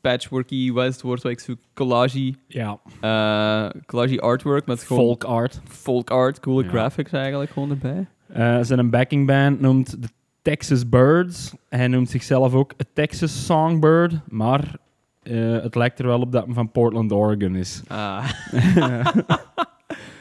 patchworky, 0.00 0.72
like 0.74 1.40
zo 1.40 1.54
collage, 1.74 2.34
Ja, 2.46 2.78
eh 3.00 3.80
collage 3.86 4.20
artwork 4.20 4.66
met 4.66 4.82
gewoon 4.82 5.02
folk 5.04 5.24
art. 5.24 5.60
folk 5.68 6.10
art, 6.10 6.40
coole 6.40 6.62
Ja. 6.64 6.68
graphics 6.70 7.12
eigenlijk 7.12 7.50
gewoon 7.50 7.70
erbij. 7.70 8.06
Eh, 8.28 8.58
zijn 8.62 8.78
een 8.78 8.90
backingband 8.90 9.60
noemt 9.60 10.02
de 10.02 10.08
Texas 10.42 10.88
Birds. 10.88 11.54
Hij 11.68 11.88
noemt 11.88 12.10
zichzelf 12.10 12.54
ook 12.54 12.72
a 12.72 12.84
Texas 12.92 13.44
Songbird, 13.44 14.14
maar 14.28 14.76
eh, 15.22 15.62
het 15.62 15.74
lijkt 15.74 15.98
er 15.98 16.06
wel 16.06 16.20
op 16.20 16.32
dat 16.32 16.44
hij 16.44 16.54
van 16.54 16.70
Portland, 16.70 17.12
Oregon 17.12 17.54
is. 17.56 17.82
Ah. 17.86 18.28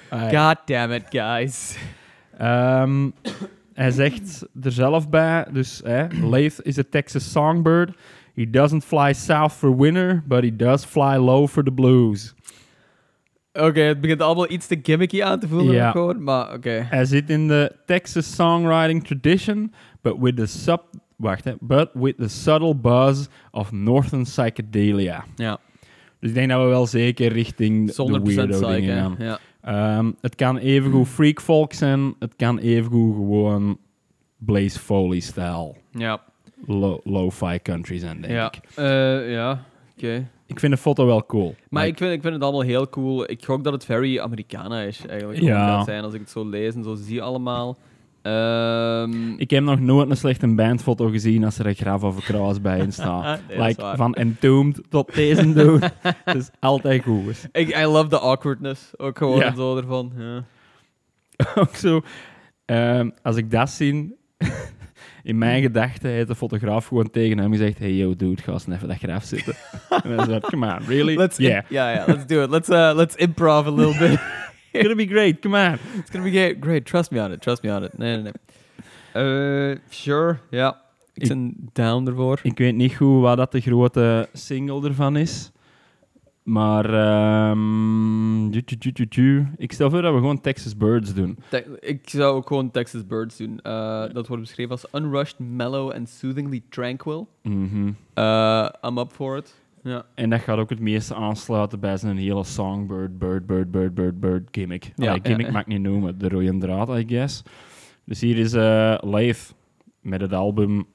God 0.34 0.58
damn 0.66 0.92
it, 0.92 1.06
guys. 1.10 1.78
Ehm, 2.38 3.10
hij 3.74 3.92
zegt 3.92 4.48
er 4.62 4.72
zelf 4.72 5.10
bij, 5.10 5.46
dus 5.52 5.82
Lath 6.22 6.60
is 6.62 6.78
a 6.78 6.84
Texas 6.90 7.32
songbird. 7.32 7.98
He 8.38 8.50
doesn't 8.50 8.84
fly 8.84 9.14
south 9.14 9.52
for 9.52 9.78
winter, 9.78 10.24
but 10.28 10.44
he 10.44 10.56
does 10.56 10.86
fly 10.86 11.16
low 11.16 11.48
for 11.48 11.64
the 11.64 11.72
blues. 11.72 12.36
Oké, 13.58 13.80
het 13.82 14.02
begint 14.02 14.22
allemaal 14.22 14.52
iets 14.52 14.68
te 14.68 14.80
gimmicky 14.84 15.24
aan 15.24 15.40
te 15.40 15.48
voelen, 15.48 15.74
Ja. 15.76 15.92
gewoon, 15.92 16.24
maar 16.24 16.54
oké. 16.54 16.70
Hij 16.90 17.06
zit 17.06 17.30
in 17.30 17.48
de 17.48 17.76
Texas 17.86 18.36
songwriting 18.36 19.04
tradition, 19.08 19.74
but 20.02 20.16
with 20.20 20.36
the 20.36 20.46
sub, 20.46 20.82
wacht, 21.16 21.44
hè, 21.44 21.54
but 21.60 21.90
with 21.94 22.18
the 22.18 22.28
subtle 22.28 22.76
buzz 22.76 23.28
of 23.52 23.72
northern 23.72 24.24
psychedelia. 24.24 25.26
Ja, 25.36 25.58
Dus 26.20 26.30
ik 26.30 26.36
denk 26.36 26.50
dat 26.50 26.62
we 26.62 26.68
wel 26.68 26.86
zeker 26.88 27.32
richting 27.32 27.88
de 27.92 27.94
100% 28.04 28.36
weirdo 28.36 28.60
psych, 28.60 28.76
dingen 28.76 28.98
gaan. 28.98 29.16
Ja. 29.20 29.40
Ehm, 29.62 30.12
het 30.22 30.36
kan 30.36 30.58
evengoed 30.58 31.08
freak 31.08 31.42
folk 31.42 31.74
zijn, 31.74 32.14
het 32.20 32.34
kan 32.36 32.58
evengoed 32.58 33.16
gewoon 33.16 33.78
Blaze 34.38 34.80
Foley-stijl. 34.80 35.78
Ja, 35.92 36.22
lo- 36.66 37.02
lo-fi 37.04 37.60
country 37.62 37.98
zijn, 37.98 38.22
denk 38.22 38.34
ja. 38.34 38.48
ik. 38.52 38.60
Eh, 38.76 39.32
ja. 39.32 39.64
oké. 39.98 40.28
Ik 40.48 40.60
vind 40.60 40.74
de 40.74 40.78
foto 40.80 41.06
wel 41.06 41.26
cool. 41.26 41.56
Maar 41.70 41.84
Like, 41.84 41.94
ik 41.94 41.98
vind, 42.04 42.14
ik 42.14 42.22
vind 42.22 42.34
het 42.34 42.44
allemaal 42.44 42.62
heel 42.62 42.90
cool. 42.90 43.30
Ik 43.32 43.46
gok 43.46 43.64
dat 43.64 43.74
het 43.74 43.86
very 43.86 44.20
Americana 44.20 44.82
is, 44.82 45.06
eigenlijk. 45.10 45.40
Ja. 45.42 45.68
Gaat 45.76 45.86
zijn 45.86 46.04
als 46.04 46.14
ik 46.14 46.20
het 46.20 46.30
zo 46.30 46.50
lees 46.50 46.76
en 46.76 46.84
zo 46.84 46.96
zie 46.96 47.22
allemaal. 47.22 47.78
Ehm, 48.22 49.32
ik 49.38 49.50
heb 49.50 49.64
nog 49.64 49.80
nooit 49.80 50.10
een 50.10 50.18
slechte 50.18 50.48
bandfoto 50.48 51.10
gezien 51.10 51.44
als 51.44 51.60
er 51.60 51.66
een 51.66 51.76
graf 51.76 52.04
of 52.04 52.16
een 52.16 52.22
kruis 52.24 52.62
bij 52.62 52.80
in 52.80 52.94
staat. 52.94 53.40
Nee, 53.48 53.58
dat 53.58 53.68
like, 53.68 53.94
van 53.96 54.14
Entombed 54.14 54.82
tot 54.90 55.14
deze 55.16 55.54
dude. 55.54 55.92
Het 56.26 56.36
is 56.36 56.50
altijd 56.60 57.04
goed. 57.04 57.48
ik, 57.52 57.78
I 57.78 57.86
love 57.86 58.08
the 58.08 58.20
awkwardness. 58.20 58.92
Ook 58.98 59.18
gewoon 59.18 59.40
Ja. 59.40 59.56
zo 59.56 59.78
ervan. 59.78 60.12
Ja. 60.18 60.44
Ook 61.62 61.76
zo, 61.76 62.02
ehm, 62.66 63.10
als 63.24 63.36
ik 63.36 63.52
dat 63.52 63.70
zie, 63.70 64.16
in 65.28 65.38
mijn 65.38 65.62
gedachten 65.62 66.10
heeft 66.10 66.28
de 66.28 66.36
fotograaf 66.36 66.88
gewoon 66.88 67.10
tegen 67.10 67.38
hem 67.38 67.52
gezegd: 67.52 67.80
Hey 67.80 67.94
yo, 67.94 68.16
dude, 68.16 68.42
ga 68.42 68.52
eens 68.52 68.68
even 68.68 68.88
dat 68.88 68.98
graf 68.98 69.24
zitten. 69.24 69.54
en 70.04 70.16
dan 70.16 70.26
zei 70.26 70.40
come 70.40 70.66
on, 70.74 70.86
really? 70.88 71.16
Let's 71.16 71.38
yeah. 71.38 71.64
yeah, 71.70 71.96
yeah, 71.96 72.08
let's 72.08 72.26
do 72.26 72.44
it. 72.44 72.50
Let's 72.50 72.70
uh, 72.70 72.92
let's 72.96 73.16
improv 73.16 73.66
a 73.68 73.72
little 73.72 74.08
bit. 74.08 74.20
It's 74.72 74.82
gonna 74.88 74.96
be 74.96 75.08
great, 75.08 75.40
come 75.42 75.68
on. 75.68 75.74
It's 76.00 76.10
gonna 76.12 76.26
be 76.26 76.32
great. 76.32 76.58
great. 76.60 76.86
Trust 76.86 77.12
me 77.12 77.22
on 77.24 77.32
it. 77.32 77.42
Trust 77.42 77.64
me 77.64 77.76
on 77.76 77.84
it. 77.84 77.98
Nee, 77.98 78.18
nee, 78.18 78.24
nee. 78.24 79.72
Eh, 79.72 79.78
sure. 79.90 80.38
Ja. 80.50 80.82
Ik 81.14 81.22
Ik- 81.24 81.28
ben 81.28 81.70
down 81.74 82.08
ervoor. 82.08 82.40
Ik 82.44 82.58
weet 82.58 82.76
niet 82.76 82.96
goed 82.96 83.22
wat 83.22 83.38
dat 83.38 83.52
de 83.52 83.60
grote 83.62 84.28
single 84.34 84.88
ervan 84.88 85.16
is. 85.18 85.52
Maar 86.48 86.86
ju- 88.52 88.62
ju- 88.66 88.76
ju- 88.80 88.92
ju- 88.94 89.06
ju. 89.10 89.46
ik 89.58 89.72
stel 89.72 89.90
voor 89.90 90.02
dat 90.02 90.14
we 90.14 90.20
gewoon 90.20 90.42
Texas 90.42 90.78
Birds 90.78 91.14
doen. 91.14 91.38
Te- 91.50 91.78
ik 91.80 92.10
zou 92.10 92.36
ook 92.36 92.48
gewoon 92.48 92.72
Texas 92.72 93.08
Birds 93.08 93.38
doen. 93.38 93.60
Eh, 93.60 94.04
dat 94.14 94.28
wordt 94.28 94.44
beschreven 94.44 94.72
als 94.72 94.86
unrushed, 94.94 95.40
mellow 95.40 95.92
and 95.92 96.10
soothingly 96.10 96.62
tranquil. 96.70 97.28
Mhm. 97.44 97.92
Eh, 98.14 98.70
I'm 98.86 98.98
up 98.98 99.12
for 99.12 99.38
it. 99.38 99.56
Ja. 99.84 100.06
En 100.16 100.30
dat 100.30 100.40
gaat 100.42 100.58
ook 100.58 100.70
het 100.70 100.80
meeste 100.80 101.16
aansluiten 101.16 101.80
bij 101.80 101.98
zijn 101.98 102.18
hele 102.18 102.44
songbird, 102.44 103.18
bird, 103.20 103.46
bird, 103.46 103.72
bird, 103.72 103.94
bird, 103.94 104.20
bird 104.20 104.48
gimmick. 104.52 104.92
Ja, 104.96 105.18
gimmick 105.24 105.46
ja. 105.46 105.52
mag 105.52 105.62
ik 105.62 105.68
niet 105.68 105.82
noemen, 105.82 106.18
de 106.18 106.30
rode 106.30 106.58
draad, 106.58 106.90
I 106.90 107.06
guess. 107.08 107.44
Dus 108.04 108.22
hier 108.22 108.38
is 108.38 108.54
eh 108.54 108.98
Lath 109.02 109.54
met 110.02 110.22
het 110.22 110.34
album 110.34 110.86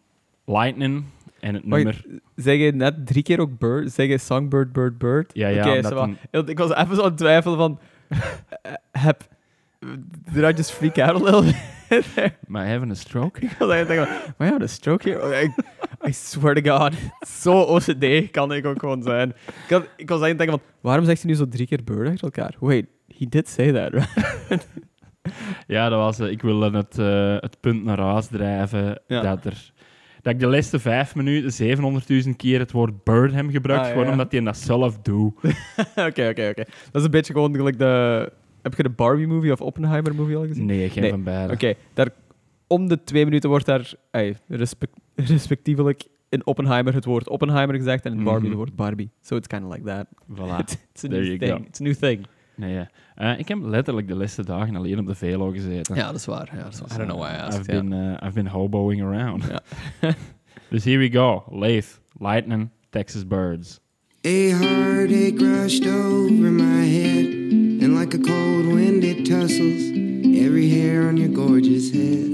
Lightning 0.45 1.05
en 1.43 1.55
het 1.55 1.63
Wacht, 1.67 1.83
nummer... 1.85 2.05
Zeg 2.37 2.57
je 2.59 2.73
net 2.73 3.07
drie 3.07 3.23
keer 3.23 3.41
ook 3.41 3.59
bird? 3.59 3.93
Zeg 3.93 4.07
je 4.09 4.19
songbird, 4.19 4.73
bird, 4.73 4.99
bird? 4.99 5.31
Ja, 5.35 5.49
ja, 5.49 5.77
een- 5.77 6.17
Want 6.31 6.49
Ik 6.49 6.59
was 6.59 6.75
even 6.75 6.95
zo 6.97 7.03
aan 7.03 7.09
het 7.09 7.17
twijfelen 7.17 7.57
van... 7.59 7.79
eh, 8.09 8.73
heb... 8.93 9.23
Did 10.33 10.43
I 10.51 10.57
just 10.57 10.71
freak 10.73 10.99
out 10.99 11.21
a 11.21 11.25
little 11.25 11.43
bit 11.89 12.05
there? 12.15 12.33
Maar 12.47 12.69
having 12.73 12.91
a 12.91 12.95
stroke? 12.95 13.41
Ik 13.41 13.55
was 13.59 13.71
eigenlijk 13.71 13.89
denken 13.89 14.23
van... 14.25 14.35
Maar 14.39 14.49
ja, 14.49 14.59
de 14.59 14.67
stroke 14.67 15.09
hier... 15.09 15.23
Oh, 15.23 16.09
I 16.09 16.13
swear 16.13 16.55
to 16.63 16.77
God. 16.79 16.95
Zo 17.29 17.61
OCD 17.61 18.31
kan 18.31 18.53
ik 18.53 18.67
ook 18.67 18.79
gewoon 18.79 19.03
zijn. 19.03 19.29
Ik, 19.29 19.71
had, 19.71 19.83
ik 19.97 20.09
was 20.09 20.21
eigenlijk 20.21 20.39
denken 20.39 20.59
van... 20.59 20.61
Waarom 20.81 21.05
zegt 21.05 21.23
hij 21.23 21.31
nu 21.31 21.37
zo 21.37 21.49
drie 21.49 21.67
keer 21.67 21.85
bird 21.85 22.09
achter 22.09 22.25
elkaar? 22.25 22.55
Wait, 22.61 22.87
he 23.19 23.27
did 23.29 23.49
say 23.49 23.73
that, 23.73 23.93
right? 23.93 24.67
Ja, 25.67 25.89
dat 25.89 25.99
was... 25.99 26.19
eh, 26.19 26.31
ik 26.31 26.43
wilde 26.43 26.77
het, 26.77 26.99
eh, 26.99 27.37
het 27.41 27.57
punt 27.61 27.85
naar 27.85 27.99
huis 28.01 28.27
drijven 28.27 29.01
Ja. 29.07 29.21
dat 29.21 29.45
er... 29.45 29.73
Dat 30.23 30.33
ik 30.35 30.41
de 30.41 30.47
laatste 30.47 30.79
vijf 30.79 31.15
minuten 31.15 31.77
700.000 32.25 32.31
keer 32.37 32.59
het 32.59 32.73
woord 32.73 33.05
bird 33.05 33.33
heb 33.35 33.51
gebruikt, 33.51 33.83
Ah, 33.83 33.87
ja, 33.89 33.93
gewoon 33.93 34.07
ja. 34.07 34.13
omdat 34.13 34.33
hij 34.33 34.41
dat 34.41 34.57
zelf 34.57 34.99
doet. 34.99 35.35
Oké, 36.09 36.29
oké, 36.29 36.49
oké. 36.49 36.65
Dat 36.65 36.95
is 37.01 37.03
een 37.05 37.11
beetje 37.11 37.33
gewoon 37.33 37.55
gelijk 37.55 37.79
de... 37.79 38.33
Heb 38.63 38.75
je 38.75 38.83
de 38.83 38.89
Barbie-movie 38.91 39.53
of 39.53 39.61
Oppenheimer-movie 39.61 40.37
al 40.37 40.47
gezien? 40.47 40.67
Nee, 40.67 40.91
geen 40.91 41.03
Nee. 41.03 41.11
van 41.11 41.23
beide. 41.23 41.53
Oké, 41.53 41.75
daar 41.95 42.09
om 42.67 42.89
de 42.89 43.05
twee 43.05 43.25
minuten 43.25 43.51
wordt 43.51 43.67
daar 43.67 43.93
ey, 44.11 44.37
respect, 44.49 44.93
respectievelijk 45.15 46.03
in 46.29 46.47
Oppenheimer 46.47 46.95
het 46.95 47.05
woord 47.05 47.29
Oppenheimer 47.29 47.77
gezegd 47.77 48.05
en 48.05 48.13
in 48.13 48.25
Barbie 48.25 48.41
Mhm. 48.41 48.59
het 48.59 48.59
woord 48.59 48.77
Barbie. 48.77 49.11
So 49.21 49.37
it's 49.37 49.47
kind 49.47 49.65
of 49.65 49.73
like 49.73 49.85
that. 49.85 50.07
Voilà. 50.31 50.59
It's, 50.63 51.05
a 51.05 51.09
There 51.09 51.21
new 51.21 51.25
you 51.25 51.39
thing. 51.39 51.51
go. 51.51 51.65
It's 51.69 51.81
a 51.81 51.83
new 51.85 51.95
thing. 51.95 52.27
Nee, 52.57 52.73
ja. 52.73 52.89
Eh, 53.23 53.39
ik 53.39 53.49
heb 53.49 53.59
letterlijk 53.63 54.09
de 54.09 54.15
laatste 54.15 54.45
dagen 54.45 54.77
alleen 54.77 54.99
op 54.99 55.07
de 55.07 55.15
Velo 55.15 55.51
gezeten. 55.51 55.95
Ja, 55.95 56.07
dat 56.07 56.15
is 56.15 56.25
waar. 56.25 56.51
Ja, 56.57 56.63
dat 56.63 56.73
is 56.73 56.81
waar. 56.81 56.93
I 56.93 56.97
don't 56.97 57.09
know 57.09 57.21
why 57.21 57.31
I 57.31 57.35
I've 57.35 57.59
asked. 57.59 57.67
been, 57.67 57.93
uh, 57.93 58.27
I've 58.27 58.33
been 58.33 58.47
hoboing 58.47 59.03
around. 59.03 59.45
Ja. 59.45 59.61
dus 60.71 60.85
here 60.85 60.99
we 60.99 61.11
go. 61.11 61.45
Lath, 61.51 62.01
Lightning, 62.19 62.71
Texas 62.91 63.27
Birds. 63.27 63.81
A 64.27 64.51
heartache 64.51 65.39
rushed 65.39 65.87
over 65.87 66.51
my 66.51 66.85
head, 66.87 67.27
and 67.83 67.99
like 67.99 68.17
a 68.17 68.21
cold 68.21 68.67
wind 68.67 69.05
it 69.05 69.25
tussles 69.25 69.83
every 70.45 70.69
hair 70.71 71.09
on 71.09 71.17
your 71.17 71.33
gorgeous 71.33 71.91
head. 71.91 72.31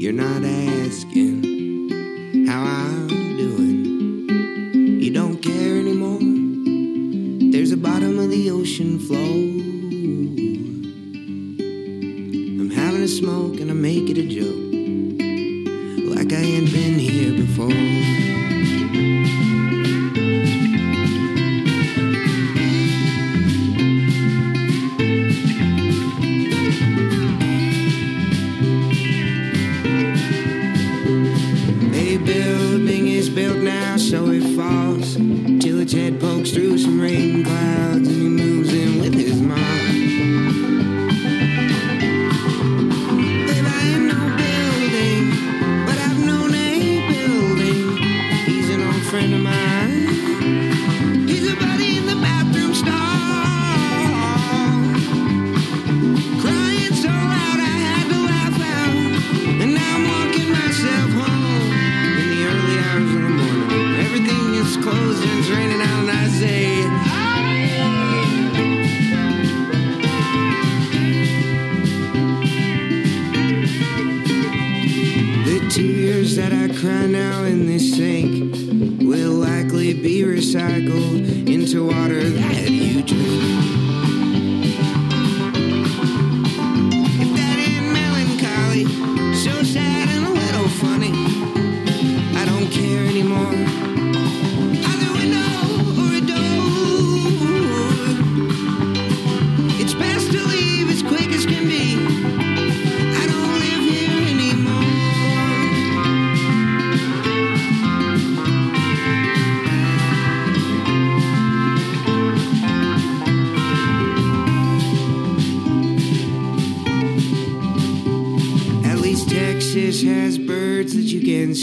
You're 0.00 0.12
not 0.12 0.44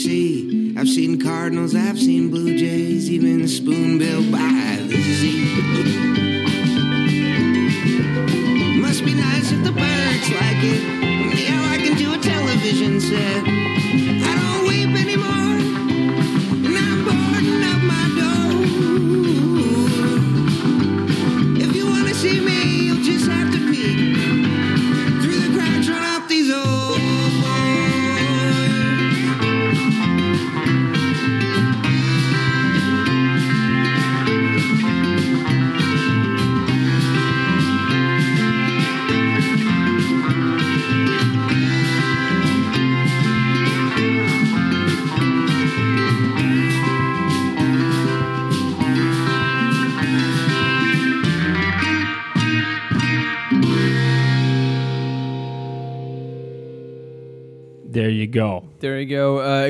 I've 0.04 0.90
seen 0.90 1.22
cardinals, 1.22 1.76
I've 1.76 2.00
seen 2.00 2.32
blue 2.32 2.58
jays, 2.58 3.12
even 3.12 3.42
a 3.42 3.48
spoonbill 3.48 4.32
by 4.32 4.71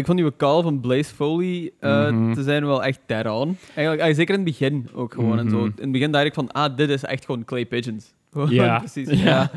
ik 0.01 0.05
vond 0.05 0.17
die 0.19 0.35
call 0.35 0.61
van 0.61 0.79
Blaze 0.79 1.13
Foley 1.15 1.71
eh, 1.79 2.09
Mhm. 2.09 2.33
te 2.33 2.43
zijn 2.43 2.65
wel 2.65 2.83
echt 2.83 2.99
on. 3.09 3.57
Eigenlijk, 3.75 4.09
ah, 4.09 4.15
zeker 4.15 4.33
in 4.35 4.41
het 4.45 4.49
begin 4.49 4.87
ook 4.93 5.13
gewoon. 5.13 5.39
En 5.39 5.49
zo. 5.49 5.55
Mhm. 5.57 5.65
In 5.65 5.73
het 5.81 5.91
begin 5.91 6.11
dacht 6.11 6.25
ik 6.25 6.33
van, 6.33 6.51
ah, 6.51 6.75
dit 6.77 6.89
is 6.89 7.03
echt 7.03 7.25
gewoon 7.25 7.45
Clay 7.45 7.65
Pigeons. 7.65 8.13
Ja. 8.49 8.77
precies. 8.79 9.09
Ja. 9.09 9.25
Ja. 9.25 9.51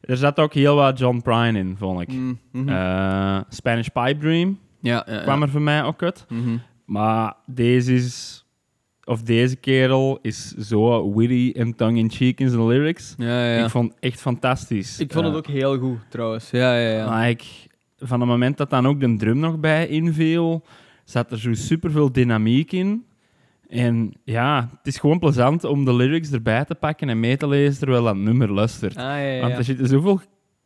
Er 0.00 0.16
zat 0.16 0.38
ook 0.40 0.54
heel 0.54 0.74
wat 0.76 0.98
John 0.98 1.20
Prine 1.20 1.58
in, 1.58 1.76
vond 1.78 2.00
ik. 2.00 2.08
Mm, 2.12 2.38
mhm. 2.52 2.68
Eh, 2.68 3.40
Spanish 3.48 3.86
Pipe 3.88 4.16
Dream 4.18 4.58
ja, 4.80 5.06
ja, 5.08 5.20
kwam 5.20 5.42
er 5.42 5.48
voor 5.48 5.60
mij 5.62 5.82
ook 5.82 6.02
uit. 6.02 6.26
Maar 6.84 7.34
deze 7.46 7.94
is... 7.94 8.36
Of 9.04 9.22
deze 9.22 9.56
kerel 9.56 10.18
is 10.20 10.48
zo 10.50 11.12
witty 11.14 11.52
en 11.56 11.74
tongue-in-cheek 11.74 12.40
in 12.40 12.48
zijn 12.50 12.66
lyrics. 12.66 13.14
Ja, 13.18 13.26
ja, 13.44 13.54
ja. 13.56 13.64
Ik 13.64 13.70
vond 13.70 13.90
het 13.94 14.00
echt 14.00 14.20
fantastisch. 14.20 14.98
Ik 14.98 15.12
vond 15.12 15.26
het 15.26 15.34
ook 15.34 15.46
heel 15.46 15.78
goed, 15.78 15.98
trouwens. 16.08 16.50
Ja, 16.50 16.76
ja, 16.78 16.88
ja. 16.96 17.20
Like, 17.20 17.44
van 18.02 18.20
het 18.20 18.28
moment 18.28 18.56
dat 18.56 18.70
dan 18.70 18.86
ook 18.86 19.00
de 19.00 19.16
drum 19.16 19.38
nog 19.38 19.58
bij 19.58 19.86
inviel, 19.86 20.64
zat 21.04 21.30
er 21.30 21.38
zo 21.38 21.54
superveel 21.54 22.12
dynamiek 22.12 22.72
in. 22.72 23.04
En 23.68 24.12
ja, 24.24 24.68
het 24.76 24.86
is 24.86 24.98
gewoon 24.98 25.18
plezant 25.18 25.64
om 25.64 25.84
de 25.84 25.94
lyrics 25.94 26.32
erbij 26.32 26.64
te 26.64 26.74
pakken 26.74 27.08
en 27.08 27.20
mee 27.20 27.36
te 27.36 27.48
lezen 27.48 27.78
terwijl 27.78 28.04
dat 28.04 28.16
nummer 28.16 28.52
luistert. 28.52 28.96
Ah, 28.96 29.02
ja, 29.02 29.18
ja. 29.18 29.40
Want 29.40 29.56
er 29.56 29.64
zitten 29.64 29.86
zoveel 29.86 30.20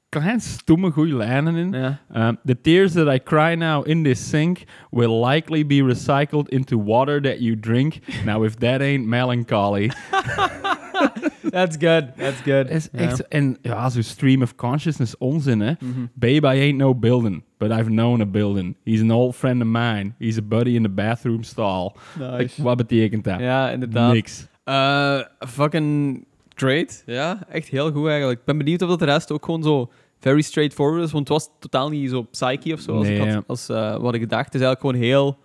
klein 0.08 0.40
stomme 0.40 0.90
goede 0.90 1.16
lijnen 1.16 1.56
in. 1.56 1.72
ja. 1.72 2.00
Um, 2.28 2.38
the 2.44 2.60
tears 2.60 2.92
that 2.92 3.14
I 3.14 3.18
cry 3.22 3.54
now 3.54 3.88
in 3.88 4.02
this 4.02 4.28
sink 4.28 4.64
will 4.90 5.26
likely 5.26 5.66
be 5.66 5.82
recycled 5.82 6.48
into 6.48 6.84
water 6.84 7.22
that 7.22 7.38
you 7.38 7.60
drink. 7.60 7.98
Now, 8.24 8.44
if 8.44 8.54
that 8.54 8.80
ain't 8.80 9.06
melancholy. 9.06 9.90
That's 11.50 11.76
good, 11.76 12.04
that's 12.16 12.40
good. 12.42 12.70
is 12.70 12.90
echt, 12.90 13.28
en 13.28 13.56
ja, 13.62 13.88
zo 13.90 14.00
stream 14.02 14.42
of 14.42 14.54
consciousness 14.54 15.18
onzin, 15.18 15.60
hè. 15.60 15.72
Mhm. 15.80 16.06
Babe, 16.14 16.56
I 16.56 16.60
ain't 16.60 16.76
no 16.78 16.94
building, 16.94 17.42
but 17.58 17.70
I've 17.70 17.88
known 17.90 18.20
a 18.20 18.26
building. 18.26 18.76
He's 18.84 19.00
an 19.00 19.10
old 19.10 19.34
friend 19.36 19.62
of 19.62 19.68
mine. 19.68 20.12
He's 20.18 20.38
a 20.38 20.42
buddy 20.42 20.74
in 20.74 20.82
the 20.82 20.88
bathroom 20.88 21.42
stall. 21.42 21.92
Nice. 22.18 22.36
Like, 22.36 22.62
wat 22.62 22.76
betekent 22.76 23.24
dat? 23.24 23.40
Ja, 23.40 23.70
inderdaad. 23.70 24.12
Niks. 24.12 24.46
Eh, 24.64 25.18
fucking 25.38 26.24
great. 26.54 27.02
Ja, 27.06 27.38
echt 27.48 27.68
heel 27.68 27.92
goed 27.92 28.08
eigenlijk. 28.08 28.38
Ik 28.38 28.44
ben 28.44 28.58
benieuwd 28.58 28.82
of 28.82 28.88
dat 28.88 28.98
de 28.98 29.04
rest 29.04 29.32
ook 29.32 29.44
gewoon 29.44 29.62
zo 29.62 29.90
very 30.20 30.40
straightforward 30.42 31.04
is, 31.04 31.12
want 31.12 31.28
het 31.28 31.38
was 31.38 31.48
totaal 31.60 31.88
niet 31.88 32.10
zo 32.10 32.22
psyche 32.22 32.72
of 32.72 32.80
zo 32.80 32.96
als, 32.96 33.08
ik 33.08 33.18
had, 33.18 33.44
als 33.46 33.68
eh, 33.68 33.96
wat 33.96 34.14
ik 34.14 34.28
dacht. 34.30 34.44
Het 34.44 34.54
is 34.54 34.60
eigenlijk 34.60 34.80
gewoon 34.80 34.96
heel 35.10 35.38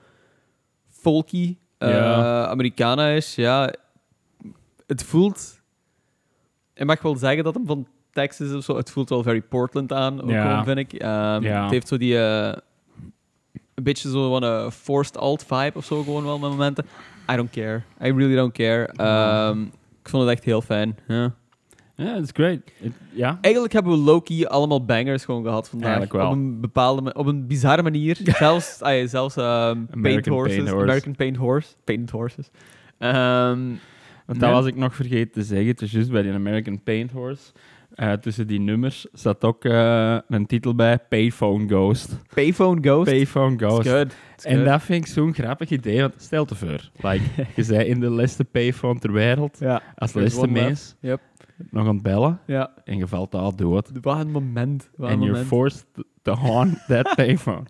folky, 0.89 1.57
Ja. 1.79 2.45
Americana 2.45 3.07
is. 3.09 3.35
Ja, 3.35 3.73
het 4.91 5.03
voelt... 5.03 5.61
Ik 6.73 6.85
mag 6.85 7.01
wel 7.01 7.15
zeggen 7.15 7.43
dat 7.43 7.53
hem 7.53 7.65
van 7.65 7.87
Texas 8.11 8.47
is 8.49 8.53
of 8.55 8.63
zo. 8.63 8.75
Het 8.75 8.91
voelt 8.91 9.09
wel 9.09 9.23
very 9.23 9.41
Portland 9.41 9.93
aan, 9.93 10.21
ook 10.21 10.29
Ja. 10.29 10.49
gewoon, 10.49 10.63
vind 10.65 10.77
ik. 10.77 10.93
Ehm, 11.01 11.43
Ja. 11.43 11.61
Het 11.61 11.71
heeft 11.71 11.87
zo 11.87 11.97
die... 11.97 12.17
eh, 12.19 12.53
een 13.75 13.83
beetje 13.83 14.09
zo 14.09 14.29
van 14.31 14.43
een 14.43 14.71
forced 14.71 15.17
alt 15.17 15.43
vibe 15.47 15.71
of 15.73 15.85
zo 15.85 16.03
gewoon 16.03 16.23
wel 16.23 16.39
met 16.39 16.49
momenten. 16.49 16.85
I 17.31 17.35
don't 17.35 17.49
care. 17.49 17.77
I 18.03 18.11
really 18.11 18.35
don't 18.35 18.53
care. 18.53 18.85
Ehm, 18.85 19.61
ik 20.01 20.09
vond 20.09 20.23
het 20.23 20.31
echt 20.31 20.43
heel 20.43 20.61
fijn. 20.61 20.97
Ja. 21.07 21.33
Ja, 21.95 22.15
it's 22.15 22.31
great. 22.33 22.59
It- 22.79 22.93
ja. 23.11 23.37
Eigenlijk 23.41 23.73
hebben 23.73 23.91
we 23.91 23.97
low-key 23.97 24.47
allemaal 24.47 24.85
bangers 24.85 25.25
gewoon 25.25 25.43
gehad 25.43 25.69
vandaag. 25.69 26.11
Wel. 26.11 26.25
Op 26.27 26.31
een 26.33 26.59
bepaalde, 26.59 27.13
op 27.13 27.25
een 27.25 27.47
bizarre 27.47 27.83
manier. 27.83 28.17
zelfs, 28.39 28.81
ah 28.81 28.95
ja, 28.97 29.07
zelfs 29.07 29.35
ehm, 29.35 29.45
Paint 29.73 29.93
American 29.93 30.33
Horses. 30.33 30.55
Paint 30.55 30.69
Horse. 30.69 30.83
American 30.85 31.15
Paint 31.15 31.37
Horse. 31.37 31.73
Paint 31.83 32.09
Horses. 32.09 32.49
Want 34.31 34.43
nee. 34.43 34.51
dat 34.51 34.61
was 34.61 34.71
ik 34.71 34.75
nog 34.77 34.95
vergeten 34.95 35.31
te 35.31 35.43
zeggen. 35.43 35.67
Het 35.67 35.81
is 35.81 35.91
juist 35.91 36.11
bij 36.11 36.21
die 36.21 36.31
American 36.33 36.83
Paint 36.83 37.11
Horse. 37.11 37.51
Eh, 37.95 38.13
tussen 38.13 38.47
die 38.47 38.59
nummers 38.59 39.07
zat 39.13 39.43
ook 39.43 39.65
eh, 39.65 40.17
een 40.27 40.45
titel 40.45 40.75
bij, 40.75 40.99
Payphone 41.09 41.67
Ghost. 41.67 42.17
Payphone 42.33 42.81
Ghost. 42.81 43.11
Payphone 43.11 43.53
It's 43.53 43.63
Ghost. 43.63 43.89
good. 43.89 44.13
It's 44.35 44.45
En 44.45 44.55
good. 44.55 44.65
dat 44.65 44.81
vind 44.81 45.05
ik 45.05 45.11
zo'n 45.11 45.33
grappig 45.33 45.69
idee, 45.69 45.99
want 46.01 46.13
stel 46.17 46.45
te 46.45 46.55
voor. 46.55 46.89
Like, 47.01 47.21
je 47.55 47.63
zei 47.63 47.83
in 47.85 47.99
de 47.99 48.11
leste 48.11 48.43
payphone 48.43 48.99
ter 48.99 49.11
wereld, 49.11 49.57
Ja. 49.59 49.81
als 49.95 50.13
leste 50.13 50.47
mens, 50.47 50.95
Yep. 50.99 51.21
nog 51.69 51.87
aan 51.87 51.93
het 51.93 52.03
bellen, 52.03 52.39
Ja. 52.45 52.71
en 52.83 52.97
je 52.97 53.07
valt 53.07 53.35
al 53.35 53.55
dood. 53.55 53.91
Wat 54.01 54.19
een 54.19 54.31
moment. 54.31 54.89
And 54.99 55.23
you're 55.23 55.43
forced 55.45 55.85
to 56.21 56.33
haunt 56.33 56.85
that 56.87 57.13
payphone. 57.15 57.63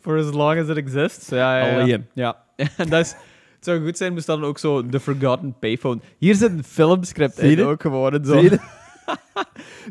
For 0.00 0.18
as 0.18 0.30
long 0.32 0.58
as 0.60 0.68
it 0.68 0.76
exists. 0.76 1.28
Ja, 1.28 1.58
ja, 1.58 1.66
ja. 1.66 1.80
Alleen. 1.80 2.06
Ja. 2.14 2.36
en 2.56 2.88
dat 2.90 3.00
is... 3.00 3.14
Het 3.60 3.68
zou 3.68 3.84
goed 3.84 3.96
zijn, 3.96 4.12
moest 4.12 4.26
dan 4.26 4.44
ook 4.44 4.58
zo 4.58 4.86
The 4.86 5.00
Forgotten 5.00 5.54
Payphone. 5.58 6.00
Hier 6.18 6.34
zit 6.34 6.50
een 6.52 6.64
filmscript 6.64 7.34
Zie 7.36 7.56
in 7.56 7.64
ook 7.64 7.82
gewoon. 7.82 8.12
en 8.12 8.24
Zo. 8.24 8.40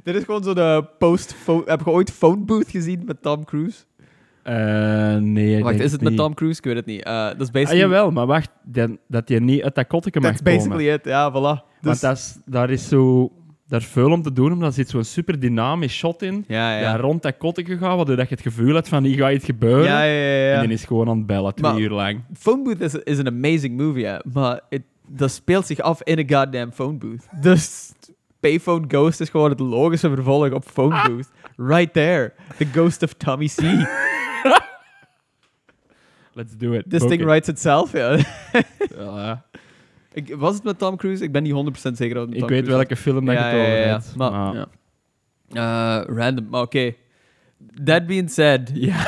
Dit? 0.03 0.15
Is 0.15 0.23
gewoon 0.23 0.43
zo 0.43 0.53
de 0.53 0.85
post 0.99 1.35
Heb 1.65 1.81
je 1.85 1.91
ooit 1.91 2.11
Phone 2.11 2.37
Booth 2.37 2.69
gezien 2.69 3.01
met 3.05 3.21
Tom 3.21 3.45
Cruise? 3.45 3.77
Eh, 4.43 5.15
nee, 5.15 5.63
Wacht, 5.63 5.79
is 5.79 5.91
het 5.91 6.01
met. 6.01 6.15
Tom 6.15 6.33
Cruise? 6.33 6.57
Ik 6.57 6.63
weet 6.65 6.75
het 6.75 6.85
niet. 6.85 7.03
Eh, 7.03 7.13
dat 7.25 7.39
is 7.41 7.47
Ah, 7.47 7.51
basically... 7.53 7.79
jawel, 7.79 8.11
maar 8.11 8.25
wacht, 8.25 8.49
dan- 8.63 8.97
dat 9.07 9.29
je 9.29 9.39
niet 9.39 9.61
uit 9.63 9.75
dat 9.75 9.87
kotteke 9.87 10.19
mag 10.19 10.29
komen. 10.37 10.43
basically 10.53 10.89
it. 10.93 11.05
Ja, 11.05 11.31
voilà. 11.31 11.33
Dus, 11.81 11.81
Want 11.81 12.01
dat 12.01 12.17
is, 12.17 12.37
daar 12.45 12.69
is 12.69 12.87
zo... 12.87 13.31
Daar 13.69 13.81
veel 13.81 14.11
om 14.11 14.21
te 14.21 14.33
doen, 14.33 14.51
omdat 14.51 14.67
er 14.67 14.73
zit 14.73 14.89
zo'n 14.89 15.03
super 15.03 15.39
dynamisch 15.39 15.93
shot 15.97 16.21
in. 16.21 16.45
ja, 16.47 16.73
ja. 16.73 16.79
Ja. 16.79 16.97
rond 16.97 17.21
dat 17.21 17.37
kotteke 17.37 17.77
gaat, 17.77 17.95
waardoor 17.95 18.15
dat 18.15 18.29
je 18.29 18.35
het 18.35 18.43
gevoel 18.43 18.73
hebt 18.73 18.87
van 18.87 19.03
hier 19.03 19.17
gaat 19.17 19.31
iets 19.31 19.45
gebeuren. 19.45 19.83
ja, 19.85 20.03
ja, 20.03 20.13
ja, 20.13 20.45
ja. 20.47 20.53
En 20.53 20.59
dan 20.61 20.69
is 20.71 20.85
gewoon 20.85 21.09
aan 21.09 21.17
het 21.17 21.25
bellen, 21.25 21.53
twee 21.55 21.71
Maar- 21.71 21.81
uur 21.81 21.89
lang. 21.89 22.21
Phone 22.39 22.63
Booth 22.63 22.81
is, 22.81 22.93
is 22.95 23.17
een 23.17 23.27
amazing 23.27 23.77
movie, 23.77 24.05
hè. 24.05 24.17
Maar 24.33 24.59
het, 24.69 24.81
dat 25.07 25.31
speelt 25.31 25.65
zich 25.65 25.79
af 25.79 26.01
in 26.03 26.17
een 26.19 26.33
goddamn 26.33 26.71
phone 26.71 26.97
booth. 26.97 27.27
Dus 27.41 27.91
Payphone 28.39 28.85
Ghost 28.87 29.19
is 29.19 29.29
gewoon 29.29 29.49
het 29.49 29.59
logische 29.59 30.09
vervolg 30.09 30.51
op 30.51 30.63
Phone 30.65 31.07
Booth. 31.07 31.27
Right 31.57 31.93
there. 31.93 32.33
The 32.57 32.65
ghost 32.65 33.03
of 33.03 33.13
Tommy 33.13 33.47
C. 33.47 33.61
Let's 36.33 36.57
do 36.57 36.73
it. 36.73 36.89
This 36.89 36.99
Book 36.99 37.09
thing 37.09 37.21
it. 37.21 37.27
writes 37.27 37.47
itself, 37.49 37.91
ja. 37.91 38.17
Ik, 40.13 40.35
was 40.35 40.53
het 40.55 40.63
met 40.63 40.77
Tom 40.79 40.95
Cruise? 40.97 41.23
Ik 41.23 41.31
ben 41.31 41.43
niet 41.43 41.53
100% 41.53 41.91
zeker 41.91 42.13
dat 42.15 42.21
het 42.23 42.29
met 42.29 42.33
ik 42.33 42.39
Tom 42.39 42.47
weet 42.47 42.47
Cruise 42.63 42.71
welke 42.71 42.95
film 42.95 43.25
dat 43.25 43.35
ja, 43.35 43.49
je 43.49 43.55
het 43.57 43.67
over 43.67 43.85
ja. 43.87 44.01
Maar, 44.15 44.31
maar- 44.31 44.55
ja. 44.55 44.67
Eh, 45.49 46.15
random, 46.15 46.47
maar 46.49 46.61
oké. 46.61 46.93
That 47.83 48.05
being 48.07 48.29
said, 48.29 48.71
Ja. 48.89 49.05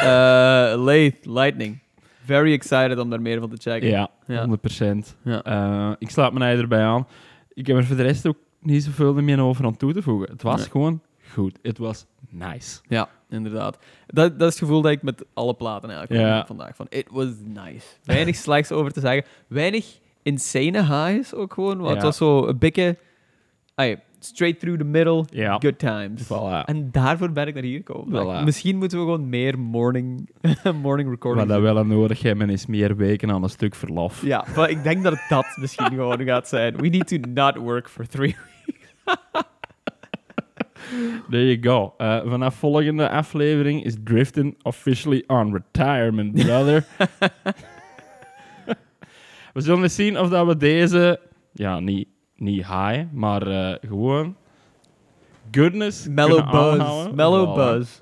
eh, 0.72 0.84
Lathe, 0.84 1.18
Lightning. 1.24 1.80
Very 2.26 2.54
excited 2.54 3.00
om 3.00 3.10
daar 3.10 3.22
meer 3.22 3.40
van 3.40 3.50
te 3.50 3.70
checken. 3.72 3.90
Ja, 3.90 4.10
Ja. 4.28 4.46
100%. 4.48 5.16
Ja. 5.24 5.44
Eh, 5.44 5.92
ik 6.00 6.10
sluit 6.10 6.34
me 6.34 6.46
erbij 6.46 6.84
aan. 6.84 7.08
Ik 7.54 7.68
heb 7.68 7.78
er 7.78 7.86
voor 7.86 7.96
de 7.96 8.02
rest 8.04 8.28
ook 8.28 8.38
niet 8.60 8.84
zoveel 8.84 9.14
meer 9.14 9.40
over 9.42 9.66
aan 9.66 9.78
toe 9.78 9.94
te 9.94 10.02
voegen. 10.02 10.30
Het 10.32 10.42
was 10.42 10.60
Nee. 10.60 10.70
gewoon 10.70 11.02
goed. 11.34 11.58
Het 11.62 11.78
was 11.78 12.06
nice. 12.30 12.80
Ja, 12.88 13.10
inderdaad. 13.30 13.78
Dat, 14.08 14.40
dat 14.40 14.48
is 14.48 14.54
het 14.54 14.64
gevoel 14.64 14.82
dat 14.82 14.92
ik 14.92 15.02
met 15.02 15.26
alle 15.34 15.54
platen 15.54 15.90
eigenlijk 15.90 16.22
Ja. 16.22 16.46
vandaag. 16.46 16.76
Van, 16.76 16.86
it 16.90 17.08
was 17.12 17.28
nice. 17.44 17.86
Weinig 18.04 18.36
slechts 18.46 18.72
over 18.72 18.92
te 18.92 19.00
zeggen. 19.00 19.24
Weinig 19.48 20.00
insane 20.24 20.84
highs 20.84 21.34
ook 21.34 21.54
gewoon. 21.54 21.78
Want 21.78 21.94
het 21.94 22.04
was 22.04 22.18
zo 22.18 22.48
een 22.48 22.58
ay, 23.76 24.02
straight 24.20 24.60
through 24.60 24.80
the 24.80 24.86
middle, 24.86 25.26
Ja. 25.30 25.58
good 25.60 25.80
times. 25.80 26.24
Voilà. 26.24 26.66
En 26.66 26.92
daarvoor 26.92 27.32
ben 27.32 27.48
ik 27.48 27.54
naar 27.54 27.64
hier 27.64 27.78
gekomen. 27.78 28.42
Voilà. 28.42 28.44
Misschien 28.46 28.78
moeten 28.78 28.98
we 28.98 29.04
gewoon 29.04 29.30
meer 29.30 29.60
morning, 29.60 30.30
morning 30.82 31.10
Wat 31.10 31.18
recordings 31.18 31.48
dat 31.50 31.62
wel 31.62 31.86
nodig 31.86 32.22
hebben 32.22 32.50
is 32.50 32.66
meer 32.66 32.96
weken 32.96 33.32
aan 33.32 33.44
een 33.44 33.50
stuk 33.50 33.76
verlof. 33.76 34.22
Ja, 34.26 34.46
maar 34.56 34.70
ik 34.70 34.84
denk 34.84 35.04
dat 35.04 35.26
dat 35.30 35.58
misschien 35.60 35.86
gewoon 35.86 36.24
gaat 36.24 36.48
zijn. 36.48 36.76
We 36.76 36.88
need 36.88 37.08
to 37.08 37.18
not 37.30 37.56
work 37.58 37.90
for 37.90 38.08
three 38.08 38.36
There 41.30 41.46
you 41.46 41.58
go. 41.62 41.94
Eh, 41.98 42.22
vanaf 42.26 42.56
volgende 42.56 43.10
aflevering 43.10 43.84
is 43.84 43.96
Drifting 44.04 44.56
officially 44.62 45.24
on 45.28 45.54
retirement, 45.54 46.34
brother. 46.34 46.86
we 49.54 49.62
zullen 49.62 49.84
eens 49.84 49.96
zien 49.96 50.20
of 50.20 50.30
dat 50.30 50.48
we 50.48 50.58
deze, 50.58 51.20
ja, 51.54 51.80
niet, 51.80 52.08
niet 52.36 52.68
high, 52.68 53.04
maar 53.12 53.48
eh, 53.48 53.90
gewoon 53.90 54.36
goodness 55.52 56.08
Mellow 56.08 56.36
kunnen 56.36 56.52
buzz. 56.52 56.80
aanhouden. 56.80 57.16
Mellow 57.16 57.50
Voilà. 57.52 57.56
buzz. 57.78 58.00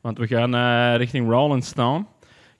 Want 0.00 0.18
we 0.18 0.26
gaan 0.26 0.54
eh, 0.54 0.96
richting 0.96 1.28
Rolling 1.30 1.64
Stone. 1.64 2.04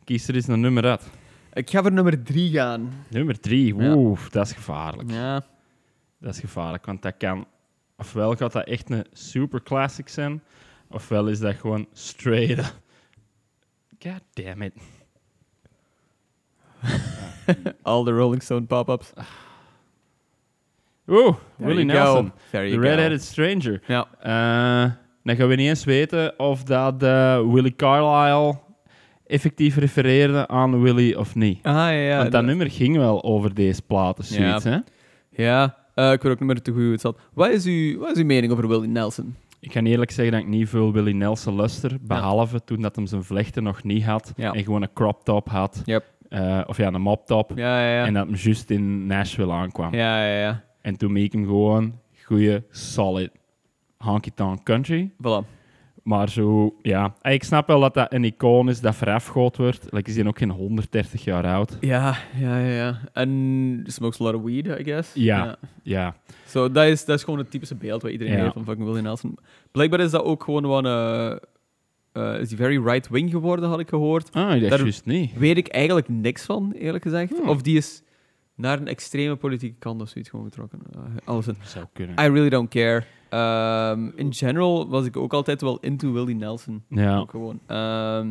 Kies 0.04 0.28
er 0.28 0.34
eens 0.34 0.46
een 0.48 0.60
nummer 0.60 0.84
uit. 0.84 1.10
Ik 1.52 1.70
ga 1.70 1.82
voor 1.82 1.92
nummer 1.92 2.22
drie 2.22 2.50
gaan. 2.52 2.92
Nummer 3.08 3.40
drie, 3.40 3.74
Ja. 3.76 3.94
oeh, 3.94 4.18
dat 4.30 4.46
is 4.46 4.52
gevaarlijk. 4.52 5.10
Ja. 5.10 5.42
Dat 6.18 6.34
is 6.34 6.40
gevaarlijk, 6.40 6.86
want 6.86 7.02
dat 7.02 7.14
kan... 7.18 7.46
Ofwel 7.96 8.34
gaat 8.36 8.52
dat 8.52 8.66
echt 8.66 8.90
een 8.90 9.04
super 9.12 9.62
classic 9.62 10.08
zijn, 10.08 10.42
ofwel 10.90 11.26
is 11.28 11.38
dat 11.38 11.54
gewoon 11.54 11.86
straight 11.92 12.58
up. 12.58 12.74
God 13.98 14.20
damn 14.32 14.62
it. 14.62 14.72
All 17.82 18.04
the 18.04 18.10
Rolling 18.10 18.42
Stone 18.42 18.62
pop-ups. 18.66 19.12
Oeh, 21.08 21.34
Willie. 21.56 21.84
Nelson. 21.84 22.32
The. 22.50 22.58
Red-Headed 22.58 23.22
Stranger. 23.22 23.80
Ja. 23.86 24.08
Eh, 24.20 24.92
dan 25.24 25.36
gaan 25.36 25.48
we 25.48 25.54
niet 25.54 25.68
eens 25.68 25.84
weten 25.84 26.38
of 26.38 26.62
dat 26.62 27.02
eh, 27.02 27.40
Willie 27.52 27.76
Carlisle 27.76 28.58
effectief 29.26 29.76
refereerde 29.76 30.48
aan 30.48 30.82
Willie 30.82 31.18
of 31.18 31.34
niet. 31.34 31.58
Ah, 31.62 31.74
ja, 31.74 31.88
ja. 31.90 32.18
Want 32.18 32.32
dat 32.32 32.44
nummer 32.44 32.70
ging 32.70 32.96
wel 32.96 33.24
over 33.24 33.54
deze 33.54 33.82
platen, 33.82 34.24
zoiets, 34.24 34.64
hè? 34.64 34.78
Ja. 35.30 35.76
Eh, 35.94 36.12
ik 36.12 36.22
weet 36.22 36.32
ook 36.32 36.38
niet 36.40 36.48
meer 36.48 36.62
te 36.62 36.70
goed 36.72 36.80
hoe 36.82 36.90
het 36.92 37.00
zat. 37.00 37.18
Wat 37.34 37.50
is, 37.50 37.64
uw, 37.64 37.98
wat 37.98 38.10
is 38.10 38.16
uw 38.18 38.24
mening 38.24 38.52
over 38.52 38.68
Willie 38.68 38.88
Nelson? 38.88 39.36
Ik 39.60 39.72
ga 39.72 39.80
eerlijk 39.82 40.10
zeggen 40.10 40.32
dat 40.34 40.42
ik 40.42 40.48
niet 40.48 40.68
veel 40.68 40.92
Willie 40.92 41.14
Nelson 41.14 41.54
luister, 41.54 41.96
behalve 42.00 42.64
toen 42.64 42.80
dat 42.82 42.96
hem 42.96 43.06
zijn 43.06 43.24
vlechten 43.24 43.62
nog 43.62 43.82
niet 43.82 44.04
had 44.04 44.32
Ja. 44.36 44.52
en 44.52 44.64
gewoon 44.64 44.82
een 44.82 44.92
crop 44.94 45.24
top 45.24 45.48
had. 45.48 45.82
Yep. 45.84 46.04
Eh, 46.30 46.60
of 46.66 46.76
ja, 46.76 46.86
een 46.92 47.00
mop 47.00 47.26
top. 47.26 47.52
Ja, 47.54 47.80
ja, 47.80 47.94
ja. 47.94 48.04
En 48.06 48.14
dat 48.14 48.26
hem 48.26 48.34
juist 48.36 48.70
in 48.70 49.06
Nashville 49.06 49.52
aankwam. 49.52 49.94
Ja, 49.94 50.26
ja, 50.26 50.40
ja. 50.40 50.62
En 50.80 50.96
toen 50.96 51.12
meek 51.12 51.32
hem 51.32 51.44
gewoon 51.44 51.98
goede, 52.24 52.62
solid 52.70 53.30
honky-tonk 53.98 54.62
country. 54.64 55.10
Voilà. 55.22 55.58
Maar 56.02 56.28
zo, 56.28 56.74
ja. 56.82 57.14
Ik 57.22 57.44
snap 57.44 57.66
wel 57.66 57.80
dat 57.80 57.94
dat 57.94 58.12
een 58.12 58.24
icoon 58.24 58.68
is 58.68 58.80
dat 58.80 58.94
verafgoed 58.94 59.56
wordt. 59.56 59.86
Like, 59.90 60.10
is 60.10 60.16
hij 60.16 60.26
ook 60.26 60.38
geen 60.38 60.50
130 60.50 61.24
jaar 61.24 61.46
oud? 61.46 61.76
Ja, 61.80 62.16
ja, 62.36 62.58
ja. 62.58 62.98
En 63.12 63.82
smokes 63.86 64.20
a 64.20 64.24
lot 64.24 64.34
of 64.34 64.42
weed, 64.42 64.66
I 64.66 64.84
guess. 64.84 65.10
Ja. 65.14 65.56
Ja. 65.82 66.14
Zo, 66.46 66.70
dat, 66.72 66.86
is, 66.86 67.04
dat 67.04 67.16
is 67.18 67.24
gewoon 67.24 67.38
het 67.38 67.50
typische 67.50 67.74
beeld 67.74 68.02
wat 68.02 68.10
iedereen 68.10 68.32
Ja. 68.36 68.40
heeft 68.40 68.52
van 68.52 68.64
fucking 68.64 68.86
Willie 68.86 69.02
Nelson. 69.02 69.38
Blijkbaar 69.72 70.00
is 70.00 70.10
dat 70.10 70.22
ook 70.24 70.42
gewoon 70.44 70.66
wat... 70.66 70.84
eh 70.84 71.36
eh, 72.12 72.40
is 72.40 72.48
hij 72.48 72.56
very 72.56 72.82
right-wing 72.82 73.30
geworden, 73.30 73.68
had 73.68 73.80
ik 73.80 73.88
gehoord. 73.88 74.32
Ah, 74.32 74.68
dat 74.70 74.80
is 74.80 75.04
niet. 75.04 75.38
Weet 75.38 75.56
ik 75.56 75.68
eigenlijk 75.68 76.08
niks 76.08 76.44
van, 76.44 76.72
eerlijk 76.72 77.02
gezegd. 77.04 77.38
Hmm. 77.38 77.48
Of 77.48 77.62
die 77.62 77.76
is 77.76 78.02
naar 78.54 78.78
een 78.78 78.88
extreme 78.88 79.36
politieke 79.36 79.78
kant 79.78 80.02
of 80.02 80.08
zoiets 80.08 80.30
gewoon 80.30 80.44
getrokken. 80.44 80.78
Uh, 80.96 81.02
alles 81.24 81.46
in. 81.46 81.56
Zou 81.62 81.86
kunnen. 81.92 82.14
I 82.14 82.28
really 82.28 82.48
don't 82.48 82.68
care. 82.68 83.04
Ehm, 83.28 84.10
in 84.14 84.34
general 84.34 84.88
was 84.88 85.06
ik 85.06 85.16
ook 85.16 85.32
altijd 85.32 85.60
wel 85.60 85.78
into 85.80 86.12
Willie 86.12 86.34
Nelson. 86.34 86.82
Ja. 86.88 87.18
Ook 87.18 87.30
gewoon. 87.30 87.60
Ehm, 87.66 88.30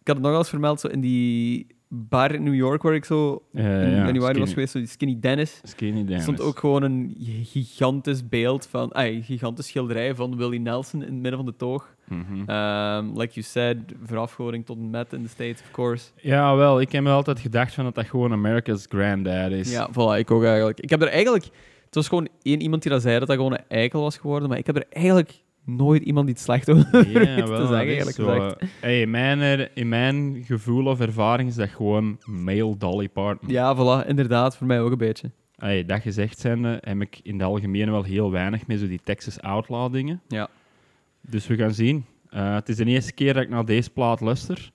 ik 0.00 0.06
had 0.06 0.16
het 0.16 0.20
nog 0.20 0.36
eens 0.36 0.48
vermeld, 0.48 0.80
zo 0.80 0.88
in 0.88 1.00
die 1.00 1.66
bar 1.92 2.34
in 2.34 2.42
New 2.42 2.54
York 2.54 2.82
waar 2.82 2.94
ik 2.94 3.04
zo 3.04 3.42
in 3.52 3.62
ja, 3.62 4.06
januari 4.06 4.38
was 4.38 4.48
geweest, 4.48 4.72
zo 4.72 4.78
die 4.78 4.88
Skinny 4.88 5.16
Dennis. 5.20 5.60
Skinny 5.62 6.04
Dennis. 6.04 6.22
stond 6.22 6.40
ook 6.40 6.58
gewoon 6.58 6.82
een 6.82 7.16
gigantisch 7.42 8.28
beeld 8.28 8.66
van, 8.66 8.92
ay, 8.92 9.14
een 9.14 9.22
gigantisch 9.22 9.66
schilderij 9.66 10.14
van 10.14 10.36
Willie 10.36 10.60
Nelson 10.60 11.00
in 11.00 11.06
het 11.06 11.20
midden 11.20 11.36
van 11.36 11.46
de 11.46 11.56
toog. 11.56 11.94
Mhm. 12.08 12.50
Ehm, 12.50 13.18
like 13.18 13.32
you 13.32 13.42
said, 13.42 13.76
verafgoding 14.04 14.66
tot 14.66 14.76
en 14.76 14.90
met 14.90 15.12
in 15.12 15.22
de 15.22 15.28
States, 15.28 15.60
of 15.60 15.70
course. 15.70 16.10
Ja, 16.16 16.56
wel. 16.56 16.80
Ik 16.80 16.92
heb 16.92 17.02
me 17.02 17.10
altijd 17.10 17.40
gedacht 17.40 17.74
van 17.74 17.84
dat 17.84 17.94
dat 17.94 18.06
gewoon 18.06 18.32
America's 18.32 18.86
granddad 18.88 19.50
is. 19.50 19.70
Ja, 19.70 19.90
voilà, 19.90 20.18
ik 20.18 20.30
ook 20.30 20.44
eigenlijk. 20.44 20.80
Ik 20.80 20.90
heb 20.90 21.02
er 21.02 21.08
eigenlijk... 21.08 21.44
Het 21.84 21.94
was 21.94 22.08
gewoon 22.08 22.28
één 22.42 22.60
iemand 22.60 22.82
die 22.82 22.92
dat 22.92 23.02
zei 23.02 23.18
dat 23.18 23.28
dat 23.28 23.36
gewoon 23.36 23.52
een 23.52 23.64
eikel 23.68 24.00
was 24.00 24.16
geworden, 24.16 24.48
maar 24.48 24.58
ik 24.58 24.66
heb 24.66 24.76
er 24.76 24.86
eigenlijk 24.90 25.42
nooit 25.76 26.02
iemand 26.02 26.28
iets 26.28 26.42
slecht 26.42 26.70
over 26.70 27.08
Ja, 27.08 27.46
wel, 27.48 27.60
te 27.60 27.66
zeggen, 27.66 27.94
eerlijk 27.96 28.16
gezegd. 28.16 28.56
eh, 28.56 28.68
hey, 28.80 29.00
in, 29.00 29.10
mijn, 29.10 29.68
in 29.74 29.88
mijn 29.88 30.42
gevoel 30.46 30.86
of 30.86 31.00
ervaring 31.00 31.48
is 31.48 31.54
dat 31.54 31.68
gewoon 31.68 32.18
male 32.24 32.76
Dolly 32.76 33.08
Parton. 33.08 33.48
Ja, 33.48 33.76
voilà, 33.76 34.06
inderdaad, 34.08 34.56
voor 34.56 34.66
mij 34.66 34.80
ook 34.80 34.90
een 34.92 34.98
beetje. 34.98 35.30
Hey, 35.56 35.84
dat 35.84 36.00
gezegd 36.00 36.38
zijnde 36.38 36.78
heb 36.80 37.00
ik 37.00 37.20
in 37.22 37.34
het 37.34 37.42
algemeen 37.42 37.90
wel 37.90 38.02
heel 38.02 38.30
weinig 38.30 38.66
met 38.66 38.78
zo 38.78 38.86
die 38.88 39.00
Texas 39.04 39.40
Outlaw 39.40 39.92
dingen. 39.92 40.20
Ja. 40.28 40.48
Dus 41.20 41.46
we 41.46 41.56
gaan 41.56 41.74
zien. 41.74 42.04
Eh, 42.30 42.54
het 42.54 42.68
is 42.68 42.76
de 42.76 42.84
eerste 42.84 43.12
keer 43.12 43.34
dat 43.34 43.42
ik 43.42 43.48
naar 43.48 43.64
deze 43.64 43.90
plaat 43.90 44.20
luister. 44.20 44.70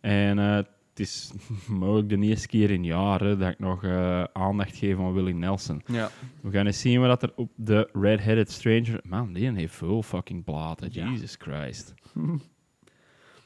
En 0.00 0.38
eh, 0.38 0.58
het 0.98 1.06
is 1.06 1.32
mogelijk 1.68 2.08
de 2.08 2.18
eerste 2.18 2.46
keer 2.46 2.70
in 2.70 2.84
jaren 2.84 3.38
dat 3.38 3.50
ik 3.52 3.58
nog 3.58 3.84
eh, 3.84 4.24
aandacht 4.32 4.76
geef 4.76 4.98
aan 4.98 5.12
Willie 5.12 5.34
Nelson. 5.34 5.82
Ja. 5.86 6.10
We 6.40 6.50
gaan 6.50 6.66
eens 6.66 6.80
zien 6.80 7.00
wat 7.00 7.22
er 7.22 7.32
op 7.36 7.50
de 7.56 7.88
Red-Headed 7.92 8.50
Stranger... 8.50 9.00
Man, 9.04 9.32
die 9.32 9.50
heeft 9.52 9.74
veel 9.74 10.02
fucking 10.02 10.44
platen. 10.44 10.88
Ja. 10.92 11.10
Jesus 11.10 11.36
Christ. 11.38 11.94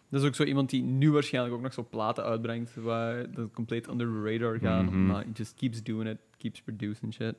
Dat 0.09 0.21
is 0.21 0.27
ook 0.27 0.35
zo 0.35 0.45
iemand 0.45 0.71
die 0.71 0.83
nu 0.83 1.11
waarschijnlijk 1.11 1.55
ook 1.55 1.63
nog 1.63 1.73
zo 1.73 1.87
platen 1.91 2.25
uitbrengt, 2.25 2.75
waar 2.75 3.31
dat 3.33 3.51
compleet 3.53 3.89
under 3.89 4.07
the 4.07 4.23
radar 4.31 4.59
gaan, 4.59 4.85
Mhm. 4.85 5.07
maar 5.07 5.23
he 5.25 5.31
just 5.35 5.55
keeps 5.55 5.83
doing 5.83 6.09
it, 6.09 6.19
keeps 6.39 6.63
producing 6.63 7.15
shit. 7.15 7.35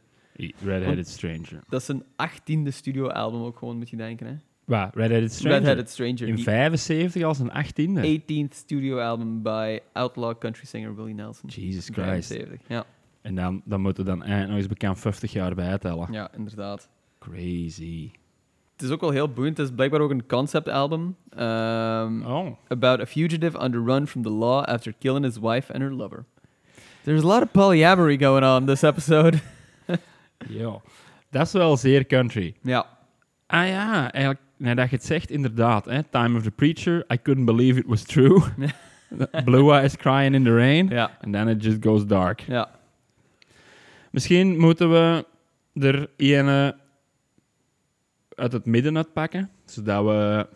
Red-Headed 0.63 1.07
Stranger. 1.07 1.63
Dat 1.69 1.79
is 1.79 1.85
zijn 1.85 2.03
achttiende 2.15 2.71
studioalbum 2.71 3.41
ook 3.41 3.57
gewoon, 3.57 3.77
moet 3.77 3.89
je 3.89 3.97
denken, 3.97 4.27
hè? 4.27 4.33
Waar? 4.65 4.91
Red-Headed 4.93 5.33
Stranger? 5.33 5.57
Red-Headed 5.57 5.89
Stranger. 5.89 6.27
In 6.27 6.35
die 6.35 6.43
75 6.43 7.23
als 7.23 7.39
een 7.39 7.51
18e? 7.51 8.21
18th 8.21 8.53
studioalbum 8.55 9.41
by 9.41 9.79
outlaw 9.93 10.37
country 10.39 10.65
singer 10.65 10.95
Willie 10.95 11.13
Nelson. 11.13 11.49
Jesus 11.49 11.89
Christ. 11.91 12.27
75. 12.27 12.59
Ja, 12.67 12.85
En 13.21 13.35
dan, 13.35 13.61
dan 13.65 13.81
moeten 13.81 14.03
we 14.03 14.09
dan 14.09 14.19
eigenlijk 14.19 14.49
nog 14.49 14.57
eens 14.59 14.67
bekend 14.67 14.99
50 14.99 15.31
jaar 15.31 15.55
bijtellen. 15.55 16.07
ja, 16.11 16.29
inderdaad. 16.37 16.89
Crazy. 17.19 18.11
Het 18.73 18.81
is 18.81 18.89
ook 18.89 19.01
wel 19.01 19.09
heel 19.09 19.29
boeiend. 19.29 19.57
Het 19.57 19.67
is 19.67 19.73
blijkbaar 19.75 19.99
ook 20.01 20.11
een 20.11 20.25
conceptalbum. 20.27 21.15
Um, 21.39 22.25
Oh. 22.25 22.47
about 22.67 22.99
a 22.99 23.05
fugitive 23.05 23.57
on 23.59 23.71
the 23.71 23.83
run 23.85 24.07
from 24.07 24.21
the 24.23 24.29
law 24.29 24.63
after 24.63 24.93
killing 24.99 25.25
his 25.25 25.37
wife 25.39 25.73
and 25.73 25.81
her 25.81 25.91
lover. 25.93 26.25
There's 27.03 27.23
a 27.23 27.27
lot 27.27 27.41
of 27.43 27.51
polyamory 27.51 28.17
going 28.19 28.45
on 28.45 28.65
this 28.65 28.81
episode. 28.83 29.37
Ja. 30.49 30.81
Dat 31.29 31.45
is 31.47 31.51
wel 31.51 31.77
zeer 31.77 32.05
country. 32.05 32.55
ja. 32.61 32.85
Ah 33.47 33.67
ja, 33.67 34.11
eigenlijk, 34.11 34.41
nou 34.63 34.75
dat 34.75 34.89
je 34.89 34.95
het 34.95 35.05
zegt, 35.05 35.29
inderdaad. 35.31 35.85
Hè? 35.85 36.03
Time 36.03 36.37
of 36.37 36.43
the 36.43 36.51
Preacher, 36.51 37.05
I 37.13 37.21
couldn't 37.21 37.45
believe 37.45 37.79
it 37.79 37.85
was 37.85 38.03
true. 38.03 38.41
Blue 39.45 39.71
Eyes 39.71 39.95
Crying 39.97 40.35
in 40.35 40.43
the 40.43 40.55
Rain. 40.55 40.87
Ja. 40.87 41.17
And 41.21 41.33
then 41.33 41.47
it 41.47 41.63
just 41.63 41.77
goes 41.83 42.05
dark. 42.05 42.39
Ja. 42.39 42.69
Misschien 44.11 44.59
moeten 44.59 44.89
we 44.91 45.25
er 45.73 46.09
ene 46.17 46.75
uit 48.35 48.51
het 48.51 48.65
midden 48.65 48.97
uitpakken, 48.97 49.49
zodat 49.65 50.05
we 50.05 50.47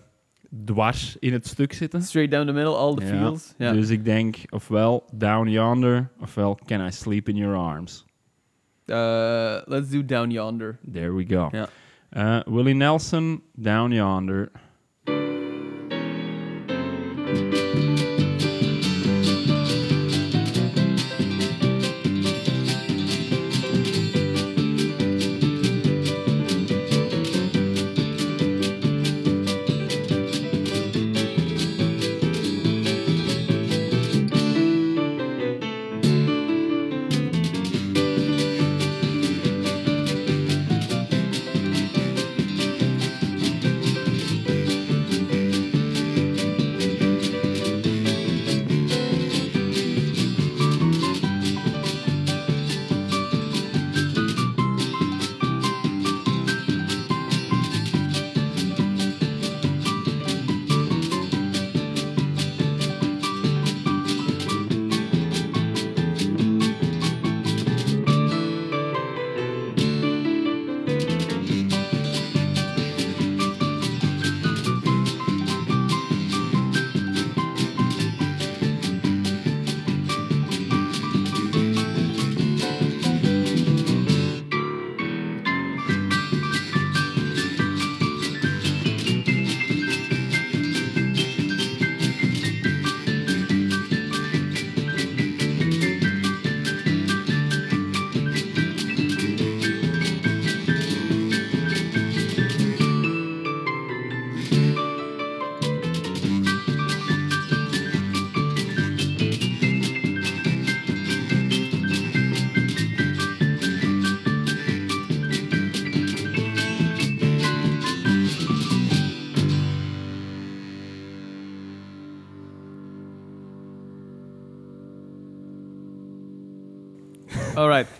dwars 0.65 1.17
in 1.19 1.33
het 1.33 1.47
stuk 1.47 1.73
zitten. 1.73 2.01
Straight 2.01 2.31
down 2.31 2.45
the 2.45 2.53
middle, 2.53 2.75
all 2.75 2.95
the 2.95 3.05
Ja. 3.05 3.09
feels. 3.09 3.53
Ja. 3.57 3.71
Dus 3.71 3.89
ik 3.89 4.05
denk 4.05 4.35
ofwel 4.49 5.05
Down 5.13 5.47
Yonder, 5.47 6.09
ofwel 6.19 6.59
Can 6.65 6.85
I 6.85 6.91
Sleep 6.91 7.29
in 7.29 7.35
Your 7.35 7.55
Arms. 7.55 8.05
Uh, 8.85 9.57
let's 9.65 9.89
do 9.89 10.05
Down 10.05 10.29
Yonder. 10.29 10.77
There 10.91 11.13
we 11.13 11.25
go. 11.25 11.49
Ja. 11.51 11.69
Uh, 12.15 12.43
Willie 12.47 12.73
Nelson, 12.73 13.41
Down 13.59 13.91
Yonder. 13.91 14.51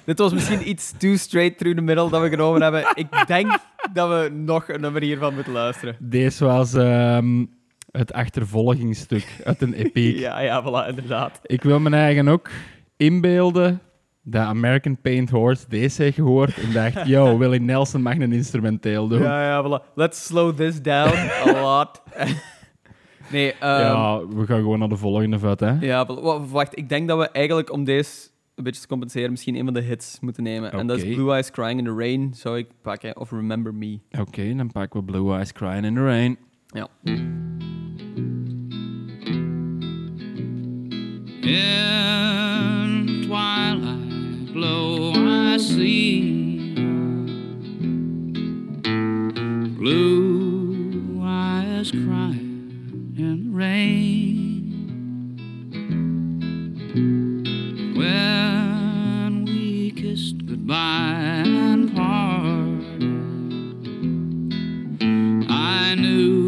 Dit 0.08 0.20
was 0.20 0.34
misschien 0.34 0.70
iets 0.70 0.93
too 0.97 1.16
straight 1.16 1.58
through 1.58 1.78
the 1.78 1.84
middle 1.84 2.10
dat 2.10 2.22
we 2.22 2.30
genomen 2.30 2.62
hebben. 2.62 2.86
Ik 2.93 3.28
denk 3.28 3.60
dat 3.93 4.10
we 4.10 4.30
nog 4.34 4.70
een 4.70 4.82
nummer 4.82 5.01
hiervan 5.01 5.34
moeten 5.34 5.53
luisteren. 5.53 5.95
Deze 5.99 6.45
was 6.45 6.74
ehm, 6.74 7.45
het 7.91 8.14
achtervolgingsstuk 8.14 9.41
uit 9.43 9.62
een 9.62 9.74
epiek. 9.74 10.18
Ja, 10.28 10.39
ja, 10.39 10.64
voilà, 10.64 10.89
inderdaad. 10.89 11.39
Ik 11.43 11.64
wil 11.64 11.80
mijn 11.80 11.93
eigen 11.93 12.28
ook 12.28 12.49
inbeelden 12.97 13.82
dat 14.24 14.45
American 14.45 14.97
Paint 15.01 15.30
Horse 15.30 15.66
deze 15.70 16.01
heeft 16.03 16.16
gehoord 16.16 16.58
en 16.58 16.74
dacht, 16.74 17.08
yo, 17.08 17.38
Willie 17.39 17.62
Nelson 17.62 18.01
mag 18.01 18.18
een 18.18 18.34
instrumenteel 18.34 19.08
doen. 19.08 19.22
Ja, 19.22 19.43
ja, 19.43 19.64
voilà. 19.64 19.93
Let's 19.95 20.26
slow 20.26 20.55
this 20.55 20.82
down 20.82 21.18
a 21.47 21.62
lot. 21.62 22.01
nee, 23.32 23.53
ehm, 23.53 23.82
Ja, 23.82 24.26
we 24.28 24.45
gaan 24.45 24.60
gewoon 24.60 24.80
naar 24.80 24.89
de 24.89 24.97
volgende 24.97 25.39
vet, 25.39 25.60
hè. 25.60 25.76
Ja, 25.80 26.05
wacht. 26.49 26.78
Ik 26.78 26.89
denk 26.89 27.08
dat 27.08 27.18
we 27.18 27.30
eigenlijk 27.30 27.72
om 27.72 27.84
deze 27.84 28.36
een 28.58 28.64
beetje 28.64 28.82
te 28.82 28.88
compenseren 28.88 29.30
misschien 29.32 29.55
een 29.55 29.66
van 29.66 29.74
de 29.74 29.82
hits 29.82 30.20
moeten 30.20 30.43
nemen. 30.43 30.72
En 30.72 30.88
dat 30.88 30.97
is. 30.97 31.16
Blue 31.16 31.32
Eyes 31.32 31.51
Crying 31.51 31.80
in 31.80 31.86
the 31.86 31.95
Rain, 31.95 32.34
zou 32.34 32.58
ik 32.58 32.68
pakken. 32.82 33.18
Of 33.18 33.32
Remember 33.32 33.74
Me. 33.74 33.99
Oké, 34.20 34.55
dan 34.55 34.72
pakken 34.72 34.99
we 34.99 35.05
Blue 35.05 35.34
Eyes 35.34 35.51
Crying 35.51 35.86
in 35.86 35.93
the 35.93 36.03
Rain. 36.03 36.38
Ja. 36.68 36.88
In 41.41 43.22
twilight 43.22 44.51
glow 44.51 45.16
I 45.53 45.60
see 45.60 46.74
blue 49.78 51.22
eyes 51.24 51.91
crying 51.91 53.14
in 53.18 53.51
the 53.51 53.58
rain. 53.58 54.46
Kissed 60.68 60.74
goodbye 60.74 61.43
and 61.45 61.95
parted, 61.95 63.03
I 65.49 65.95
knew 65.95 66.46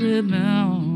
rebel. 0.00 0.89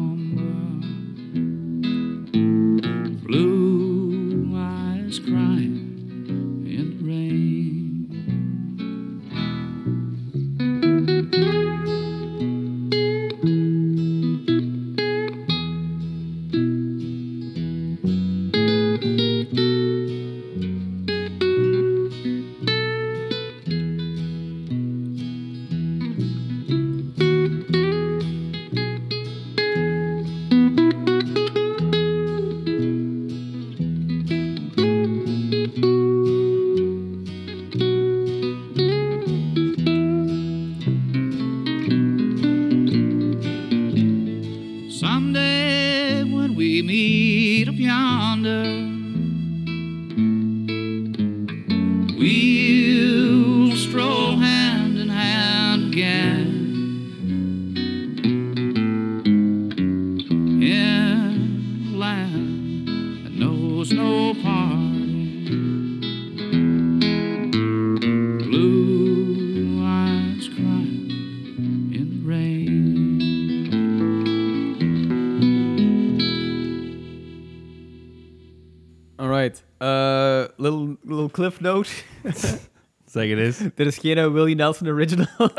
Zeg 83.15 83.29
het 83.29 83.39
eens. 83.39 83.59
Dit 83.75 83.87
is 83.93 83.99
geen 83.99 84.19
uh, 84.19 84.33
Willie 84.33 84.55
Nelson 84.55 84.89
original. 84.89 85.27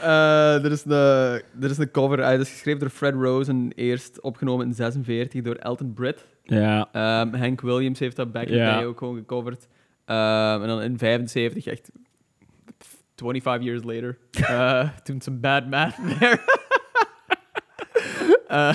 Eh, 0.00 0.64
er, 0.64 0.70
is 0.72 0.84
een, 0.84 0.92
er 1.60 1.70
is 1.70 1.78
een 1.78 1.90
cover. 1.90 2.18
Hij 2.22 2.36
is 2.36 2.50
geschreven 2.50 2.80
door 2.80 2.90
Fred 2.90 3.14
Rose 3.14 3.50
en 3.50 3.72
eerst 3.74 4.20
opgenomen 4.20 4.66
in 4.66 4.72
46 4.74 5.42
door 5.42 5.54
Elton 5.54 5.92
Britt. 5.94 6.26
Ja, 6.42 6.88
Ehm, 6.92 7.34
Hank 7.34 7.60
Williams 7.60 7.98
heeft 7.98 8.16
dat 8.16 8.32
back 8.32 8.42
in 8.46 8.48
the 8.52 8.54
day 8.58 8.84
ook 8.84 8.98
gewoon 8.98 9.16
gecoverd. 9.16 9.66
Ehm, 10.04 10.62
en 10.62 10.66
dan 10.68 10.82
in 10.82 10.98
75, 10.98 11.66
echt 11.66 11.90
25 13.16 13.62
years 13.62 13.82
later, 13.84 14.18
eh, 14.30 14.88
toen 15.02 15.20
some 15.20 15.36
bad 15.36 15.66
math 15.66 15.94
there. 16.18 16.40
Eh, 18.48 18.74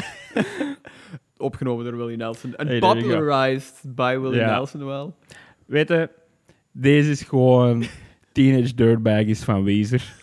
opgenomen 1.43 1.85
door 1.85 1.97
Willie 1.97 2.17
Nelson. 2.17 2.55
En 2.55 2.67
Hey, 2.67 2.79
there 2.79 2.93
you 2.93 3.01
go. 3.01 3.07
popularized 3.09 3.95
by 3.95 4.17
Willie 4.19 4.39
Ja. 4.39 4.51
Nelson 4.51 4.85
wel. 4.85 5.15
weet 5.65 5.87
je, 5.87 6.09
deze 6.71 7.09
is 7.09 7.21
gewoon 7.21 7.83
Teenage 8.31 8.73
Dirtbag 8.73 9.19
is 9.21 9.43
van 9.43 9.63
Weezer. 9.63 10.13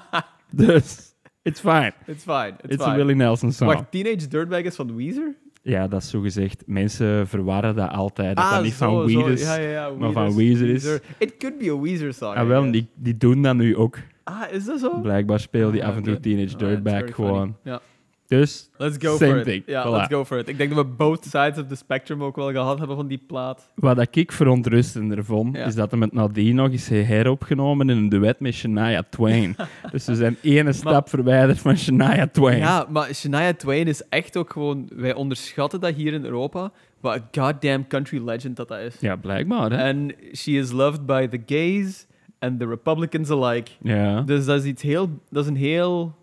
dus, 0.50 1.14
it's 1.42 1.60
fine. 1.60 1.92
It's 2.06 2.22
fine. 2.24 2.48
It's, 2.62 2.74
It's 2.74 2.82
fine. 2.82 2.94
a 2.94 2.96
Willie 2.96 3.14
Nelson 3.16 3.52
song. 3.52 3.66
Wacht, 3.68 3.90
Teenage 3.90 4.28
Dirtbag 4.28 4.60
is 4.62 4.74
van 4.74 4.96
Weezer? 4.96 5.34
Ja, 5.62 5.88
dat 5.88 6.02
is 6.02 6.10
zo 6.10 6.20
gezegd. 6.20 6.62
Mensen 6.66 7.26
verwarren 7.28 7.74
dat 7.76 7.90
altijd. 7.90 8.36
Dat 8.36 8.44
ah, 8.44 8.52
dat 8.52 8.62
niet 8.62 8.74
van 8.74 9.08
zo. 9.10 9.24
Weed 9.24 9.26
is. 9.38 9.42
Ja, 9.42 9.56
ja, 9.56 9.70
ja. 9.70 9.90
maar 9.90 10.12
van 10.12 10.36
Weezer 10.36 10.68
is. 10.68 10.98
It 11.18 11.36
could 11.36 11.58
be 11.58 11.70
a 11.70 11.78
Weezer 11.80 12.12
song. 12.14 12.34
Ah, 12.36 12.44
I 12.44 12.46
wel, 12.48 12.60
guess. 12.60 12.72
die, 12.72 12.88
die 12.94 13.16
doen 13.16 13.42
dat 13.42 13.56
nu 13.56 13.76
ook. 13.76 13.98
Ah, 14.24 14.42
is 14.52 14.64
dat 14.64 14.80
zo? 14.80 15.00
Blijkbaar 15.00 15.40
speelt 15.40 15.72
die 15.72 15.82
Ah, 15.82 15.88
af 15.88 15.96
en 15.96 16.02
toe 16.02 16.12
oké. 16.12 16.22
Teenage 16.22 16.56
Alright, 16.56 16.84
Dirtbag 16.84 17.14
gewoon. 17.14 17.56
Ja. 17.64 17.80
Dus, 18.28 18.70
Let's 18.76 18.96
go 19.00 19.16
Same 19.16 19.30
for 19.30 19.38
it. 19.38 19.44
thing. 19.44 19.62
Ja, 19.66 19.86
Voilà. 19.86 19.90
let's 19.90 20.06
go 20.14 20.24
for 20.24 20.38
it. 20.38 20.48
Ik 20.48 20.58
denk 20.58 20.74
dat 20.74 20.84
we 20.86 20.92
both 20.92 21.24
sides 21.24 21.58
of 21.58 21.66
the 21.66 21.74
spectrum 21.76 22.22
ook 22.22 22.36
wel 22.36 22.50
gehad 22.50 22.78
hebben 22.78 22.96
van 22.96 23.06
die 23.06 23.22
plaat. 23.26 23.70
wat 23.74 24.16
ik 24.16 24.32
verontrustender 24.32 25.24
vond, 25.24 25.56
Ja. 25.56 25.64
is 25.64 25.74
dat 25.74 25.90
hij 25.90 25.98
met 26.00 26.12
nadien 26.12 26.54
nog 26.54 26.70
eens 26.70 26.88
heropgenomen 26.88 27.90
in 27.90 27.96
een 27.96 28.08
duet 28.08 28.40
met 28.40 28.54
Shania 28.54 29.02
Twain. 29.10 29.56
dus 29.92 30.04
we 30.06 30.14
zijn 30.14 30.36
ene 30.42 30.72
stap 30.72 31.08
verwijderd 31.08 31.58
van 31.58 31.76
Shania 31.76 32.26
Twain. 32.26 32.58
Ja, 32.58 32.86
maar 32.90 33.14
Shania 33.14 33.52
Twain 33.54 33.86
is 33.86 34.02
echt 34.08 34.36
ook 34.36 34.52
gewoon... 34.52 34.88
Wij 34.94 35.14
onderschatten 35.14 35.80
dat 35.80 35.94
hier 35.94 36.12
in 36.12 36.24
Europa. 36.24 36.70
Wat 37.00 37.14
een 37.32 37.42
goddamn 37.42 37.86
country 37.86 38.24
legend 38.24 38.56
dat 38.56 38.68
dat 38.68 38.78
is. 38.80 38.96
Ja, 39.00 39.16
blijkbaar, 39.16 39.70
hè? 39.70 39.76
En 39.76 40.14
she 40.34 40.50
is 40.50 40.70
loved 40.72 41.06
by 41.06 41.26
the 41.26 41.42
gays 41.46 42.06
and 42.38 42.58
the 42.60 42.66
Republicans 42.66 43.30
alike. 43.30 43.70
ja. 43.82 44.20
Dus 44.20 44.44
dat 44.44 44.58
is 44.60 44.64
iets 44.64 44.82
heel... 44.82 45.08
Dat 45.30 45.42
is 45.44 45.50
een 45.50 45.56
heel 45.56 46.16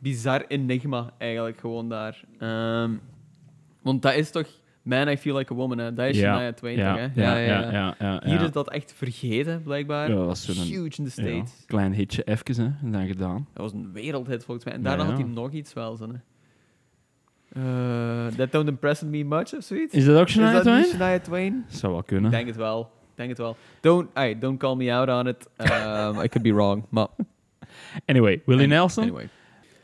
bizar 0.00 0.44
enigma 0.48 1.10
eigenlijk 1.18 1.60
gewoon 1.60 1.88
daar. 1.88 2.24
Ehm, 2.38 2.90
want 3.82 4.02
dat 4.02 4.14
is 4.14 4.30
toch... 4.30 4.46
Man, 4.82 5.08
I 5.08 5.16
Feel 5.16 5.36
Like 5.36 5.52
a 5.52 5.56
Woman, 5.56 5.78
hè? 5.78 5.94
Dat 5.94 6.06
is 6.08 6.18
Ja, 6.18 6.34
Shania 6.34 6.52
Twain 6.52 6.76
toch, 6.76 6.84
hè? 6.84 7.22
ja, 7.22 7.36
ja, 7.36 7.70
ja, 7.72 7.94
ja, 7.98 8.20
Hier 8.24 8.40
is 8.42 8.50
dat 8.50 8.70
echt 8.70 8.92
vergeten, 8.96 9.62
blijkbaar. 9.62 10.08
Ja, 10.08 10.14
dat 10.14 10.26
was 10.26 10.44
zo'n- 10.44 10.64
Huge 10.64 10.84
in 10.84 10.90
the 10.90 11.02
Ja, 11.02 11.08
States. 11.28 11.64
klein 11.66 11.92
hitje 11.92 12.22
even, 12.24 12.54
hè, 12.64 12.86
en 12.86 12.92
dan 12.92 13.06
gedaan. 13.06 13.46
Dat 13.52 13.62
was 13.62 13.72
een 13.72 13.92
wereldhit 13.92 14.44
volgens 14.44 14.66
mij. 14.66 14.74
En 14.74 14.82
daarna 14.82 15.02
ja. 15.02 15.08
had 15.08 15.18
hij 15.18 15.28
nog 15.28 15.50
iets 15.52 15.72
wel. 15.72 15.96
Zo, 15.96 16.06
hè. 16.06 16.18
Eh, 17.52 18.26
that 18.36 18.52
don't 18.52 18.68
impress 18.68 19.02
me 19.02 19.24
much 19.24 19.54
of 19.56 19.62
zoiets. 19.64 19.94
Is 19.94 20.04
dat 20.04 20.16
ook 20.20 20.26
Is 20.26 20.32
Shania 20.32 20.52
dat 20.52 20.64
niet 20.64 20.64
Twain? 20.84 20.84
Shania 21.00 21.18
Twain? 21.20 21.64
Zou 21.68 21.92
wel 21.92 22.00
Ik 22.00 22.06
kunnen. 22.06 22.30
denk 22.30 22.46
het 22.46 22.56
wel. 22.56 22.80
Ik 22.80 23.16
Denk 23.16 23.28
het 23.28 23.38
wel. 23.38 23.56
Don't, 23.80 24.08
ay, 24.14 24.38
don't 24.38 24.58
call 24.58 24.74
me 24.76 24.92
out 24.94 25.08
on 25.08 25.26
it. 25.26 25.48
Um, 25.58 26.20
I 26.22 26.28
could 26.28 26.42
be 26.42 26.52
wrong. 26.52 26.84
Maar 26.88 27.06
Anyway, 28.06 28.42
Willie 28.46 28.62
An- 28.62 28.68
Nelson. 28.68 29.02
Anyway. 29.02 29.28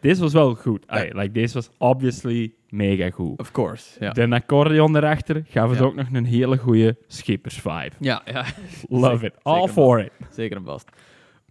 Deze 0.01 0.21
was 0.21 0.33
wel 0.33 0.55
goed. 0.55 0.85
Ja. 0.89 0.95
Ay, 0.95 1.11
like, 1.15 1.31
deze 1.33 1.55
was 1.55 1.71
obviously 1.79 2.53
mega 2.69 3.11
goed. 3.11 3.39
Of 3.39 3.51
course, 3.51 3.97
ja. 4.01 4.11
De 4.13 4.29
accordeon 4.31 4.97
erachter 4.97 5.45
gaf 5.49 5.71
het 5.71 5.79
Ja. 5.79 5.85
ook 5.85 5.95
nog 5.95 6.07
een 6.13 6.25
hele 6.25 6.57
goede 6.59 6.97
skippers-vibe. 7.07 7.91
Ja, 8.01 8.23
ja. 8.25 8.45
Love 8.89 9.11
Zeker- 9.19 9.25
it. 9.27 9.35
All 9.43 9.69
for 9.69 10.01
it. 10.01 10.11
Zeker 10.31 10.57
en 10.57 10.65
vast. 10.65 10.89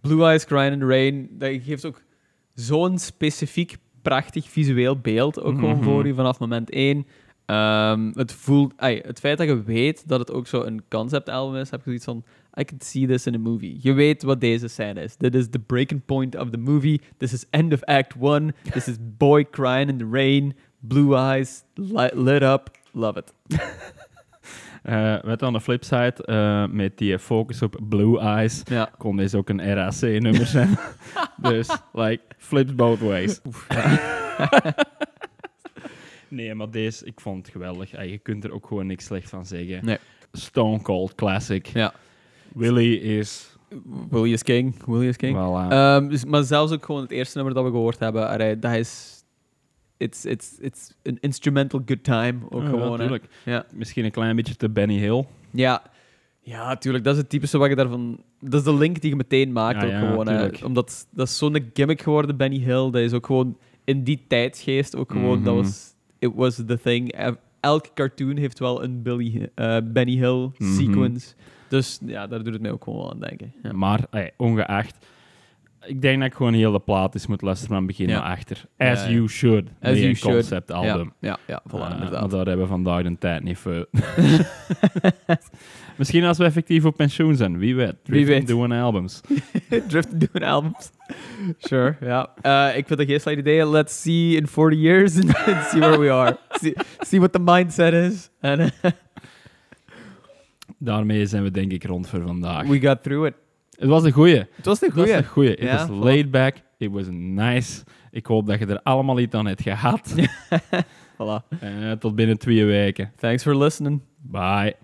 Blue 0.00 0.24
Eyes 0.24 0.44
Crying 0.46 0.72
in 0.72 0.78
the 0.78 0.86
Rain, 0.86 1.28
dat 1.30 1.50
geeft 1.62 1.84
ook 1.84 2.02
zo'n 2.54 2.98
specifiek 2.98 3.76
prachtig 4.02 4.48
visueel 4.48 4.96
beeld 4.98 5.40
ook 5.42 5.54
gewoon 5.58 5.74
Mhm. 5.76 5.82
voor 5.84 6.06
je 6.06 6.14
vanaf 6.14 6.38
moment 6.38 6.70
één. 6.70 7.06
Ehm, 7.46 8.10
het, 8.14 8.32
voelt, 8.32 8.72
ai, 8.76 9.00
het 9.04 9.18
feit 9.18 9.38
dat 9.38 9.46
je 9.46 9.62
weet 9.62 10.08
dat 10.08 10.18
het 10.18 10.32
ook 10.32 10.46
zo 10.46 10.62
een 10.62 10.82
conceptalbum 10.88 11.60
is, 11.60 11.70
heb 11.70 11.78
je 11.80 11.84
zoiets 11.86 12.04
van, 12.04 12.24
I 12.60 12.64
could 12.64 12.84
see 12.84 13.06
this 13.06 13.26
in 13.26 13.34
a 13.34 13.38
movie. 13.38 13.78
Je 13.80 13.92
weet 13.92 14.22
wat 14.22 14.40
deze 14.40 14.68
scène 14.68 15.02
is. 15.02 15.16
Dit 15.16 15.34
is 15.34 15.48
the 15.50 15.58
breaking 15.58 16.04
point 16.04 16.36
of 16.36 16.50
the 16.50 16.58
movie. 16.58 17.00
This 17.16 17.32
is 17.32 17.44
end 17.50 17.72
of 17.72 17.82
act 17.82 18.14
one. 18.18 18.54
This 18.72 18.88
is 18.88 18.96
boy 19.00 19.44
crying 19.50 19.88
in 19.88 19.98
the 19.98 20.08
rain. 20.10 20.54
Blue 20.78 21.16
eyes, 21.16 21.62
li- 21.74 22.10
lit 22.14 22.42
up. 22.42 22.70
Love 22.92 23.18
it. 23.18 23.32
Eh 24.82 25.22
met 25.22 25.42
aan 25.42 25.52
de 25.52 25.60
flipside, 25.60 26.14
eh, 26.24 26.66
met 26.66 26.98
die 26.98 27.18
focus 27.18 27.62
op 27.62 27.80
Blue 27.88 28.18
Eyes, 28.18 28.62
Ja. 28.64 28.90
kon 28.98 29.16
deze 29.16 29.36
ook 29.36 29.48
een 29.48 29.74
RAC-nummer 29.74 30.46
zijn. 30.46 30.78
dus, 31.50 31.68
like, 31.92 32.22
flips 32.38 32.74
both 32.74 32.98
ways. 33.00 33.40
nee, 36.28 36.54
maar 36.54 36.70
deze, 36.70 37.04
ik 37.04 37.20
vond 37.20 37.42
het 37.44 37.52
geweldig. 37.52 37.92
Eh, 37.92 38.10
je 38.10 38.18
kunt 38.18 38.44
er 38.44 38.52
ook 38.52 38.66
gewoon 38.66 38.86
niks 38.86 39.04
slecht 39.04 39.28
van 39.28 39.46
zeggen. 39.46 39.84
Nee. 39.84 39.98
Stone 40.32 40.82
Cold 40.82 41.14
Classic. 41.14 41.66
Ja. 41.66 41.92
Willy 42.56 42.92
is... 42.94 43.56
Willie 44.10 44.32
is 44.32 44.42
king. 44.42 44.84
Willie 44.86 45.08
is 45.08 45.16
king. 45.16 45.36
Voilà. 45.36 45.72
Ehm, 45.72 46.08
dus, 46.08 46.24
maar 46.24 46.42
zelfs 46.44 46.72
ook 46.72 46.84
gewoon 46.84 47.02
het 47.02 47.10
eerste 47.10 47.36
nummer 47.36 47.54
dat 47.54 47.64
we 47.64 47.70
gehoord 47.70 47.98
hebben, 47.98 48.28
allee, 48.28 48.58
dat 48.58 48.72
is... 48.74 49.14
It's, 49.98 50.24
it's, 50.24 50.56
it's 50.60 50.92
an 51.04 51.16
instrumental 51.20 51.80
good 51.86 52.04
time. 52.04 52.34
Ook 52.50 52.62
Ja, 52.62 52.68
gewoon. 52.68 53.20
Ja. 53.44 53.64
Misschien 53.74 54.04
een 54.04 54.10
klein 54.10 54.36
beetje 54.36 54.56
te 54.56 54.68
Benny 54.70 54.98
Hill. 54.98 55.24
Ja. 55.50 55.82
Ja, 56.40 56.76
tuurlijk. 56.76 57.04
Dat 57.04 57.12
is 57.14 57.20
het 57.20 57.28
typische 57.30 57.58
wat 57.58 57.68
je 57.68 57.74
daarvan... 57.76 58.20
Dat 58.40 58.54
is 58.60 58.62
de 58.66 58.74
link 58.74 59.00
die 59.00 59.10
je 59.10 59.16
meteen 59.16 59.52
maakt 59.52 59.82
Ja, 59.82 59.86
ook 59.86 60.08
gewoon. 60.08 60.28
hè. 60.28 60.48
Omdat 60.64 61.06
dat 61.10 61.26
is 61.26 61.38
zo'n 61.38 61.70
gimmick 61.74 62.02
geworden, 62.02 62.36
Benny 62.36 62.58
Hill. 62.58 62.90
Dat 62.90 62.94
is 63.02 63.12
ook 63.12 63.26
gewoon 63.26 63.58
in 63.84 64.02
die 64.04 64.24
tijdsgeest 64.28 64.96
ook 64.96 65.12
gewoon... 65.12 65.42
Dat 65.42 65.54
Mhm. 65.54 65.62
was... 65.62 65.94
It 66.18 66.32
was 66.34 66.54
the 66.66 66.78
thing. 66.82 67.14
Elk 67.60 67.86
cartoon 67.94 68.36
heeft 68.36 68.58
wel 68.58 68.82
een 68.84 69.02
Billy, 69.02 69.48
eh, 69.54 69.76
Benny 69.84 70.12
Hill 70.16 70.50
Mhm. 70.58 70.72
sequence. 70.74 71.34
Dus 71.68 72.00
ja, 72.06 72.26
daar 72.26 72.42
doet 72.42 72.52
het 72.52 72.62
mij 72.62 72.70
ook 72.70 72.84
gewoon 72.84 72.98
wel 72.98 73.10
aan 73.12 73.20
denken. 73.20 73.52
Ja. 73.62 73.72
Maar, 73.72 74.00
ongeacht... 74.36 75.06
Ik 75.86 76.02
denk 76.02 76.18
dat 76.18 76.28
ik 76.30 76.34
gewoon 76.34 76.54
heel 76.54 76.72
de 76.72 76.78
plaat 76.78 77.14
eens 77.14 77.26
moet 77.26 77.42
luisteren 77.42 77.76
van 77.76 77.86
begin 77.86 78.08
naar 78.08 78.20
achter. 78.20 78.64
As 78.78 79.04
ja. 79.04 79.10
you 79.10 79.28
should. 79.28 79.68
As 79.82 79.96
you 79.96 80.08
een 80.08 80.16
should. 80.16 80.36
conceptalbum. 80.36 81.12
Ja, 81.20 81.28
ja, 81.28 81.38
ja 81.46 81.62
voilà, 81.68 81.80
Eh, 81.80 81.90
inderdaad. 81.92 82.20
maar 82.20 82.28
daar 82.28 82.46
hebben 82.46 82.64
we 82.64 82.66
vandaag 82.66 83.02
de 83.02 83.18
tijd 83.18 83.42
niet 83.42 83.58
voor. 83.58 83.86
Misschien 85.96 86.24
als 86.24 86.38
we 86.38 86.44
effectief 86.44 86.84
op 86.84 86.96
pensioen 86.96 87.36
zijn, 87.36 87.58
wie 87.58 87.76
weet. 87.76 87.94
Wie 88.04 88.26
weet. 88.26 88.46
doen 88.46 88.72
albums. 88.72 89.20
Drift 89.88 90.20
doen 90.20 90.42
albums. 90.42 90.90
Sure, 91.58 91.96
ja. 92.00 92.32
Eh, 92.42 92.76
ik 92.76 92.86
vind 92.86 92.98
dat 92.98 93.08
geen 93.08 93.20
slecht 93.20 93.38
idee. 93.38 93.68
Let's 93.68 94.02
see 94.02 94.36
in 94.36 94.46
40 94.46 94.78
years 94.78 95.16
and 95.20 95.30
see 95.70 95.80
where 95.80 95.98
we 95.98 96.10
are. 96.12 96.36
See, 96.50 96.74
see 96.98 97.18
what 97.18 97.32
the 97.32 97.40
mindset 97.40 97.92
is. 97.92 98.30
Eh, 98.40 98.66
Daarmee 100.78 101.26
zijn 101.26 101.42
we 101.42 101.50
denk 101.50 101.72
ik 101.72 101.84
rond 101.84 102.08
voor 102.08 102.20
vandaag. 102.22 102.66
we 102.66 102.80
got 102.80 103.02
through 103.02 103.26
it. 103.26 103.34
Het 103.78 103.88
was 103.88 104.04
een 104.04 104.12
goeie. 104.12 104.36
Het 104.36 104.64
was 104.66 104.80
een 104.82 104.86
Het 104.88 104.96
was 104.96 105.04
goeie. 105.06 105.18
een 105.18 105.24
goeie. 105.28 105.62
Ja, 105.64 105.86
was 105.86 106.04
laid 106.04 106.30
back. 106.30 106.54
It 106.78 106.90
was 106.90 107.06
nice. 107.10 107.82
Ik 108.10 108.26
hoop 108.26 108.46
dat 108.46 108.58
je 108.58 108.66
er 108.66 108.82
allemaal 108.82 109.18
iets 109.18 109.34
aan 109.34 109.46
hebt 109.46 109.62
gehad. 109.62 110.14
Voilà. 111.16 111.58
Eh, 111.60 111.92
tot 111.92 112.14
binnen 112.14 112.38
twee 112.38 112.64
weken. 112.64 113.12
Thanks 113.16 113.42
for 113.42 113.56
listening. 113.56 114.00
Bye. 114.22 114.74